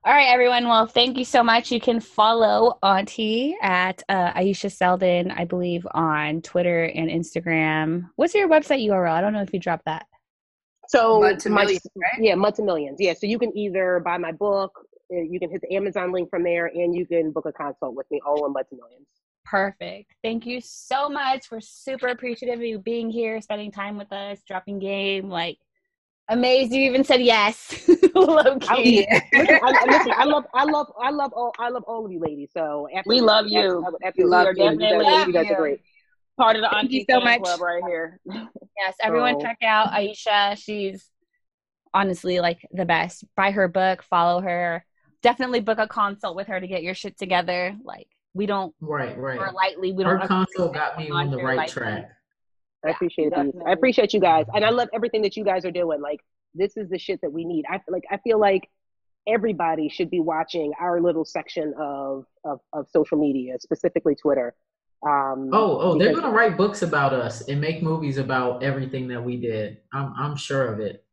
[0.05, 0.69] All right, everyone.
[0.69, 1.73] Well, thank you so much.
[1.73, 8.09] You can follow Auntie at uh, Ayesha Selden, I believe, on Twitter and Instagram.
[8.17, 9.11] What's your website URL?
[9.11, 10.07] I don't know if you dropped that.
[10.89, 12.23] So, Mud to my, millions, right?
[12.23, 12.97] yeah, Mud to Millions.
[12.99, 14.73] Yeah, so you can either buy my book,
[15.13, 17.95] uh, you can hit the Amazon link from there, and you can book a consult
[17.95, 19.07] with me all in Mud to Millions.
[19.45, 20.15] Perfect.
[20.25, 21.51] Thank you so much.
[21.51, 25.29] We're super appreciative of you being here, spending time with us, dropping game.
[25.29, 25.59] Like,
[26.31, 27.89] Amazed you even said yes.
[28.15, 29.07] Low key.
[29.11, 32.13] I, listen, I, listen, I love, I love, I love all, I love all of
[32.13, 32.51] you ladies.
[32.53, 33.83] So we love you.
[34.17, 34.55] we love you.
[34.55, 35.33] Definitely love you.
[35.33, 35.81] Guys are great.
[36.39, 37.43] Part of the Thank Auntie so much.
[37.43, 38.21] Club right here.
[38.27, 40.57] Yes, everyone, check out Ayesha.
[40.57, 41.11] She's
[41.93, 43.25] honestly like the best.
[43.37, 44.85] Buy her book, follow her.
[45.23, 47.77] Definitely book a consult with her to get your shit together.
[47.85, 49.53] Like we don't right, right.
[49.53, 49.93] lightly.
[49.93, 50.21] We her don't.
[50.21, 51.73] Her consult got me on the right lightly.
[51.73, 52.11] track.
[52.87, 53.53] I appreciate these.
[53.67, 56.01] I appreciate you guys, and I love everything that you guys are doing.
[56.01, 56.21] Like
[56.55, 57.65] this is the shit that we need.
[57.69, 58.05] I like.
[58.11, 58.71] I feel like
[59.27, 64.55] everybody should be watching our little section of of, of social media, specifically Twitter.
[65.07, 69.23] Um, oh, oh, they're gonna write books about us and make movies about everything that
[69.23, 69.79] we did.
[69.93, 71.05] I'm I'm sure of it.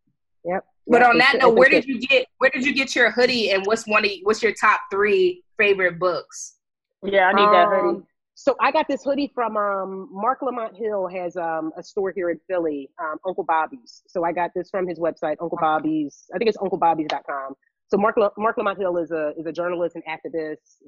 [0.44, 0.66] Yep.
[0.88, 3.66] But on that note, where did you get where did you get your hoodie and
[3.66, 6.58] what's one of what's your top three favorite books?
[7.04, 7.98] Yeah, I need um, that hoodie.
[7.98, 12.12] Um, so I got this hoodie from um, Marc Lamont Hill has um, a store
[12.14, 14.04] here in Philly, um, Uncle Bobby's.
[14.08, 16.26] So I got this from his website, Uncle Bobby's.
[16.34, 17.54] I think it's UncleBobby's.com.
[17.88, 20.82] So Mark Marc Lamont Hill is a is a journalist and activist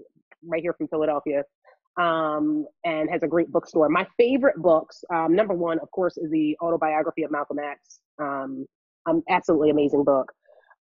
[0.44, 1.44] right here from Philadelphia,
[1.98, 3.90] um, and has a great bookstore.
[3.90, 8.00] My favorite books, um, number one, of course, is the autobiography of Malcolm X.
[8.20, 8.66] Um,
[9.06, 10.32] um absolutely amazing book.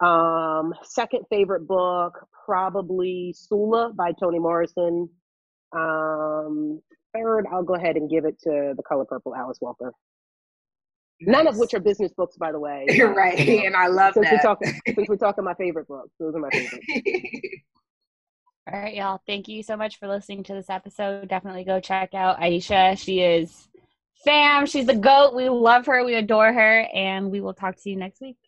[0.00, 5.08] Um, second favorite book, probably Sula by Toni Morrison.
[5.72, 6.80] Um,
[7.14, 9.92] third, I'll go ahead and give it to The Color Purple, Alice Walker.
[11.20, 11.32] Nice.
[11.32, 12.86] None of which are business books, by the way.
[12.88, 14.34] You're right, you know, and I love since that.
[14.34, 16.82] We're talking, since we're talking my favorite books, those are my favorite.
[18.72, 19.20] All right, y'all.
[19.26, 21.28] Thank you so much for listening to this episode.
[21.28, 22.96] Definitely go check out Ayesha.
[22.96, 23.68] She is
[24.24, 24.64] fam.
[24.64, 25.34] She's the goat.
[25.34, 26.02] We love her.
[26.02, 28.38] We adore her, and we will talk to you next week.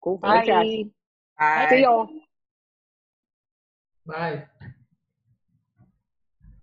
[0.00, 0.18] Cool.
[0.18, 0.46] Bye.
[0.46, 0.84] Bye.
[1.38, 1.66] Bye.
[1.70, 2.08] See y'all.
[4.06, 4.44] Bye.